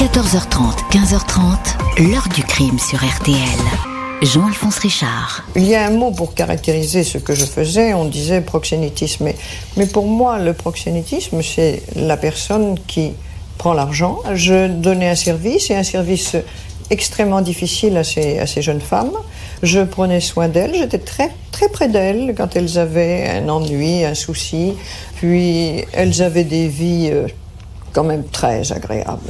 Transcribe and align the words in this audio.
14h30, 0.00 0.88
15h30, 0.92 2.08
l'heure 2.10 2.26
du 2.34 2.42
crime 2.42 2.78
sur 2.78 3.04
RTL. 3.04 3.36
Jean-Alphonse 4.22 4.78
Richard. 4.78 5.44
Il 5.56 5.66
y 5.66 5.74
a 5.74 5.86
un 5.86 5.90
mot 5.90 6.10
pour 6.10 6.32
caractériser 6.32 7.04
ce 7.04 7.18
que 7.18 7.34
je 7.34 7.44
faisais, 7.44 7.92
on 7.92 8.06
disait 8.06 8.40
proxénétisme. 8.40 9.28
Mais, 9.76 9.86
pour 9.86 10.06
moi, 10.06 10.38
le 10.38 10.54
proxénétisme, 10.54 11.42
c'est 11.42 11.82
la 11.96 12.16
personne 12.16 12.78
qui 12.86 13.12
prend 13.58 13.74
l'argent. 13.74 14.20
Je 14.32 14.68
donnais 14.68 15.10
un 15.10 15.14
service, 15.14 15.70
et 15.70 15.76
un 15.76 15.82
service 15.82 16.34
extrêmement 16.88 17.42
difficile 17.42 17.98
à 17.98 18.02
ces, 18.02 18.38
à 18.38 18.46
ces 18.46 18.62
jeunes 18.62 18.80
femmes. 18.80 19.12
Je 19.62 19.80
prenais 19.80 20.20
soin 20.20 20.48
d'elles, 20.48 20.76
j'étais 20.76 21.00
très, 21.00 21.28
très 21.52 21.68
près 21.68 21.88
d'elles 21.88 22.34
quand 22.34 22.56
elles 22.56 22.78
avaient 22.78 23.28
un 23.28 23.50
ennui, 23.50 24.02
un 24.06 24.14
souci. 24.14 24.72
Puis 25.16 25.84
elles 25.92 26.22
avaient 26.22 26.44
des 26.44 26.68
vies 26.68 27.10
euh, 27.12 27.26
quand 27.92 28.04
même 28.04 28.24
très 28.24 28.72
agréables. 28.72 29.20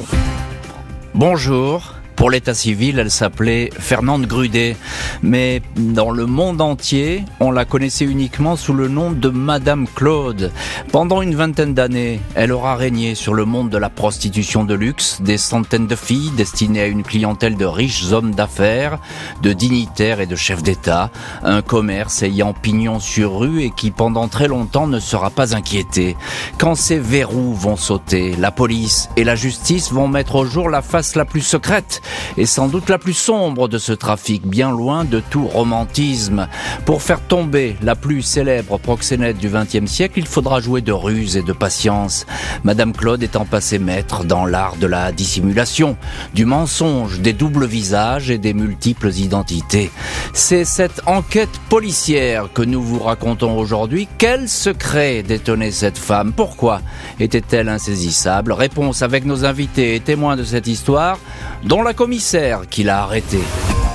Bonjour. 1.14 1.99
Pour 2.20 2.29
l'état 2.29 2.52
civil, 2.52 2.98
elle 2.98 3.10
s'appelait 3.10 3.70
Fernande 3.79 4.27
Grudet, 4.27 4.77
mais 5.23 5.62
dans 5.74 6.11
le 6.11 6.27
monde 6.27 6.61
entier, 6.61 7.24
on 7.41 7.51
la 7.51 7.65
connaissait 7.65 8.05
uniquement 8.05 8.56
sous 8.56 8.74
le 8.74 8.88
nom 8.88 9.11
de 9.11 9.30
Madame 9.30 9.87
Claude. 9.88 10.52
Pendant 10.92 11.23
une 11.23 11.34
vingtaine 11.34 11.73
d'années, 11.73 12.20
elle 12.34 12.52
aura 12.52 12.77
régné 12.77 13.14
sur 13.14 13.33
le 13.33 13.47
monde 13.47 13.70
de 13.70 13.78
la 13.78 13.88
prostitution 13.88 14.64
de 14.64 14.75
luxe, 14.75 15.23
des 15.23 15.38
centaines 15.38 15.87
de 15.87 15.97
filles 15.97 16.30
destinées 16.37 16.83
à 16.83 16.87
une 16.88 17.05
clientèle 17.05 17.56
de 17.56 17.64
riches 17.64 18.12
hommes 18.12 18.34
d'affaires, 18.34 18.98
de 19.41 19.55
dignitaires 19.55 20.20
et 20.20 20.27
de 20.27 20.37
chefs 20.37 20.62
d'État, 20.62 21.11
un 21.42 21.62
commerce 21.62 22.23
ayant 22.23 22.52
pignon 22.52 23.00
sur 23.00 23.39
rue 23.39 23.62
et 23.62 23.70
qui 23.70 23.91
pendant 23.91 24.28
très 24.28 24.47
longtemps 24.47 24.87
ne 24.87 25.00
sera 25.00 25.30
pas 25.30 25.56
inquiété. 25.56 26.19
Quand 26.59 26.75
ces 26.75 26.98
verrous 26.98 27.55
vont 27.55 27.77
sauter, 27.77 28.37
la 28.37 28.50
police 28.50 29.09
et 29.16 29.25
la 29.25 29.37
justice 29.37 29.91
vont 29.91 30.06
mettre 30.06 30.34
au 30.34 30.45
jour 30.45 30.69
la 30.69 30.83
face 30.83 31.16
la 31.16 31.25
plus 31.25 31.41
secrète 31.41 32.02
est 32.37 32.46
sans 32.46 32.69
doute 32.69 32.88
la 32.88 32.98
plus 32.98 33.14
sombre 33.14 33.69
de 33.69 33.78
ce 33.78 33.92
trafic, 33.92 34.47
bien 34.47 34.70
loin 34.70 35.05
de 35.05 35.20
tout 35.20 35.47
romantisme. 35.47 36.48
Pour 36.84 37.03
faire 37.03 37.20
tomber 37.20 37.77
la 37.83 37.94
plus 37.94 38.22
célèbre 38.22 38.78
proxénète 38.78 39.39
du 39.39 39.48
XXe 39.48 39.91
siècle, 39.91 40.19
il 40.19 40.27
faudra 40.27 40.61
jouer 40.61 40.81
de 40.81 40.92
ruse 40.92 41.36
et 41.36 41.42
de 41.42 41.53
patience. 41.53 42.27
Madame 42.64 42.92
Claude 42.92 43.22
étant 43.22 43.44
passée 43.44 43.78
maître 43.78 44.25
dans 44.25 44.47
l'art 44.47 44.77
de 44.77 44.86
la 44.86 45.12
dissimulation, 45.12 45.97
du 46.34 46.44
mensonge, 46.44 47.20
des 47.20 47.33
doubles 47.33 47.66
visages 47.66 48.31
et 48.31 48.38
des 48.38 48.55
multiples 48.55 49.11
identités. 49.11 49.91
C'est 50.33 50.64
cette 50.64 51.03
enquête 51.06 51.61
policière 51.69 52.48
que 52.53 52.62
nous 52.62 52.83
vous 52.83 52.98
racontons 52.98 53.56
aujourd'hui. 53.56 54.08
Quel 54.19 54.48
secret 54.48 55.22
détenait 55.22 55.70
cette 55.70 55.98
femme? 55.98 56.33
Pourquoi 56.33 56.81
était-elle 57.19 57.69
insaisissable? 57.69 58.53
Réponse 58.53 59.03
avec 59.03 59.25
nos 59.25 59.44
invités 59.44 59.94
et 59.94 60.00
témoins 60.00 60.36
de 60.36 60.44
cette 60.44 60.66
histoire, 60.66 61.19
dont 61.64 61.83
la 61.83 61.94
commissaire 62.01 62.62
qui 62.70 62.83
l'a 62.83 63.03
arrêté. 63.03 63.41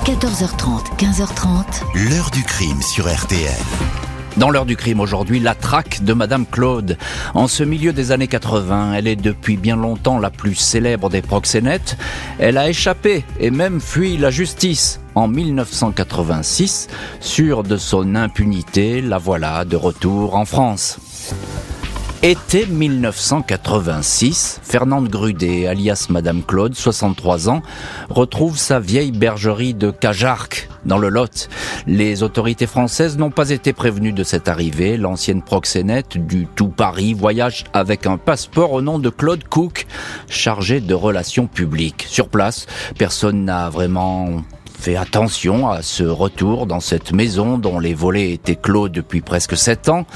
14h30, 0.04 0.96
15h30. 0.96 2.08
L'heure 2.08 2.30
du 2.30 2.44
crime 2.44 2.80
sur 2.80 3.12
RTL. 3.12 3.50
Dans 4.36 4.48
l'heure 4.48 4.64
du 4.64 4.76
crime 4.76 5.00
aujourd'hui, 5.00 5.40
la 5.40 5.56
traque 5.56 6.04
de 6.04 6.12
Madame 6.12 6.46
Claude. 6.46 6.98
En 7.34 7.48
ce 7.48 7.64
milieu 7.64 7.92
des 7.92 8.12
années 8.12 8.28
80, 8.28 8.92
elle 8.92 9.08
est 9.08 9.16
depuis 9.16 9.56
bien 9.56 9.74
longtemps 9.74 10.20
la 10.20 10.30
plus 10.30 10.54
célèbre 10.54 11.10
des 11.10 11.20
proxénètes. 11.20 11.96
Elle 12.38 12.58
a 12.58 12.68
échappé 12.68 13.24
et 13.40 13.50
même 13.50 13.80
fui 13.80 14.16
la 14.16 14.30
justice. 14.30 15.00
En 15.16 15.26
1986, 15.26 16.86
sûre 17.18 17.64
de 17.64 17.76
son 17.76 18.14
impunité, 18.14 19.02
la 19.02 19.18
voilà 19.18 19.64
de 19.64 19.74
retour 19.74 20.36
en 20.36 20.44
France. 20.44 21.00
Été 22.22 22.66
1986, 22.66 24.60
Fernande 24.62 25.08
Grudet, 25.08 25.66
alias 25.66 26.06
Madame 26.08 26.42
Claude, 26.42 26.74
63 26.74 27.50
ans, 27.50 27.62
retrouve 28.08 28.56
sa 28.56 28.80
vieille 28.80 29.12
bergerie 29.12 29.74
de 29.74 29.90
Cajarc, 29.90 30.68
dans 30.86 30.96
le 30.98 31.10
Lot. 31.10 31.48
Les 31.86 32.22
autorités 32.22 32.66
françaises 32.66 33.18
n'ont 33.18 33.30
pas 33.30 33.50
été 33.50 33.72
prévenues 33.74 34.12
de 34.12 34.24
cette 34.24 34.48
arrivée. 34.48 34.96
L'ancienne 34.96 35.42
proxénète 35.42 36.16
du 36.16 36.46
tout 36.46 36.68
Paris 36.68 37.12
voyage 37.12 37.64
avec 37.74 38.06
un 38.06 38.16
passeport 38.16 38.72
au 38.72 38.80
nom 38.80 38.98
de 38.98 39.10
Claude 39.10 39.44
Cook, 39.44 39.86
chargé 40.28 40.80
de 40.80 40.94
relations 40.94 41.46
publiques. 41.46 42.06
Sur 42.08 42.28
place, 42.28 42.66
personne 42.96 43.44
n'a 43.44 43.68
vraiment 43.68 44.42
fait 44.78 44.96
attention 44.96 45.68
à 45.68 45.82
ce 45.82 46.04
retour 46.04 46.66
dans 46.66 46.80
cette 46.80 47.12
maison 47.12 47.58
dont 47.58 47.78
les 47.78 47.94
volets 47.94 48.32
étaient 48.32 48.56
clos 48.56 48.88
depuis 48.88 49.20
presque 49.20 49.56
sept 49.56 49.88
ans. 49.88 50.06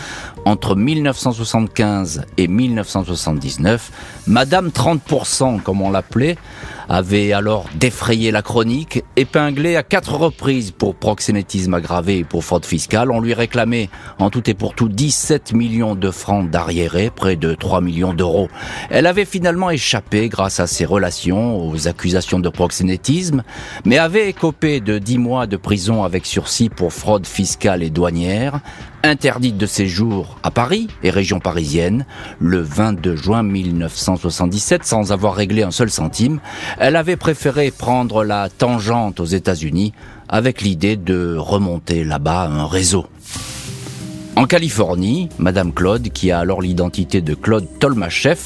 Entre 0.45 0.77
1975 0.77 2.25
et 2.37 2.49
1979, 2.49 3.91
Madame 4.27 4.69
30%, 4.69 5.61
comme 5.61 5.83
on 5.83 5.91
l'appelait, 5.91 6.37
avait 6.91 7.33
alors 7.33 7.67
défrayé 7.77 8.33
la 8.33 8.43
chronique, 8.43 9.05
épinglé 9.15 9.77
à 9.77 9.85
quatre 9.85 10.15
reprises 10.15 10.73
pour 10.73 10.97
proxénétisme 10.97 11.73
aggravé 11.75 12.19
et 12.19 12.25
pour 12.25 12.45
fraude 12.45 12.65
fiscale. 12.65 13.13
On 13.13 13.21
lui 13.21 13.33
réclamait 13.33 13.89
en 14.19 14.29
tout 14.29 14.51
et 14.51 14.55
pour 14.55 14.75
tout 14.75 14.89
17 14.89 15.53
millions 15.53 15.95
de 15.95 16.11
francs 16.11 16.51
d'arriérés, 16.51 17.11
près 17.15 17.37
de 17.37 17.55
3 17.55 17.81
millions 17.81 18.13
d'euros. 18.13 18.49
Elle 18.91 19.07
avait 19.07 19.25
finalement 19.25 19.71
échappé 19.71 20.29
grâce 20.29 20.59
à 20.59 20.67
ses 20.67 20.85
relations 20.85 21.65
aux 21.65 21.87
accusations 21.87 22.41
de 22.41 22.49
proxénétisme, 22.49 23.45
mais 23.85 23.99
avait 23.99 24.29
écopé 24.29 24.81
de 24.81 24.99
10 24.99 25.19
mois 25.19 25.47
de 25.47 25.57
prison 25.57 26.03
avec 26.03 26.27
sursis 26.27 26.71
pour 26.71 26.93
fraude 26.93 27.27
fiscale 27.27 27.85
et 27.85 27.91
douanière, 27.91 28.59
interdite 29.03 29.57
de 29.57 29.67
séjour 29.67 30.37
à 30.43 30.51
Paris 30.51 30.89
et 31.03 31.11
région 31.11 31.41
parisienne 31.41 32.07
le 32.39 32.61
22 32.61 33.17
juin 33.17 33.43
1977 33.43 34.85
sans 34.85 35.13
avoir 35.13 35.35
réglé 35.35 35.63
un 35.63 35.71
seul 35.71 35.91
centime. 35.91 36.41
Elle 36.79 36.97
avait 36.97 37.17
préféré 37.17 37.71
prendre 37.71 38.25
la 38.25 38.49
tangente 38.49 39.21
aux 39.21 39.25
États-Unis 39.25 39.93
avec 40.29 40.63
l'idée 40.63 40.97
de 40.97 41.37
remonter 41.37 42.05
là-bas 42.05 42.43
un 42.43 42.67
réseau. 42.67 43.07
En 44.41 44.47
Californie, 44.47 45.29
Madame 45.39 45.71
Claude, 45.71 46.09
qui 46.09 46.31
a 46.31 46.39
alors 46.39 46.63
l'identité 46.63 47.21
de 47.21 47.35
Claude 47.35 47.67
Tolmachev, 47.79 48.39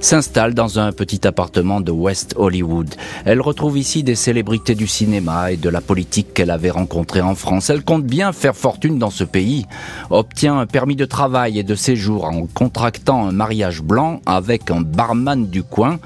s'installe 0.00 0.54
dans 0.54 0.78
un 0.78 0.90
petit 0.90 1.26
appartement 1.26 1.82
de 1.82 1.92
West 1.92 2.32
Hollywood. 2.38 2.94
Elle 3.26 3.42
retrouve 3.42 3.76
ici 3.76 4.02
des 4.02 4.14
célébrités 4.14 4.74
du 4.74 4.86
cinéma 4.86 5.52
et 5.52 5.58
de 5.58 5.68
la 5.68 5.82
politique 5.82 6.32
qu'elle 6.32 6.50
avait 6.50 6.70
rencontrées 6.70 7.20
en 7.20 7.34
France. 7.34 7.68
Elle 7.68 7.84
compte 7.84 8.06
bien 8.06 8.32
faire 8.32 8.56
fortune 8.56 8.98
dans 8.98 9.10
ce 9.10 9.24
pays, 9.24 9.66
obtient 10.08 10.58
un 10.58 10.64
permis 10.64 10.96
de 10.96 11.04
travail 11.04 11.58
et 11.58 11.62
de 11.62 11.74
séjour 11.74 12.24
en 12.24 12.46
contractant 12.46 13.28
un 13.28 13.32
mariage 13.32 13.82
blanc 13.82 14.22
avec 14.24 14.70
un 14.70 14.80
barman 14.80 15.46
du 15.46 15.62
coin, 15.62 15.98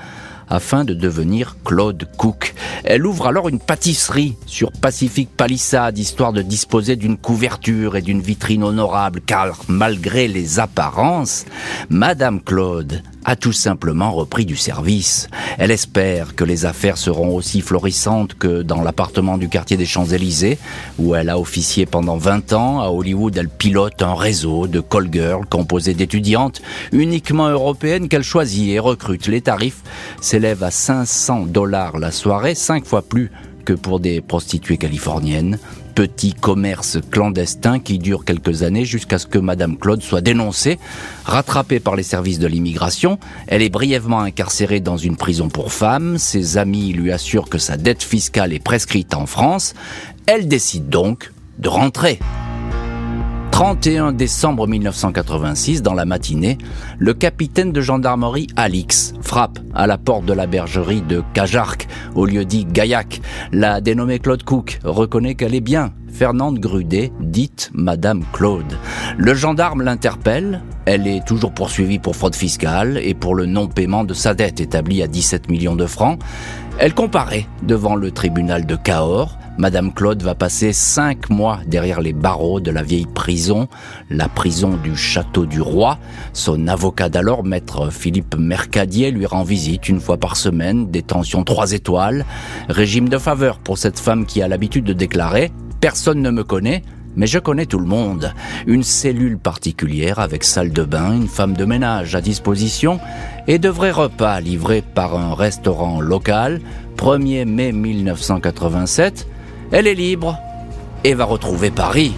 afin 0.51 0.85
de 0.85 0.95
devenir 0.95 1.57
Claude 1.65 2.09
Cook. 2.17 2.55
Elle 2.85 3.07
ouvre 3.07 3.27
alors 3.27 3.49
une 3.49 3.59
pâtisserie 3.59 4.37
sur 4.47 4.73
Pacific 4.73 5.29
Palisade, 5.29 5.99
histoire 5.99 6.33
de 6.33 6.43
disposer 6.43 6.97
d'une 6.97 7.17
couverture 7.17 7.97
et 7.97 8.03
d'une 8.03 8.21
vitrine 8.21 8.65
honorable, 8.65 9.21
car 9.21 9.61
malgré 9.69 10.29
les 10.29 10.59
apparences, 10.59 11.45
Madame 11.91 12.41
Claude 12.41 13.03
a 13.25 13.37
tout 13.37 13.53
simplement 13.53 14.13
repris 14.13 14.47
du 14.47 14.57
service. 14.57 15.29
Elle 15.59 15.71
espère 15.71 16.35
que 16.35 16.45
les 16.45 16.67
affaires 16.67 16.99
seront 16.99 17.35
aussi 17.35 17.61
florissantes 17.61 18.35
que 18.35 18.63
dans 18.63 18.83
l'appartement 18.83 19.39
du 19.39 19.49
quartier 19.49 19.77
des 19.77 19.87
Champs-Élysées, 19.87 20.59
où 20.99 21.15
elle 21.15 21.29
a 21.29 21.39
officié 21.39 21.87
pendant 21.87 22.17
20 22.17 22.53
ans. 22.53 22.81
À 22.81 22.89
Hollywood, 22.89 23.37
elle 23.37 23.49
pilote 23.49 24.03
un 24.03 24.15
réseau 24.15 24.67
de 24.67 24.81
call 24.81 25.09
girls 25.13 25.47
composé 25.47 25.95
d'étudiantes 25.95 26.63
uniquement 26.93 27.49
européennes 27.49 28.09
qu'elle 28.09 28.23
choisit 28.23 28.71
et 28.71 28.79
recrute. 28.79 29.27
Les 29.29 29.41
tarifs 29.41 29.83
s'élèvent 30.21 30.65
à 30.65 30.71
500 30.71 31.47
dollars 31.47 31.99
la 31.99 32.11
soirée, 32.11 32.55
cinq 32.55 32.87
fois 32.87 33.03
plus 33.03 33.31
que 33.65 33.73
pour 33.75 34.01
des 34.01 34.21
prostituées 34.21 34.79
californiennes 34.79 35.59
petit 35.99 36.33
commerce 36.33 36.99
clandestin 37.11 37.81
qui 37.81 37.99
dure 37.99 38.25
quelques 38.25 38.63
années 38.63 38.85
jusqu'à 38.85 39.19
ce 39.19 39.27
que 39.27 39.41
Madame 39.41 39.77
Claude 39.77 40.01
soit 40.01 40.21
dénoncée, 40.21 40.79
rattrapée 41.25 41.81
par 41.81 41.97
les 41.97 42.05
services 42.05 42.39
de 42.39 42.47
l'immigration. 42.47 43.19
Elle 43.49 43.63
est 43.63 43.69
brièvement 43.69 44.21
incarcérée 44.21 44.79
dans 44.79 44.97
une 44.97 45.17
prison 45.17 45.49
pour 45.49 45.73
femmes. 45.73 46.17
Ses 46.17 46.57
amis 46.57 46.93
lui 46.93 47.11
assurent 47.11 47.49
que 47.49 47.59
sa 47.59 47.77
dette 47.77 48.05
fiscale 48.05 48.53
est 48.53 48.63
prescrite 48.63 49.13
en 49.13 49.27
France. 49.27 49.75
Elle 50.27 50.47
décide 50.47 50.89
donc 50.89 51.33
de 51.59 51.69
rentrer. 51.69 52.21
31 53.59 54.13
décembre 54.13 54.69
1986, 54.69 55.83
dans 55.83 55.93
la 55.93 56.05
matinée, 56.05 56.59
le 56.97 57.13
capitaine 57.13 57.73
de 57.73 57.81
gendarmerie 57.81 58.47
Alix 58.55 59.15
frappe 59.21 59.59
à 59.75 59.89
la 59.89 59.99
porte 59.99 60.25
de 60.27 60.33
la 60.33 60.47
bergerie 60.47 61.03
de 61.03 61.25
Cajarc, 61.35 61.89
au 62.15 62.25
lieu 62.25 62.45
dit 62.45 62.67
Gaillac. 62.67 63.21
La 63.51 63.81
dénommée 63.81 64.21
Claude 64.21 64.45
Cook 64.45 64.79
reconnaît 64.85 65.35
qu'elle 65.35 65.57
est 65.57 65.61
bien 65.61 65.93
Fernande 66.09 66.61
Grudet, 66.61 67.11
dite 67.19 67.73
Madame 67.75 68.23
Claude. 68.33 68.79
Le 69.17 69.35
gendarme 69.35 69.83
l'interpelle. 69.83 70.63
Elle 70.85 71.09
est 71.09 71.27
toujours 71.27 71.53
poursuivie 71.53 71.99
pour 71.99 72.15
fraude 72.15 72.37
fiscale 72.37 73.01
et 73.03 73.15
pour 73.15 73.35
le 73.35 73.47
non-paiement 73.47 74.05
de 74.05 74.15
sa 74.15 74.35
dette 74.35 74.61
établie 74.61 75.03
à 75.03 75.09
17 75.09 75.51
millions 75.51 75.75
de 75.75 75.87
francs. 75.87 76.21
Elle 76.79 76.95
comparaît 76.95 77.49
devant 77.65 77.97
le 77.97 78.13
tribunal 78.13 78.67
de 78.67 78.77
Cahors 78.77 79.37
Madame 79.59 79.93
Claude 79.93 80.23
va 80.23 80.37
passer 80.37 80.73
cinq 80.73 81.31
mois 81.31 81.59
derrière 81.67 82.01
les 82.01 82.13
barreaux 82.13 82.61
de 82.61 82.71
la 82.71 82.85
vieille 82.85 83.09
prison, 83.13 83.67
la 84.09 84.29
prison 84.29 84.79
du 84.81 84.97
Château 84.97 85.47
du 85.47 85.61
Roi. 85.61 85.99
Son 86.33 86.69
avocat 86.69 87.09
d'alors, 87.09 87.43
maître 87.43 87.91
Philippe 87.93 88.37
Mercadier, 88.37 89.11
lui 89.11 89.27
rend 89.27 89.43
visite 89.43 89.89
une 89.89 89.99
fois 89.99 90.17
par 90.17 90.37
semaine, 90.37 90.93
détention 90.93 91.43
trois 91.43 91.73
étoiles, 91.73 92.25
régime 92.69 93.09
de 93.09 93.19
faveur 93.19 93.59
pour 93.59 93.79
cette 93.79 93.99
femme 93.99 94.27
qui 94.27 94.43
a 94.43 94.49
l'habitude 94.49 94.85
de 94.85 94.93
déclarer 94.93 95.51
«Personne 95.81 96.23
ne 96.23 96.31
me 96.31 96.45
connaît, 96.45 96.83
mais 97.17 97.27
je 97.27 97.41
connais 97.41 97.67
tout 97.67 97.81
le 97.81 97.87
monde. 97.87 98.33
Une 98.69 98.85
cellule 98.85 99.39
particulière 99.39 100.21
avec 100.21 100.45
salle 100.45 100.71
de 100.71 100.85
bain, 100.85 101.13
une 101.13 101.27
femme 101.27 101.57
de 101.57 101.65
ménage 101.65 102.15
à 102.15 102.21
disposition 102.21 103.01
et 103.49 103.59
de 103.59 103.69
vrais 103.69 103.91
repas 103.91 104.39
livrés 104.39 104.83
par 104.83 105.17
un 105.17 105.35
restaurant 105.35 106.01
local. 106.01 106.61
1er 106.97 107.45
mai 107.45 107.73
1987, 107.73 109.27
elle 109.73 109.87
est 109.87 109.95
libre 109.95 110.39
et 111.05 111.15
va 111.15 111.25
retrouver 111.25 111.71
Paris. 111.71 112.15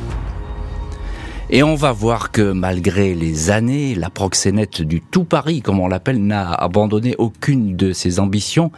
Et 1.53 1.65
on 1.65 1.75
va 1.75 1.91
voir 1.91 2.31
que 2.31 2.53
malgré 2.53 3.13
les 3.15 3.51
années, 3.51 3.97
la 3.97 4.09
proxénète 4.09 4.83
du 4.83 5.01
tout 5.01 5.25
Paris, 5.25 5.63
comme 5.63 5.81
on 5.81 5.89
l'appelle, 5.89 6.25
n'a 6.25 6.53
abandonné 6.53 7.17
aucune 7.19 7.77
de 7.77 7.93
ses 7.93 8.21
ambitions 8.21 8.71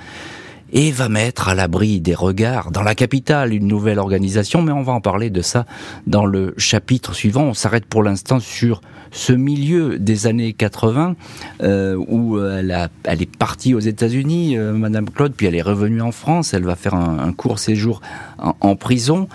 et 0.73 0.91
va 0.91 1.09
mettre 1.09 1.49
à 1.49 1.55
l'abri 1.55 2.01
des 2.01 2.15
regards 2.15 2.71
dans 2.71 2.83
la 2.83 2.95
capitale 2.95 3.53
une 3.53 3.67
nouvelle 3.67 3.99
organisation, 3.99 4.63
mais 4.63 4.73
on 4.73 4.83
va 4.83 4.93
en 4.93 5.01
parler 5.01 5.31
de 5.31 5.43
ça 5.43 5.67
dans 6.07 6.27
le 6.27 6.55
chapitre 6.57 7.15
suivant. 7.15 7.43
On 7.43 7.55
s'arrête 7.55 7.85
pour 7.85 8.03
l'instant 8.03 8.41
sur 8.41 8.81
ce 9.11 9.33
milieu 9.33 9.99
des 9.99 10.27
années 10.27 10.55
80 10.55 11.17
euh, 11.63 11.97
où 12.09 12.41
elle, 12.41 12.71
a, 12.73 12.89
elle, 13.05 13.21
est 13.21 13.37
partie 13.37 13.75
aux 13.75 13.81
États-Unis, 13.81 14.57
euh, 14.57 14.73
Madame 14.73 15.09
Claude, 15.11 15.35
puis 15.37 15.47
elle 15.47 15.55
est 15.55 15.63
revenue 15.63 16.01
en 16.01 16.13
France. 16.13 16.55
Elle 16.55 16.65
va 16.65 16.77
faire 16.77 16.95
un, 16.95 17.19
un 17.19 17.33
court 17.33 17.59
séjour 17.59 18.01
en, 18.39 18.57
en 18.61 18.77
prison 18.77 19.29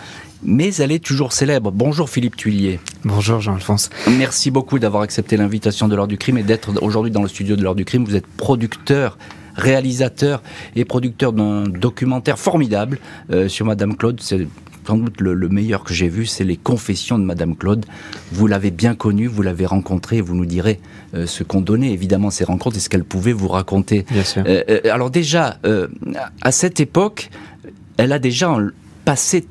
mais 0.43 0.73
elle 0.75 0.91
est 0.91 1.03
toujours 1.03 1.33
célèbre. 1.33 1.71
Bonjour 1.71 2.09
Philippe 2.09 2.35
Tuillier. 2.35 2.79
Bonjour 3.03 3.39
Jean-Alphonse. 3.39 3.89
Merci 4.17 4.51
beaucoup 4.51 4.79
d'avoir 4.79 5.03
accepté 5.03 5.35
l'invitation 5.35 5.87
de 5.87 5.95
l'heure 5.95 6.07
du 6.07 6.17
crime 6.17 6.37
et 6.37 6.43
d'être 6.43 6.81
aujourd'hui 6.81 7.11
dans 7.11 7.23
le 7.23 7.27
studio 7.27 7.55
de 7.55 7.63
l'heure 7.63 7.75
du 7.75 7.85
crime. 7.85 8.05
Vous 8.05 8.15
êtes 8.15 8.27
producteur 8.27 9.17
réalisateur 9.57 10.41
et 10.75 10.85
producteur 10.85 11.33
d'un 11.33 11.63
documentaire 11.63 12.39
formidable 12.39 12.99
euh, 13.31 13.49
sur 13.49 13.65
Madame 13.65 13.97
Claude. 13.97 14.19
C'est 14.21 14.47
sans 14.87 14.97
doute 14.97 15.19
le, 15.19 15.33
le 15.33 15.49
meilleur 15.49 15.83
que 15.83 15.93
j'ai 15.93 16.07
vu, 16.07 16.25
c'est 16.25 16.45
les 16.45 16.55
confessions 16.55 17.19
de 17.19 17.25
Madame 17.25 17.57
Claude. 17.57 17.85
Vous 18.31 18.47
l'avez 18.47 18.71
bien 18.71 18.95
connue, 18.95 19.27
vous 19.27 19.41
l'avez 19.41 19.65
rencontrée, 19.65 20.21
vous 20.21 20.33
nous 20.33 20.45
direz 20.45 20.79
euh, 21.13 21.25
ce 21.25 21.43
qu'on 21.43 21.59
donnait 21.59 21.91
évidemment 21.91 22.29
ces 22.31 22.45
rencontres 22.45 22.77
et 22.77 22.79
ce 22.79 22.87
qu'elle 22.87 23.03
pouvait 23.03 23.33
vous 23.33 23.49
raconter. 23.49 24.05
Bien 24.09 24.23
sûr. 24.23 24.43
Euh, 24.47 24.79
alors 24.89 25.09
déjà, 25.09 25.59
à 26.41 26.51
cette 26.53 26.79
époque, 26.79 27.29
elle 27.97 28.13
a 28.13 28.19
déjà 28.19 28.55
passé 29.07 29.45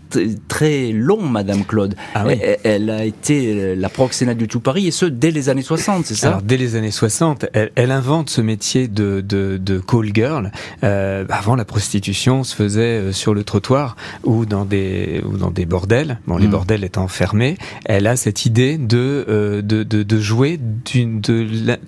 très 0.48 0.92
long, 0.92 1.22
Madame 1.22 1.64
Claude. 1.64 1.94
Ah 2.14 2.24
oui. 2.26 2.34
elle, 2.42 2.58
elle, 2.62 2.90
a 2.90 3.06
été 3.06 3.54
euh, 3.54 3.74
la 3.74 3.88
proxénète 3.88 4.36
du 4.36 4.48
tout 4.48 4.60
Paris, 4.60 4.86
et 4.86 4.90
ce, 4.90 5.06
dès 5.06 5.30
les 5.30 5.48
années 5.48 5.62
60, 5.62 6.04
c'est 6.04 6.14
ça? 6.14 6.28
Alors, 6.28 6.42
dès 6.42 6.58
les 6.58 6.76
années 6.76 6.90
60, 6.90 7.46
elle, 7.54 7.70
elle, 7.74 7.90
invente 7.90 8.28
ce 8.28 8.42
métier 8.42 8.86
de, 8.86 9.22
de, 9.26 9.56
de 9.56 9.78
call 9.78 10.10
girl. 10.12 10.52
Euh, 10.84 11.24
avant, 11.30 11.56
la 11.56 11.64
prostitution 11.64 12.44
se 12.44 12.54
faisait 12.54 12.80
euh, 13.00 13.12
sur 13.12 13.32
le 13.32 13.44
trottoir 13.44 13.96
ou 14.24 14.44
dans 14.44 14.66
des, 14.66 15.22
ou 15.24 15.38
dans 15.38 15.50
des 15.50 15.64
bordels. 15.64 16.18
Bon, 16.26 16.36
les 16.36 16.48
mmh. 16.48 16.50
bordels 16.50 16.84
étant 16.84 17.08
fermés, 17.08 17.56
elle 17.86 18.08
a 18.08 18.16
cette 18.16 18.44
idée 18.44 18.76
de, 18.76 19.24
euh, 19.26 19.62
de, 19.62 19.84
de, 19.84 20.02
de, 20.02 20.20
jouer, 20.20 20.60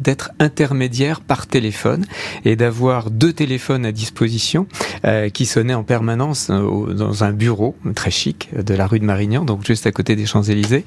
d'être 0.01 0.31
intermédiaire 0.39 1.21
par 1.21 1.47
téléphone 1.47 2.07
et 2.47 2.57
d'avoir 2.57 3.11
deux 3.11 3.35
téléphones 3.35 3.85
à 3.85 3.93
disposition 3.93 4.67
euh, 5.05 5.29
qui 5.29 5.45
sonnaient 5.45 5.75
en 5.75 5.85
permanence 5.85 6.49
euh, 6.51 6.95
dans 6.95 7.25
un 7.25 7.33
bureau 7.33 7.58
très 7.95 8.11
chic 8.11 8.49
de 8.55 8.75
la 8.75 8.87
rue 8.87 8.99
de 8.99 9.05
Marignan, 9.05 9.45
donc 9.45 9.65
juste 9.65 9.87
à 9.87 9.93
côté 9.93 10.17
des 10.17 10.27
Champs-Élysées. 10.27 10.85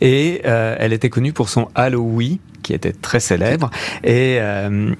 Et 0.00 0.42
euh, 0.44 0.76
elle 0.78 0.92
était 0.92 1.10
connue 1.10 1.32
pour 1.32 1.48
son 1.48 1.68
Halloween, 1.74 2.38
qui 2.62 2.72
était 2.72 2.92
très 2.92 3.20
célèbre. 3.20 3.70
Et 4.02 4.38
euh, 4.40 4.94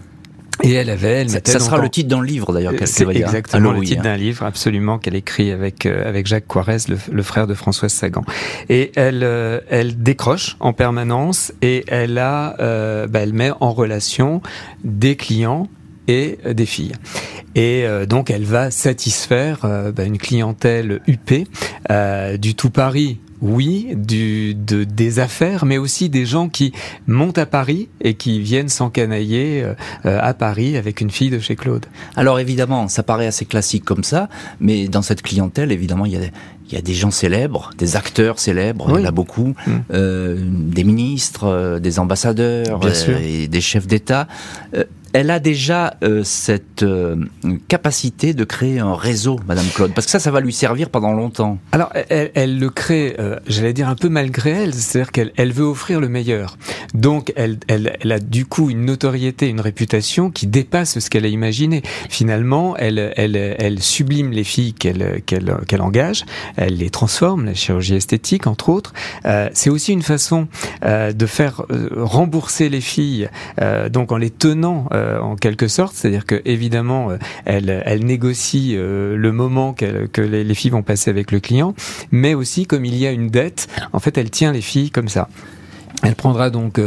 et 0.62 0.72
elle 0.72 0.90
avait, 0.90 1.22
elle 1.22 1.30
ça, 1.30 1.40
ça 1.44 1.58
sera 1.58 1.78
le 1.78 1.88
titre 1.88 2.08
d'un 2.08 2.22
livre 2.22 2.52
d'ailleurs 2.52 2.76
qu'elle 2.76 2.86
C'est 2.86 3.08
exactement 3.08 3.72
le 3.72 3.80
titre 3.80 4.02
d'un 4.02 4.16
livre, 4.16 4.44
absolument, 4.44 4.98
qu'elle 4.98 5.16
écrit 5.16 5.50
avec 5.50 5.84
euh, 5.84 6.08
avec 6.08 6.26
Jacques 6.26 6.46
Coirez, 6.46 6.78
le, 6.88 6.96
le, 7.10 7.22
frère 7.22 7.48
de 7.48 7.54
Françoise 7.54 7.92
Sagan. 7.92 8.24
Et 8.68 8.92
elle 8.94 9.24
euh, 9.24 9.60
elle 9.68 10.00
décroche 10.00 10.56
en 10.60 10.72
permanence 10.72 11.52
et 11.60 11.84
elle 11.88 12.18
a, 12.18 12.54
euh, 12.60 13.08
bah, 13.08 13.20
elle 13.20 13.32
met 13.32 13.50
en 13.60 13.72
relation 13.72 14.42
des 14.84 15.16
clients 15.16 15.68
et 16.08 16.38
des 16.52 16.66
filles. 16.66 16.92
Et 17.54 17.84
euh, 17.84 18.06
donc 18.06 18.30
elle 18.30 18.44
va 18.44 18.70
satisfaire 18.70 19.60
euh, 19.64 19.92
bah, 19.92 20.04
une 20.04 20.18
clientèle 20.18 21.00
huppée 21.06 21.46
euh, 21.90 22.36
du 22.36 22.54
tout 22.54 22.70
Paris 22.70 23.20
oui, 23.44 23.88
du, 23.94 24.54
de, 24.54 24.84
des 24.84 25.18
affaires, 25.18 25.66
mais 25.66 25.76
aussi 25.76 26.08
des 26.08 26.24
gens 26.24 26.48
qui 26.48 26.72
montent 27.06 27.36
à 27.36 27.44
Paris 27.44 27.88
et 28.00 28.14
qui 28.14 28.40
viennent 28.40 28.70
s'encanailler 28.70 29.62
euh, 30.06 30.18
à 30.20 30.32
Paris 30.32 30.78
avec 30.78 31.02
une 31.02 31.10
fille 31.10 31.28
de 31.28 31.38
chez 31.38 31.54
Claude. 31.54 31.84
Alors 32.16 32.40
évidemment, 32.40 32.88
ça 32.88 33.02
paraît 33.02 33.26
assez 33.26 33.44
classique 33.44 33.84
comme 33.84 34.02
ça, 34.02 34.30
mais 34.60 34.88
dans 34.88 35.02
cette 35.02 35.20
clientèle, 35.20 35.72
évidemment, 35.72 36.06
il 36.06 36.12
y 36.12 36.16
a, 36.16 36.20
il 36.68 36.72
y 36.72 36.76
a 36.78 36.80
des 36.80 36.94
gens 36.94 37.10
célèbres, 37.10 37.70
des 37.76 37.96
acteurs 37.96 38.38
célèbres, 38.38 38.86
oui. 38.88 38.94
il 38.96 39.02
y 39.02 39.04
en 39.04 39.08
a 39.08 39.12
beaucoup, 39.12 39.54
mmh. 39.66 39.72
euh, 39.92 40.36
des 40.48 40.84
ministres, 40.84 41.44
euh, 41.44 41.78
des 41.80 41.98
ambassadeurs 41.98 42.80
et 43.20 43.46
des 43.46 43.60
chefs 43.60 43.86
d'État 43.86 44.26
elle 45.14 45.30
a 45.30 45.38
déjà 45.38 45.94
euh, 46.02 46.24
cette 46.24 46.82
euh, 46.82 47.14
capacité 47.68 48.34
de 48.34 48.42
créer 48.42 48.80
un 48.80 48.94
réseau, 48.94 49.38
Madame 49.46 49.66
Claude, 49.72 49.92
parce 49.94 50.06
que 50.06 50.10
ça, 50.10 50.18
ça 50.18 50.32
va 50.32 50.40
lui 50.40 50.52
servir 50.52 50.90
pendant 50.90 51.12
longtemps. 51.12 51.58
Alors, 51.70 51.90
elle, 52.08 52.32
elle 52.34 52.58
le 52.58 52.68
crée, 52.68 53.14
euh, 53.20 53.38
j'allais 53.46 53.72
dire 53.72 53.88
un 53.88 53.94
peu 53.94 54.08
malgré 54.08 54.50
elle, 54.50 54.74
c'est-à-dire 54.74 55.12
qu'elle 55.12 55.32
elle 55.36 55.52
veut 55.52 55.64
offrir 55.64 56.00
le 56.00 56.08
meilleur. 56.08 56.58
Donc, 56.94 57.32
elle, 57.36 57.58
elle, 57.68 57.96
elle, 58.00 58.10
a 58.10 58.18
du 58.18 58.44
coup 58.44 58.70
une 58.70 58.84
notoriété, 58.84 59.46
une 59.48 59.60
réputation 59.60 60.32
qui 60.32 60.48
dépasse 60.48 60.98
ce 60.98 61.08
qu'elle 61.08 61.24
a 61.24 61.28
imaginé. 61.28 61.82
Finalement, 62.10 62.76
elle, 62.76 63.12
elle, 63.16 63.36
elle 63.36 63.80
sublime 63.80 64.32
les 64.32 64.44
filles 64.44 64.74
qu'elle 64.74 65.22
qu'elle 65.24 65.58
qu'elle 65.68 65.82
engage, 65.82 66.24
elle 66.56 66.78
les 66.78 66.90
transforme, 66.90 67.44
la 67.44 67.54
chirurgie 67.54 67.94
esthétique 67.94 68.48
entre 68.48 68.68
autres. 68.68 68.92
Euh, 69.26 69.48
c'est 69.52 69.70
aussi 69.70 69.92
une 69.92 70.02
façon 70.02 70.48
euh, 70.84 71.12
de 71.12 71.26
faire 71.26 71.62
rembourser 71.96 72.68
les 72.68 72.80
filles, 72.80 73.28
donc 73.90 74.10
en 74.10 74.16
les 74.16 74.30
tenant 74.30 74.88
euh, 75.03 75.03
en 75.20 75.36
quelque 75.36 75.68
sorte, 75.68 75.94
c'est-à-dire 75.94 76.26
que 76.26 76.40
évidemment, 76.44 77.10
euh, 77.10 77.16
elle, 77.44 78.04
négocie 78.04 78.74
euh, 78.76 79.16
le 79.16 79.32
moment 79.32 79.74
que 79.74 80.20
les 80.20 80.54
filles 80.54 80.70
vont 80.70 80.82
passer 80.82 81.10
avec 81.10 81.32
le 81.32 81.40
client, 81.40 81.74
mais 82.10 82.34
aussi 82.34 82.66
comme 82.66 82.84
il 82.84 82.96
y 82.96 83.06
a 83.06 83.10
une 83.10 83.28
dette, 83.28 83.68
en 83.92 83.98
fait, 83.98 84.18
elle 84.18 84.30
tient 84.30 84.52
les 84.52 84.60
filles 84.60 84.90
comme 84.90 85.08
ça. 85.08 85.28
Elle 86.02 86.16
prendra 86.16 86.50
donc 86.50 86.78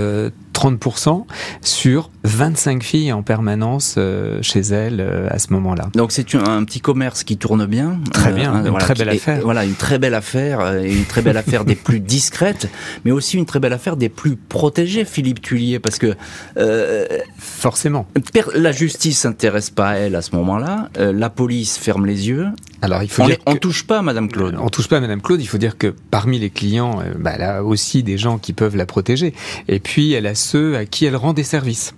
30% 0.58 1.26
sur 1.62 2.10
25 2.24 2.82
filles 2.82 3.14
en 3.14 3.22
permanence 3.22 3.96
euh, 4.00 4.40
chez 4.42 4.62
elle 4.62 5.00
euh, 5.00 5.28
à 5.30 5.38
ce 5.38 5.54
moment-là. 5.54 5.90
Donc 5.94 6.12
c'est 6.12 6.34
un, 6.34 6.64
petit 6.64 6.80
commerce 6.80 7.24
qui 7.24 7.38
tourne 7.38 7.68
bien. 7.68 8.00
Très 8.12 8.32
bien, 8.32 8.56
euh, 8.56 8.64
une 8.64 8.70
voilà, 8.70 8.86
très 8.86 8.96
belle 8.96 9.10
affaire. 9.10 9.42
Voilà, 9.44 9.66
une 9.66 9.76
très 9.76 10.00
belle 10.00 10.16
affaire, 10.16 10.76
et 10.76 10.92
une 10.92 11.06
très 11.06 11.22
belle 11.22 11.38
affaire 11.38 11.64
des 11.64 11.76
plus 11.76 12.00
discrètes, 12.00 12.70
mais 13.06 13.12
aussi 13.12 13.38
une 13.38 13.46
très 13.46 13.60
belle 13.60 13.74
affaire 13.74 13.98
des 13.98 14.10
plus 14.10 14.36
protégées, 14.36 15.06
Philippe 15.06 15.44
Tullier, 15.44 15.78
parce 15.78 16.00
que 16.00 16.16
euh, 16.58 17.06
forcément, 17.38 18.08
la 18.56 18.72
justice 18.72 19.20
s'intéresse 19.20 19.70
pas 19.70 19.90
à 19.90 19.96
elle 19.96 20.16
à 20.16 20.24
ce 20.24 20.36
moment-là, 20.38 20.90
la 20.98 21.30
police 21.30 21.78
ferme 21.78 22.08
les 22.08 22.30
yeux. 22.30 22.48
Alors 22.82 23.02
il 23.02 23.10
faut 23.10 23.24
on, 23.24 23.28
dire 23.28 23.38
on 23.46 23.56
touche 23.56 23.86
pas 23.86 24.00
à 24.00 24.02
Madame 24.02 24.30
Claude. 24.30 24.56
On 24.60 24.70
touche 24.70 24.88
pas 24.88 24.98
à 24.98 25.00
Madame 25.00 25.22
Claude. 25.22 25.42
Il 25.42 25.48
faut 25.48 25.58
dire 25.58 25.78
que 25.78 25.94
parmi 26.12 26.38
les 26.40 26.50
clients, 26.50 27.02
bah, 27.18 27.32
elle 27.36 27.42
a 27.42 27.64
aussi 27.64 28.04
des 28.04 28.18
gens 28.18 28.38
qui 28.38 28.54
peuvent 28.54 28.76
la 28.76 28.86
protéger. 28.86 29.34
Et 29.68 29.80
puis 29.80 30.14
elle 30.14 30.28
a 30.28 30.36
ceux 30.48 30.78
à 30.78 30.86
qui 30.86 31.06
elle 31.06 31.18
rend 31.18 31.34
des 31.34 31.44
services. 31.44 31.94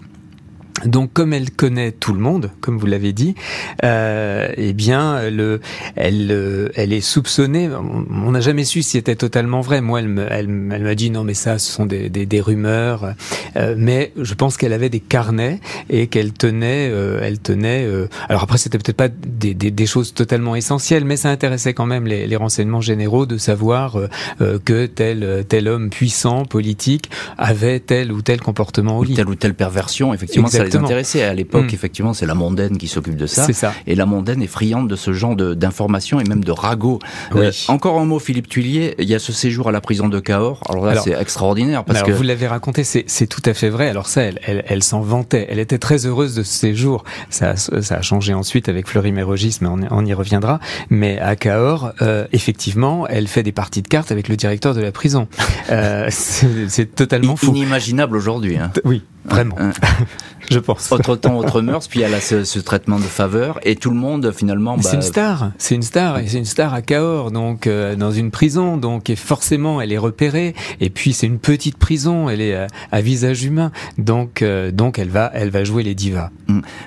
Donc, 0.85 1.13
comme 1.13 1.33
elle 1.33 1.51
connaît 1.51 1.91
tout 1.91 2.13
le 2.13 2.19
monde, 2.19 2.51
comme 2.61 2.77
vous 2.77 2.85
l'avez 2.85 3.13
dit, 3.13 3.35
euh, 3.83 4.49
eh 4.55 4.73
bien, 4.73 5.29
le, 5.29 5.59
elle, 5.95 6.71
elle 6.75 6.93
est 6.93 7.01
soupçonnée. 7.01 7.69
On 7.69 8.31
n'a 8.31 8.41
jamais 8.41 8.63
su 8.63 8.81
si 8.81 8.91
c'était 8.91 9.15
totalement 9.15 9.61
vrai. 9.61 9.81
Moi, 9.81 9.99
elle 9.99 10.07
m'a 10.07 10.23
elle, 10.23 10.49
elle 10.71 10.95
dit 10.95 11.11
non, 11.11 11.23
mais 11.23 11.33
ça, 11.33 11.59
ce 11.59 11.71
sont 11.71 11.85
des, 11.85 12.09
des, 12.09 12.25
des 12.25 12.41
rumeurs. 12.41 13.13
Euh, 13.55 13.75
mais 13.77 14.11
je 14.19 14.33
pense 14.33 14.57
qu'elle 14.57 14.73
avait 14.73 14.89
des 14.89 14.99
carnets 14.99 15.59
et 15.89 16.07
qu'elle 16.07 16.33
tenait, 16.33 16.89
euh, 16.91 17.19
elle 17.21 17.39
tenait. 17.39 17.85
Euh, 17.85 18.07
alors 18.27 18.43
après, 18.43 18.57
c'était 18.57 18.77
peut-être 18.77 18.97
pas 18.97 19.07
des, 19.09 19.53
des, 19.53 19.85
choses 19.85 20.13
totalement 20.13 20.55
essentielles, 20.55 21.05
mais 21.05 21.17
ça 21.17 21.29
intéressait 21.29 21.73
quand 21.73 21.85
même 21.85 22.05
les, 22.05 22.27
les 22.27 22.35
renseignements 22.35 22.81
généraux 22.81 23.25
de 23.25 23.37
savoir 23.37 23.97
euh, 23.97 24.07
euh, 24.41 24.59
que 24.63 24.85
tel 24.85 25.45
tel 25.47 25.67
homme 25.67 25.89
puissant 25.89 26.45
politique 26.45 27.09
avait 27.37 27.79
tel 27.79 28.11
ou 28.11 28.21
tel 28.21 28.41
comportement 28.41 28.97
au 28.97 29.03
lit, 29.03 29.15
telle 29.15 29.29
ou 29.29 29.35
telle 29.35 29.53
perversion. 29.53 30.13
Effectivement, 30.13 30.49
ça 30.71 30.77
les 30.79 30.83
intéresser. 30.85 31.21
À 31.21 31.33
l'époque, 31.33 31.71
hmm. 31.71 31.75
effectivement, 31.75 32.13
c'est 32.13 32.25
la 32.25 32.35
mondaine 32.35 32.77
qui 32.77 32.87
s'occupe 32.87 33.15
de 33.15 33.27
ça. 33.27 33.45
C'est 33.45 33.53
ça. 33.53 33.73
Et 33.87 33.95
la 33.95 34.05
mondaine 34.05 34.41
est 34.41 34.47
friande 34.47 34.89
de 34.89 34.95
ce 34.95 35.13
genre 35.13 35.35
d'informations 35.35 36.19
et 36.19 36.23
même 36.23 36.43
de 36.43 36.51
ragots. 36.51 36.99
Euh, 37.35 37.51
encore 37.67 37.99
un 37.99 38.05
mot, 38.05 38.19
Philippe 38.19 38.47
Tuillier. 38.47 38.95
Il 38.99 39.09
y 39.09 39.15
a 39.15 39.19
ce 39.19 39.33
séjour 39.33 39.69
à 39.69 39.71
la 39.71 39.81
prison 39.81 40.07
de 40.07 40.19
Cahors. 40.19 40.61
Alors 40.69 40.85
là, 40.85 41.01
c'est 41.01 41.19
extraordinaire 41.19 41.83
parce 41.83 42.03
que 42.03 42.11
vous 42.11 42.23
l'avez 42.23 42.47
raconté, 42.47 42.83
c'est 42.83 43.27
tout 43.27 43.41
à 43.45 43.53
fait 43.53 43.69
vrai. 43.69 43.89
Alors 43.89 44.07
ça, 44.07 44.21
elle, 44.21 44.39
elle, 44.43 44.63
elle 44.67 44.83
s'en 44.83 45.01
vantait. 45.01 45.47
Elle 45.49 45.59
était 45.59 45.77
très 45.77 46.05
heureuse 46.05 46.35
de 46.35 46.43
ce 46.43 46.53
séjour. 46.53 47.03
Ça, 47.29 47.55
ça 47.55 47.95
a 47.95 48.01
changé 48.01 48.33
ensuite 48.33 48.69
avec 48.69 48.87
Fleury 48.87 49.11
Mérogis, 49.11 49.57
mais 49.61 49.67
on, 49.67 49.79
on, 49.91 50.05
y 50.05 50.13
reviendra. 50.13 50.59
Mais 50.89 51.19
à 51.19 51.35
Cahors, 51.35 51.91
euh, 52.01 52.25
effectivement, 52.31 53.07
elle 53.07 53.27
fait 53.27 53.43
des 53.43 53.51
parties 53.51 53.81
de 53.81 53.87
cartes 53.87 54.11
avec 54.11 54.27
le 54.27 54.35
directeur 54.35 54.73
de 54.73 54.81
la 54.81 54.91
prison. 54.91 55.27
Euh, 55.69 56.07
c'est 56.11 56.95
totalement 56.95 57.35
fou. 57.35 57.47
Inimaginable 57.47 58.15
aujourd'hui. 58.15 58.57
Hein. 58.57 58.71
Oui, 58.83 59.03
vraiment. 59.25 59.55
Hein. 59.59 59.71
je 60.59 60.65
pense. 60.65 60.91
Autre 60.91 61.15
temps, 61.15 61.37
autre 61.37 61.61
mœurs, 61.61 61.87
puis 61.87 62.01
elle 62.01 62.13
a 62.13 62.21
ce, 62.21 62.59
traitement 62.59 62.97
de 62.97 63.03
faveur, 63.03 63.59
et 63.63 63.75
tout 63.75 63.89
le 63.89 63.95
monde 63.95 64.31
finalement. 64.31 64.77
c'est 64.81 64.93
une 64.93 64.99
bah, 64.99 65.05
star, 65.05 65.51
c'est 65.57 65.75
une 65.75 65.81
star, 65.81 66.19
et 66.19 66.27
c'est 66.27 66.37
une 66.37 66.45
star 66.45 66.73
à 66.73 66.81
Cahors, 66.81 67.31
donc 67.31 67.67
euh, 67.67 67.95
dans 67.95 68.11
une 68.11 68.31
prison, 68.31 68.77
donc 68.77 69.09
et 69.09 69.15
forcément 69.15 69.81
elle 69.81 69.93
est 69.93 69.97
repérée, 69.97 70.55
et 70.81 70.89
puis 70.89 71.13
c'est 71.13 71.27
une 71.27 71.39
petite 71.39 71.77
prison, 71.77 72.29
elle 72.29 72.41
est 72.41 72.67
à, 72.91 73.01
visage 73.01 73.43
humain, 73.43 73.71
donc 73.97 74.41
euh, 74.41 74.71
donc 74.71 74.99
elle 74.99 75.09
va 75.09 75.31
elle 75.33 75.49
va 75.49 75.63
jouer 75.63 75.83
les 75.83 75.95
divas. 75.95 76.31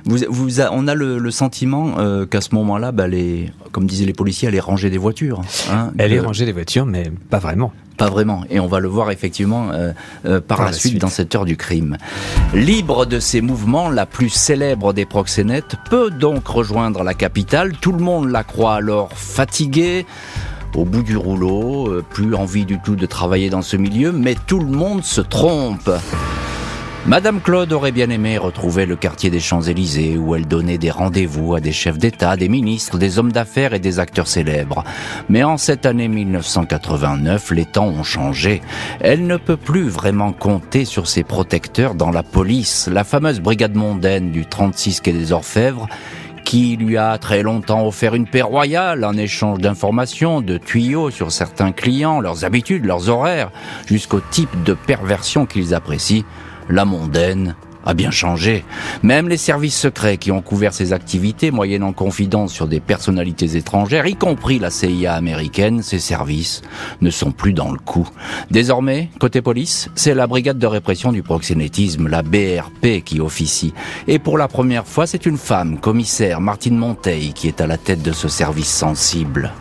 Vous, 0.05 0.19
vous 0.29 0.61
on 0.61 0.89
a 0.89 0.95
le, 0.95 1.31
sentiment 1.31 1.95
euh, 1.99 2.27
qu'à 2.27 2.41
ce 2.41 2.55
moment-là, 2.55 2.93
bah, 2.93 3.09
les, 3.09 3.51
comme 3.71 3.87
disaient 3.87 4.05
les 4.05 4.13
policiers, 4.13 4.49
elle 4.49 4.55
est 4.55 4.61
rangée 4.61 4.91
des 4.91 4.99
voitures. 4.99 5.41
Hein, 5.71 5.93
elle 5.99 6.13
est 6.13 6.21
rangée 6.21 6.45
des 6.45 6.53
voitures, 6.53 6.85
mais 6.85 7.11
pas 7.31 7.39
vraiment. 7.39 7.73
Pas 8.03 8.11
vraiment. 8.11 8.43
Et 8.51 8.59
on 8.59 8.67
va 8.67 8.81
le 8.81 8.89
voir 8.89 9.13
effectivement 9.13 9.71
euh, 9.71 9.93
euh, 10.27 10.41
par, 10.41 10.65
la, 10.65 10.73
suite, 10.73 10.99
dans 10.99 11.07
cette 11.07 11.37
heure 11.37 11.45
du 11.45 11.57
crime. 11.57 11.97
Libre 12.53 13.07
de 13.07 13.21
ses 13.21 13.41
mouvements, 13.41 13.91
la 13.91 14.07
plus 14.07 14.29
célèbre 14.29 14.93
des 14.93 15.07
proxénètes 15.07 15.77
peut 15.89 16.11
donc 16.11 16.49
rejoindre 16.49 17.05
la 17.05 17.15
capitale. 17.15 17.75
Tout 17.81 17.93
le 17.93 18.03
monde 18.03 18.29
la 18.29 18.43
croit 18.43 18.75
alors 18.75 19.13
fatiguée 19.13 20.05
au 20.75 20.85
bout 20.85 21.05
du 21.05 21.17
rouleau, 21.17 21.91
euh, 21.91 22.03
plus 22.03 22.35
envie 22.35 22.65
du 22.65 22.81
tout 22.81 22.97
de 22.97 23.07
travailler 23.07 23.51
dans 23.51 23.63
ce 23.63 23.77
milieu, 23.77 24.11
mais 24.11 24.35
tout 24.49 24.59
le 24.59 24.67
monde 24.67 25.05
se 25.05 25.21
trompe. 25.21 25.89
Madame 27.05 27.41
Claude 27.41 27.73
aurait 27.73 27.91
bien 27.91 28.11
aimé 28.11 28.39
retrouver 28.39 28.87
le 28.87 28.95
quartier 28.95 29.29
des 29.29 29.41
Champs-Élysées 29.41 30.17
où 30.17 30.37
elle 30.37 30.47
donnait 30.47 30.79
des 30.79 30.93
rendez-vous 30.93 31.57
à 31.57 31.61
des 31.61 31.73
chefs 31.73 31.99
d'État, 31.99 32.37
des 32.37 32.49
ministres, 32.49 32.97
des 32.97 33.19
hommes 33.19 33.33
d'affaires 33.33 33.75
et 33.75 33.81
des 33.81 33.99
acteurs 33.99 34.29
célèbres. 34.29 34.85
Mais 35.29 35.43
en 35.43 35.57
cette 35.57 35.85
année 35.85 36.07
1989, 36.07 37.51
les 37.51 37.65
temps 37.65 37.89
ont 37.89 38.05
changé. 38.05 38.63
Elle 39.01 39.27
ne 39.27 39.37
peut 39.37 39.57
plus 39.57 39.89
vraiment 39.89 40.33
compter 40.33 40.85
sur 40.85 41.09
ses 41.09 41.25
protecteurs 41.25 41.97
dans 41.97 42.13
la 42.13 42.23
police. 42.23 42.89
La 42.91 43.03
fameuse 43.03 43.41
brigade 43.41 43.75
mondaine 43.75 44.31
du 44.31 44.47
36 44.47 45.01
quai 45.01 45.13
des 45.13 45.33
Orfèvres 45.33 45.89
qui 46.45 46.77
lui 46.77 46.97
a 46.97 47.19
très 47.19 47.43
longtemps 47.43 47.87
offert 47.87 48.15
une 48.15 48.27
paix 48.27 48.43
royale 48.43 49.05
en 49.05 49.15
échange 49.15 49.59
d'informations, 49.59 50.41
de 50.41 50.59
tuyaux 50.59 51.11
sur 51.11 51.33
certains 51.33 51.73
clients, 51.73 52.21
leurs 52.21 52.45
habitudes, 52.45 52.85
leurs 52.85 53.09
horaires, 53.09 53.51
jusqu'au 53.87 54.21
type 54.21 54.63
de 54.65 54.75
perversion 54.75 55.47
qu'ils 55.47 55.73
apprécient, 55.73 56.25
la 56.69 56.85
mondaine 56.85 57.55
a 57.85 57.95
bien 57.95 58.11
changé. 58.11 58.65
Même 59.03 59.29
les 59.29 59.37
services 59.37 59.77
secrets 59.77 60.17
qui 60.17 60.31
ont 60.31 60.43
couvert 60.43 60.73
ses 60.73 60.93
activités, 60.93 61.51
moyennant 61.51 61.93
confidence 61.93 62.53
sur 62.53 62.69
des 62.69 62.81
personnalités 62.81 63.57
étrangères, 63.57 64.07
y 64.07 64.15
compris 64.15 64.59
la 64.59 64.71
CIA 64.71 65.15
américaine, 65.15 65.83
ces 65.83 65.99
services 65.99 66.63
ne 67.01 67.11
sont 67.11 67.33
plus 67.33 67.53
dans 67.53 67.73
le 67.73 67.79
coup. 67.79 68.09
Désormais, 68.51 69.11
côté 69.19 69.43
police, 69.43 69.89
c'est 69.95 70.15
la 70.15 70.27
brigade 70.27 70.59
de 70.59 70.67
répression 70.67 71.13
du 71.13 71.23
proxénétisme, 71.23 72.09
la 72.09 72.23
BRP, 72.23 73.03
qui 73.05 73.21
officie. 73.21 73.75
Et 74.07 74.19
pour 74.19 74.39
la 74.39 74.49
première 74.49 74.87
fois, 74.87 75.07
c'est 75.07 75.27
une 75.27 75.39
femme, 75.39 75.79
commissaire 75.79 76.41
Martine 76.41 76.77
Monteil, 76.77 77.33
qui 77.33 77.49
est 77.49 77.61
à 77.61 77.67
la 77.67 77.79
tête 77.79 78.03
de 78.03 78.13
ce 78.13 78.29
service 78.29 78.73
sensible. 78.73 79.53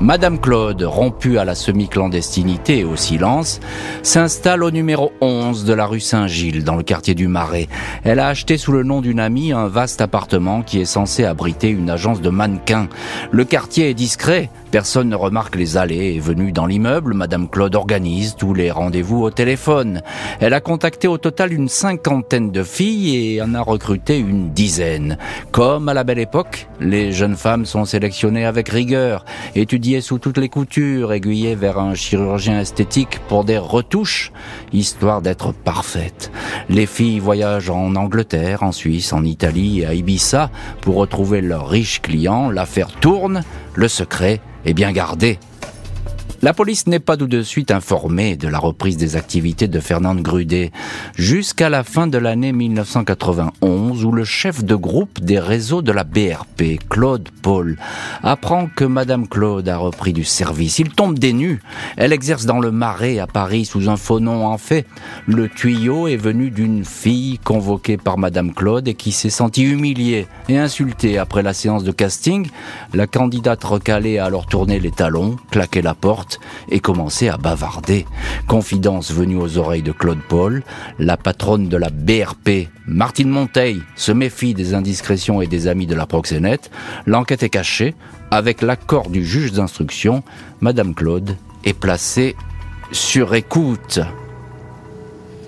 Madame 0.00 0.40
Claude, 0.40 0.82
rompue 0.82 1.38
à 1.38 1.44
la 1.44 1.54
semi-clandestinité 1.54 2.80
et 2.80 2.84
au 2.84 2.96
silence, 2.96 3.60
s'installe 4.02 4.64
au 4.64 4.70
numéro 4.70 5.12
11 5.20 5.64
de 5.64 5.72
la 5.72 5.86
rue 5.86 6.00
Saint-Gilles, 6.00 6.64
dans 6.64 6.74
le 6.74 6.82
quartier 6.82 7.14
du 7.14 7.28
Marais. 7.28 7.68
Elle 8.02 8.18
a 8.18 8.26
acheté 8.26 8.58
sous 8.58 8.72
le 8.72 8.82
nom 8.82 9.00
d'une 9.00 9.20
amie 9.20 9.52
un 9.52 9.68
vaste 9.68 10.00
appartement 10.00 10.62
qui 10.62 10.80
est 10.80 10.84
censé 10.84 11.24
abriter 11.24 11.68
une 11.70 11.90
agence 11.90 12.20
de 12.20 12.30
mannequins. 12.30 12.88
Le 13.30 13.44
quartier 13.44 13.88
est 13.88 13.94
discret, 13.94 14.50
Personne 14.74 15.10
ne 15.10 15.14
remarque 15.14 15.54
les 15.54 15.76
allées 15.76 16.14
et 16.14 16.18
venues 16.18 16.50
dans 16.50 16.66
l'immeuble. 16.66 17.14
Madame 17.14 17.48
Claude 17.48 17.76
organise 17.76 18.34
tous 18.34 18.54
les 18.54 18.72
rendez-vous 18.72 19.22
au 19.22 19.30
téléphone. 19.30 20.02
Elle 20.40 20.52
a 20.52 20.60
contacté 20.60 21.06
au 21.06 21.16
total 21.16 21.52
une 21.52 21.68
cinquantaine 21.68 22.50
de 22.50 22.64
filles 22.64 23.36
et 23.36 23.40
en 23.40 23.54
a 23.54 23.60
recruté 23.60 24.18
une 24.18 24.50
dizaine. 24.50 25.16
Comme 25.52 25.88
à 25.88 25.94
la 25.94 26.02
belle 26.02 26.18
époque, 26.18 26.66
les 26.80 27.12
jeunes 27.12 27.36
femmes 27.36 27.66
sont 27.66 27.84
sélectionnées 27.84 28.46
avec 28.46 28.68
rigueur, 28.68 29.24
étudiées 29.54 30.00
sous 30.00 30.18
toutes 30.18 30.38
les 30.38 30.48
coutures, 30.48 31.12
aiguillées 31.12 31.54
vers 31.54 31.78
un 31.78 31.94
chirurgien 31.94 32.58
esthétique 32.58 33.20
pour 33.28 33.44
des 33.44 33.58
retouches, 33.58 34.32
histoire 34.72 35.22
d'être 35.22 35.52
parfaites. 35.52 36.32
Les 36.68 36.86
filles 36.86 37.20
voyagent 37.20 37.70
en 37.70 37.94
Angleterre, 37.94 38.64
en 38.64 38.72
Suisse, 38.72 39.12
en 39.12 39.22
Italie 39.22 39.82
et 39.82 39.86
à 39.86 39.94
Ibiza 39.94 40.50
pour 40.80 40.96
retrouver 40.96 41.42
leurs 41.42 41.68
riches 41.68 42.02
clients. 42.02 42.50
L'affaire 42.50 42.90
tourne, 42.90 43.44
le 43.74 43.88
secret 43.88 44.40
est 44.64 44.74
bien 44.74 44.92
gardé. 44.92 45.38
La 46.44 46.52
police 46.52 46.86
n'est 46.86 46.98
pas 46.98 47.16
tout 47.16 47.26
de 47.26 47.40
suite 47.40 47.70
informée 47.70 48.36
de 48.36 48.48
la 48.48 48.58
reprise 48.58 48.98
des 48.98 49.16
activités 49.16 49.66
de 49.66 49.80
Fernande 49.80 50.20
Grudet 50.20 50.72
jusqu'à 51.16 51.70
la 51.70 51.84
fin 51.84 52.06
de 52.06 52.18
l'année 52.18 52.52
1991 52.52 54.04
où 54.04 54.12
le 54.12 54.24
chef 54.24 54.62
de 54.62 54.74
groupe 54.74 55.20
des 55.20 55.38
réseaux 55.38 55.80
de 55.80 55.90
la 55.90 56.04
BRP, 56.04 56.86
Claude 56.90 57.30
Paul, 57.40 57.78
apprend 58.22 58.66
que 58.66 58.84
Madame 58.84 59.26
Claude 59.26 59.70
a 59.70 59.78
repris 59.78 60.12
du 60.12 60.24
service. 60.24 60.78
Il 60.78 60.90
tombe 60.90 61.18
des. 61.18 61.34
Elle 61.96 62.12
exerce 62.12 62.44
dans 62.44 62.60
le 62.60 62.70
Marais 62.70 63.20
à 63.20 63.26
Paris 63.26 63.64
sous 63.64 63.88
un 63.88 63.96
faux 63.96 64.20
nom 64.20 64.46
en 64.46 64.58
fait. 64.58 64.86
Le 65.26 65.48
tuyau 65.48 66.08
est 66.08 66.18
venu 66.18 66.50
d'une 66.50 66.84
fille 66.84 67.38
convoquée 67.38 67.96
par 67.96 68.18
Madame 68.18 68.52
Claude 68.52 68.86
et 68.86 68.92
qui 68.92 69.12
s'est 69.12 69.30
sentie 69.30 69.64
humiliée 69.64 70.26
et 70.50 70.58
insultée 70.58 71.16
après 71.16 71.42
la 71.42 71.54
séance 71.54 71.84
de 71.84 71.90
casting. 71.90 72.48
La 72.92 73.06
candidate 73.06 73.64
recalée 73.64 74.18
a 74.18 74.26
alors 74.26 74.44
tourné 74.44 74.78
les 74.78 74.90
talons, 74.90 75.36
claqué 75.50 75.80
la 75.80 75.94
porte 75.94 76.33
et 76.70 76.80
commençait 76.80 77.28
à 77.28 77.36
bavarder. 77.36 78.06
Confidence 78.48 79.12
venue 79.12 79.36
aux 79.36 79.58
oreilles 79.58 79.82
de 79.82 79.92
Claude 79.92 80.20
Paul, 80.28 80.62
la 80.98 81.16
patronne 81.16 81.68
de 81.68 81.76
la 81.76 81.90
BRP, 81.90 82.68
Martine 82.86 83.30
Monteil, 83.30 83.82
se 83.96 84.12
méfie 84.12 84.54
des 84.54 84.74
indiscrétions 84.74 85.40
et 85.40 85.46
des 85.46 85.68
amis 85.68 85.86
de 85.86 85.94
la 85.94 86.06
proxénète. 86.06 86.70
L'enquête 87.06 87.42
est 87.42 87.50
cachée. 87.50 87.94
Avec 88.30 88.62
l'accord 88.62 89.10
du 89.10 89.24
juge 89.24 89.52
d'instruction, 89.52 90.24
Madame 90.60 90.94
Claude 90.94 91.36
est 91.64 91.72
placée 91.78 92.34
sur 92.90 93.34
écoute. 93.34 94.00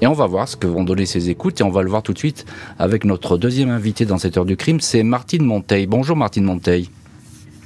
Et 0.02 0.06
on 0.06 0.12
va 0.12 0.26
voir 0.26 0.46
ce 0.46 0.56
que 0.56 0.66
vont 0.66 0.84
donner 0.84 1.06
ces 1.06 1.30
écoutes 1.30 1.60
et 1.60 1.64
on 1.64 1.70
va 1.70 1.82
le 1.82 1.88
voir 1.88 2.02
tout 2.02 2.12
de 2.12 2.18
suite 2.18 2.44
avec 2.78 3.04
notre 3.04 3.38
deuxième 3.38 3.70
invité 3.70 4.04
dans 4.04 4.18
cette 4.18 4.36
heure 4.36 4.44
du 4.44 4.56
crime, 4.56 4.80
c'est 4.80 5.02
Martine 5.02 5.44
Monteil. 5.44 5.86
Bonjour 5.86 6.16
Martine 6.16 6.44
Monteil. 6.44 6.90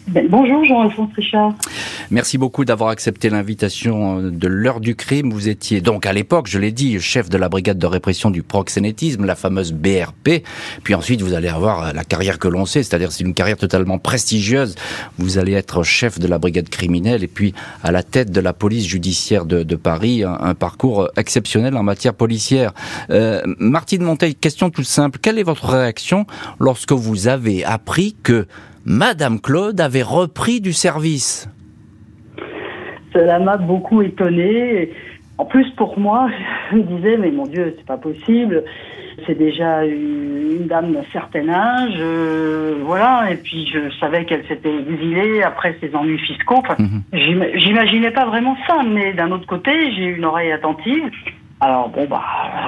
Ben, 0.08 0.26
bonjour 0.28 0.64
Jean-Alphonse 0.64 1.10
Richard. 1.14 1.54
Merci 2.10 2.38
beaucoup 2.38 2.64
d'avoir 2.64 2.90
accepté 2.90 3.30
l'invitation 3.30 4.18
euh, 4.18 4.30
de 4.30 4.48
l'heure 4.48 4.80
du 4.80 4.96
crime. 4.96 5.30
Vous 5.30 5.48
étiez 5.48 5.80
donc 5.80 6.06
à 6.06 6.12
l'époque, 6.12 6.48
je 6.48 6.58
l'ai 6.58 6.72
dit, 6.72 6.98
chef 6.98 7.28
de 7.28 7.38
la 7.38 7.48
brigade 7.48 7.78
de 7.78 7.86
répression 7.86 8.30
du 8.30 8.42
proxénétisme, 8.42 9.24
la 9.24 9.36
fameuse 9.36 9.72
BRP. 9.72 10.42
Puis 10.82 10.94
ensuite, 10.94 11.22
vous 11.22 11.34
allez 11.34 11.48
avoir 11.48 11.84
euh, 11.84 11.92
la 11.92 12.02
carrière 12.02 12.38
que 12.38 12.48
l'on 12.48 12.66
sait, 12.66 12.82
c'est-à-dire 12.82 13.12
c'est 13.12 13.22
une 13.24 13.34
carrière 13.34 13.56
totalement 13.56 13.98
prestigieuse. 13.98 14.74
Vous 15.18 15.38
allez 15.38 15.52
être 15.52 15.82
chef 15.82 16.18
de 16.18 16.26
la 16.26 16.38
brigade 16.38 16.68
criminelle 16.68 17.22
et 17.22 17.28
puis 17.28 17.54
à 17.84 17.92
la 17.92 18.02
tête 18.02 18.32
de 18.32 18.40
la 18.40 18.52
police 18.52 18.86
judiciaire 18.86 19.44
de, 19.44 19.76
Paris, 19.76 20.24
un, 20.24 20.54
parcours 20.54 21.08
exceptionnel 21.16 21.76
en 21.76 21.82
matière 21.82 22.14
policière. 22.14 22.72
Euh, 23.10 23.42
Martine 23.58 24.02
Monteil, 24.02 24.34
question 24.34 24.70
toute 24.70 24.86
simple. 24.86 25.18
Quelle 25.20 25.38
est 25.38 25.44
votre 25.44 25.66
réaction 25.66 26.26
lorsque 26.58 26.92
vous 26.92 27.28
avez 27.28 27.64
appris 27.64 28.16
que 28.22 28.46
Madame 28.84 29.40
Claude 29.40 29.80
avait 29.80 30.02
repris 30.02 30.60
du 30.60 30.72
service. 30.72 31.48
Cela 33.12 33.38
m'a 33.38 33.56
beaucoup 33.56 34.02
étonnée. 34.02 34.92
En 35.38 35.44
plus, 35.44 35.68
pour 35.70 35.98
moi, 35.98 36.28
je 36.70 36.76
me 36.76 36.82
disais, 36.82 37.16
mais 37.16 37.30
mon 37.30 37.46
Dieu, 37.46 37.74
c'est 37.76 37.86
pas 37.86 37.96
possible. 37.96 38.64
C'est 39.26 39.36
déjà 39.36 39.84
une 39.84 40.66
dame 40.66 40.92
d'un 40.92 41.04
certain 41.12 41.46
âge, 41.48 41.96
euh, 41.98 42.76
voilà. 42.82 43.30
Et 43.30 43.36
puis 43.36 43.66
je 43.66 43.90
savais 43.98 44.24
qu'elle 44.24 44.46
s'était 44.46 44.74
exilée 44.74 45.42
après 45.42 45.76
ses 45.80 45.94
ennuis 45.94 46.18
fiscaux. 46.18 46.62
Mhm. 46.78 47.02
J'imaginais 47.54 48.12
pas 48.12 48.24
vraiment 48.24 48.56
ça, 48.66 48.78
mais 48.86 49.12
d'un 49.12 49.30
autre 49.30 49.46
côté, 49.46 49.92
j'ai 49.92 50.06
une 50.06 50.24
oreille 50.24 50.52
attentive. 50.52 51.10
Alors 51.60 51.90
bon 51.90 52.06
bah 52.08 52.22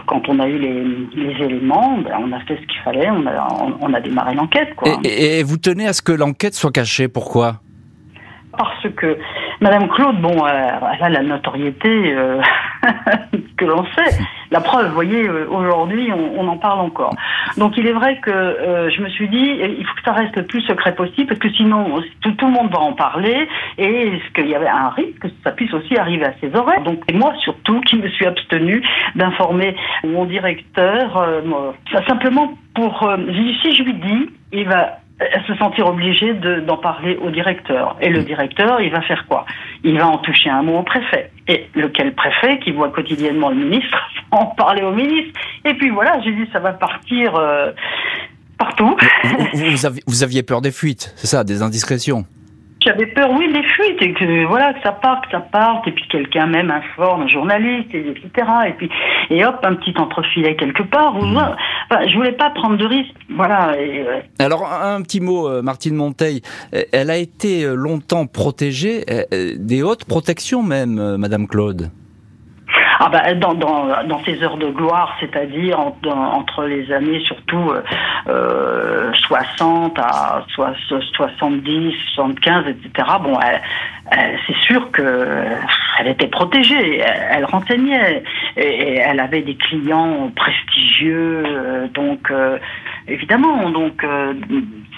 quand 0.06 0.28
on 0.28 0.38
a 0.38 0.46
eu 0.46 0.58
les, 0.58 1.44
éléments, 1.44 1.98
ben, 1.98 2.12
on 2.20 2.32
a 2.32 2.40
fait 2.40 2.56
ce 2.56 2.66
qu'il 2.66 2.80
fallait, 2.84 3.08
on 3.10 3.26
a, 3.26 3.48
on, 3.80 3.94
a 3.94 4.00
démarré 4.00 4.34
l'enquête 4.34 4.74
quoi. 4.76 4.92
Et, 5.02 5.42
vous 5.42 5.56
tenez 5.56 5.86
à 5.86 5.92
ce 5.92 6.02
que 6.02 6.12
l'enquête 6.12 6.54
soit 6.54 6.72
cachée, 6.72 7.08
pourquoi? 7.08 7.60
Parce 8.56 8.86
que 8.96 9.16
Madame 9.62 9.88
Claude, 9.88 10.20
bon, 10.20 10.44
euh, 10.44 10.50
elle 10.94 11.04
a 11.04 11.08
la 11.08 11.22
notoriété 11.22 12.12
euh, 12.14 12.38
que 13.56 13.64
l'on 13.64 13.84
sait. 13.96 14.18
La 14.52 14.60
preuve, 14.60 14.88
vous 14.88 14.94
voyez, 14.94 15.26
euh, 15.26 15.46
aujourd'hui, 15.48 16.10
on, 16.12 16.46
en 16.46 16.58
parle 16.58 16.80
encore. 16.80 17.14
Donc 17.56 17.78
il 17.78 17.86
est 17.86 17.92
vrai 17.92 18.18
que 18.20 18.30
euh, 18.30 18.90
je 18.90 19.00
me 19.00 19.08
suis 19.08 19.26
dit, 19.26 19.58
il 19.62 19.86
faut 19.86 19.94
que 19.94 20.02
ça 20.04 20.12
reste 20.12 20.36
le 20.36 20.44
plus 20.44 20.60
secret 20.62 20.94
possible, 20.94 21.26
parce 21.26 21.40
que 21.40 21.50
sinon, 21.52 22.02
tout, 22.20 22.34
le 22.42 22.52
monde 22.52 22.70
va 22.70 22.80
en 22.80 22.92
parler, 22.92 23.48
et 23.78 24.08
est-ce 24.08 24.32
qu'il 24.34 24.50
y 24.50 24.54
avait 24.54 24.68
un 24.68 24.90
risque 24.90 25.20
que 25.20 25.28
ça 25.42 25.52
puisse 25.52 25.72
aussi 25.72 25.96
arriver 25.96 26.26
à 26.26 26.34
ses 26.42 26.54
oreilles? 26.54 26.84
Donc 26.84 27.00
moi, 27.14 27.32
surtout, 27.38 27.80
qui 27.80 27.96
me 27.96 28.08
suis 28.10 28.26
abstenu 28.26 28.82
d'informer 29.14 29.74
mon 30.04 30.26
directeur, 30.26 31.16
euh, 31.16 31.40
simplement 32.06 32.52
pour, 32.74 33.10
si 33.62 33.74
je 33.74 33.82
lui 33.82 33.94
dis, 33.94 34.30
il 34.52 34.68
va 34.68 34.98
se 35.46 35.54
sentir 35.56 35.86
obligé 35.86 36.34
d'en 36.34 36.76
parler 36.76 37.16
au 37.16 37.30
directeur. 37.30 37.96
Et 38.00 38.08
le 38.08 38.22
directeur, 38.22 38.80
il 38.80 38.90
va 38.90 39.00
faire 39.02 39.26
quoi? 39.28 39.44
Il 39.84 39.98
va 39.98 40.06
en 40.06 40.18
toucher 40.18 40.50
un 40.50 40.62
mot 40.62 40.78
au 40.78 40.82
préfet. 40.82 41.30
Et 41.48 41.68
lequel 41.74 42.14
préfet, 42.14 42.58
qui 42.60 42.72
voit 42.72 42.90
quotidiennement 42.90 43.50
le 43.50 43.56
ministre, 43.56 43.98
en 44.30 44.46
parler 44.46 44.82
au 44.82 44.92
ministre. 44.92 45.38
Et 45.64 45.74
puis 45.74 45.90
voilà, 45.90 46.20
j'ai 46.22 46.32
dit, 46.32 46.48
ça 46.52 46.60
va 46.60 46.72
partir 46.72 47.34
euh, 47.36 47.72
partout. 48.58 48.96
vous 50.06 50.22
aviez 50.22 50.42
peur 50.42 50.60
des 50.60 50.72
fuites, 50.72 51.12
c'est 51.16 51.26
ça, 51.26 51.44
des 51.44 51.62
indiscrétions? 51.62 52.24
J'avais 52.84 53.06
peur, 53.06 53.30
oui, 53.32 53.52
des 53.52 53.62
fuites, 53.62 54.02
et 54.02 54.12
que 54.12 54.46
voilà, 54.46 54.74
que 54.74 54.82
ça 54.82 54.92
parte, 54.92 55.26
que 55.26 55.32
ça 55.32 55.40
parte, 55.40 55.86
et 55.88 55.92
puis 55.92 56.04
quelqu'un 56.08 56.46
même 56.46 56.70
informe, 56.70 57.22
un 57.22 57.28
journaliste, 57.28 57.94
etc. 57.94 58.48
Et 58.68 58.72
puis, 58.72 58.90
et 59.30 59.44
hop, 59.44 59.58
un 59.62 59.74
petit 59.74 59.94
entrefilet 59.98 60.56
quelque 60.56 60.82
part. 60.82 61.16
Ou, 61.16 61.24
mmh. 61.24 61.56
enfin, 61.90 62.06
je 62.06 62.16
voulais 62.16 62.32
pas 62.32 62.50
prendre 62.50 62.76
de 62.76 62.86
risques. 62.86 63.14
Voilà. 63.30 63.72
Alors, 64.38 64.70
un 64.70 65.02
petit 65.02 65.20
mot, 65.20 65.48
euh, 65.48 65.62
Martine 65.62 65.94
Monteil. 65.94 66.42
Elle 66.92 67.10
a 67.10 67.16
été 67.16 67.64
euh, 67.64 67.74
longtemps 67.74 68.26
protégée, 68.26 69.04
euh, 69.10 69.54
des 69.56 69.82
hautes 69.82 70.04
protections 70.04 70.62
même, 70.62 71.16
Madame 71.16 71.46
Claude. 71.46 71.90
Ah 73.04 73.08
bah, 73.08 73.34
dans, 73.34 74.22
ces 74.24 74.44
heures 74.44 74.58
de 74.58 74.68
gloire, 74.68 75.16
c'est-à-dire 75.18 75.76
entre 75.80 76.66
les 76.66 76.92
années 76.92 77.20
surtout 77.26 77.72
euh, 78.28 79.12
60 79.26 79.98
à 79.98 80.44
70, 80.46 81.94
75, 82.14 82.64
etc. 82.68 83.08
Bon, 83.24 83.36
c'est 84.46 84.56
sûr 84.58 84.88
que 84.92 85.46
elle 85.98 86.08
était 86.08 86.28
protégée, 86.28 87.00
elle, 87.30 87.44
renseignait, 87.44 88.22
et, 88.56 88.98
elle 88.98 89.18
avait 89.18 89.42
des 89.42 89.56
clients 89.56 90.30
prestigieux, 90.36 91.42
euh, 91.44 91.88
donc 91.88 92.30
euh, 92.30 92.58
évidemment, 93.08 93.70
donc 93.70 94.02
euh, 94.04 94.34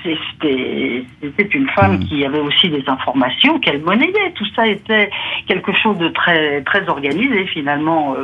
c'était 0.04 1.48
une 1.52 1.68
femme 1.70 1.98
qui 2.00 2.24
avait 2.24 2.40
aussi 2.40 2.68
des 2.68 2.84
informations 2.86 3.58
qu'elle 3.58 3.82
monnayait. 3.82 4.32
Tout 4.34 4.46
ça 4.54 4.66
était 4.66 5.10
quelque 5.46 5.72
chose 5.72 5.98
de 5.98 6.08
très 6.08 6.62
très 6.62 6.88
organisé 6.88 7.46
finalement 7.46 8.16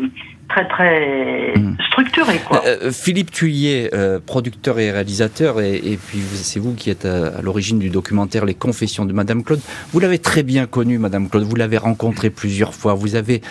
très 0.51 0.69
très 0.69 1.55
hmm. 1.57 1.77
structuré. 1.89 2.39
Quoi. 2.47 2.63
Euh, 2.67 2.77
euh, 2.85 2.93
Philippe 2.93 3.31
Thuillier, 3.31 3.91
euh, 3.95 4.19
producteur 4.25 4.79
et 4.79 4.91
réalisateur, 4.91 5.61
et, 5.61 5.99
puis 6.07 6.19
c'est 6.35 6.61
vous 6.61 6.75
qui 6.75 6.91
êtes 6.91 7.05
à, 7.05 7.41
l'origine 7.41 7.79
du 7.79 7.89
documentaire 7.89 8.45
Les 8.45 8.55
Confessions 8.55 9.05
de 9.05 9.13
Madame 9.13 9.43
Claude. 9.43 9.61
Vous 9.93 10.01
l'avez 10.01 10.19
très 10.19 10.43
bien 10.43 10.67
connue, 10.67 10.99
Madame 10.99 11.29
Claude. 11.29 11.45
Vous 11.45 11.57
l'avez 11.57 11.79
rencontrée 11.79 12.31
plusieurs 12.31 12.75
fois. 12.75 12.95
Vous 12.95 13.15
avez 13.15 13.43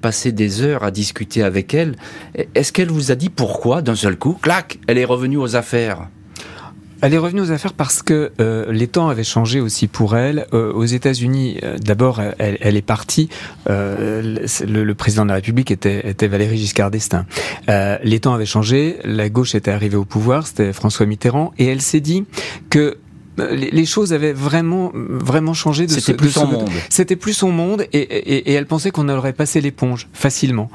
passé 0.00 0.32
des 0.32 0.62
heures 0.62 0.84
à 0.84 0.90
discuter 0.90 1.42
avec 1.42 1.74
elle. 1.74 1.96
Est-ce 2.54 2.72
qu'elle 2.72 2.90
vous 2.90 3.10
a 3.10 3.14
dit 3.14 3.30
pourquoi, 3.30 3.82
d'un 3.82 3.96
seul 3.96 4.16
coup, 4.16 4.38
clac, 4.40 4.78
elle 4.86 4.98
est 4.98 5.04
revenue 5.04 5.36
aux 5.36 5.56
affaires? 5.56 6.08
Elle 7.04 7.12
est 7.12 7.18
revenue 7.18 7.42
aux 7.42 7.50
affaires 7.50 7.74
parce 7.74 8.02
que 8.02 8.32
euh, 8.40 8.72
les 8.72 8.86
temps 8.86 9.10
avaient 9.10 9.24
changé 9.24 9.60
aussi 9.60 9.88
pour 9.88 10.16
elle. 10.16 10.46
Euh, 10.54 10.72
aux 10.72 10.86
États-Unis, 10.86 11.58
euh, 11.62 11.76
d'abord, 11.76 12.22
elle, 12.38 12.76
est 12.76 12.82
partie. 12.82 13.28
Le, 13.66 14.92
président 14.94 15.24
de 15.24 15.28
la 15.28 15.34
République 15.34 15.70
était, 15.70 16.08
était 16.08 16.28
Valéry 16.28 16.56
Giscard 16.56 16.90
d'Estaing. 16.90 17.26
les 17.68 18.20
temps 18.20 18.32
avaient 18.32 18.46
changé. 18.46 18.96
La 19.04 19.28
gauche 19.28 19.54
était 19.54 19.70
arrivée 19.70 19.98
au 19.98 20.06
pouvoir. 20.06 20.46
C'était 20.46 20.72
François 20.72 21.04
Mitterrand, 21.04 21.52
et 21.58 21.66
elle 21.66 21.82
s'est 21.82 22.00
dit 22.00 22.24
que 22.70 22.96
les, 23.36 23.84
choses 23.84 24.14
avaient 24.14 24.32
vraiment 24.32 24.92
vraiment 24.94 25.54
changé 25.54 25.86
de 25.86 25.90
c'était 25.90 26.14
plus 26.14 26.30
son 26.30 26.46
monde 26.46 26.70
c'était 26.88 27.16
plus 27.16 27.32
son 27.32 27.50
monde 27.50 27.84
et, 27.92 27.98
et, 27.98 28.50
et 28.50 28.52
elle 28.52 28.66
pensait 28.66 28.92
qu'on 28.92 29.08
aurait 29.08 29.32
passé 29.32 29.60
l'éponge 29.60 30.06
facilement 30.12 30.70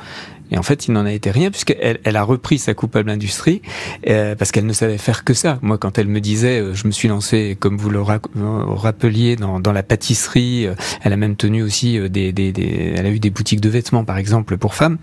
et 0.52 0.58
en 0.58 0.64
fait, 0.64 0.88
il 0.88 0.94
n'en 0.94 1.06
a 1.06 1.12
été 1.12 1.32
rien 1.32 1.52
puisqu'elle 1.52 2.00
elle 2.04 2.16
a 2.16 2.24
repris 2.24 2.58
sa 2.58 2.74
coupable 2.74 3.10
industrie 3.10 3.62
euh, 4.08 4.36
parce 4.36 4.52
qu'elle 4.52 4.66
ne 4.66 4.74
savait 4.74 4.98
faire 4.98 5.24
que 5.24 5.34
ça. 5.34 5.60
Moi, 5.62 5.78
quand 5.78 5.98
elle 5.98 6.08
me 6.08 6.20
disait, 6.20 6.60
euh, 6.60 6.74
je 6.74 6.88
me 6.88 6.92
suis 6.92 7.08
lancée, 7.08 7.58
comme 7.60 7.78
vous 7.78 7.90
le 7.90 8.02
rappeliez, 8.02 9.36
dans, 9.36 9.60
dans 9.60 9.72
la 9.72 9.84
pâtisserie. 9.84 10.68
Euh, 10.68 10.76
elle 11.04 11.14
a 11.14 11.18
même 11.18 11.36
tenu 11.36 11.62
aussi 11.62 12.00
des, 12.10 12.32
des, 12.32 12.52
des, 12.52 12.94
elle 12.96 13.06
a 13.06 13.10
eu 13.10 13.20
des 13.20 13.30
boutiques 13.30 13.62
de 13.62 13.70
vêtements, 13.70 14.04
par 14.04 14.18
exemple, 14.18 14.58
pour 14.58 14.76
femmes. 14.76 14.98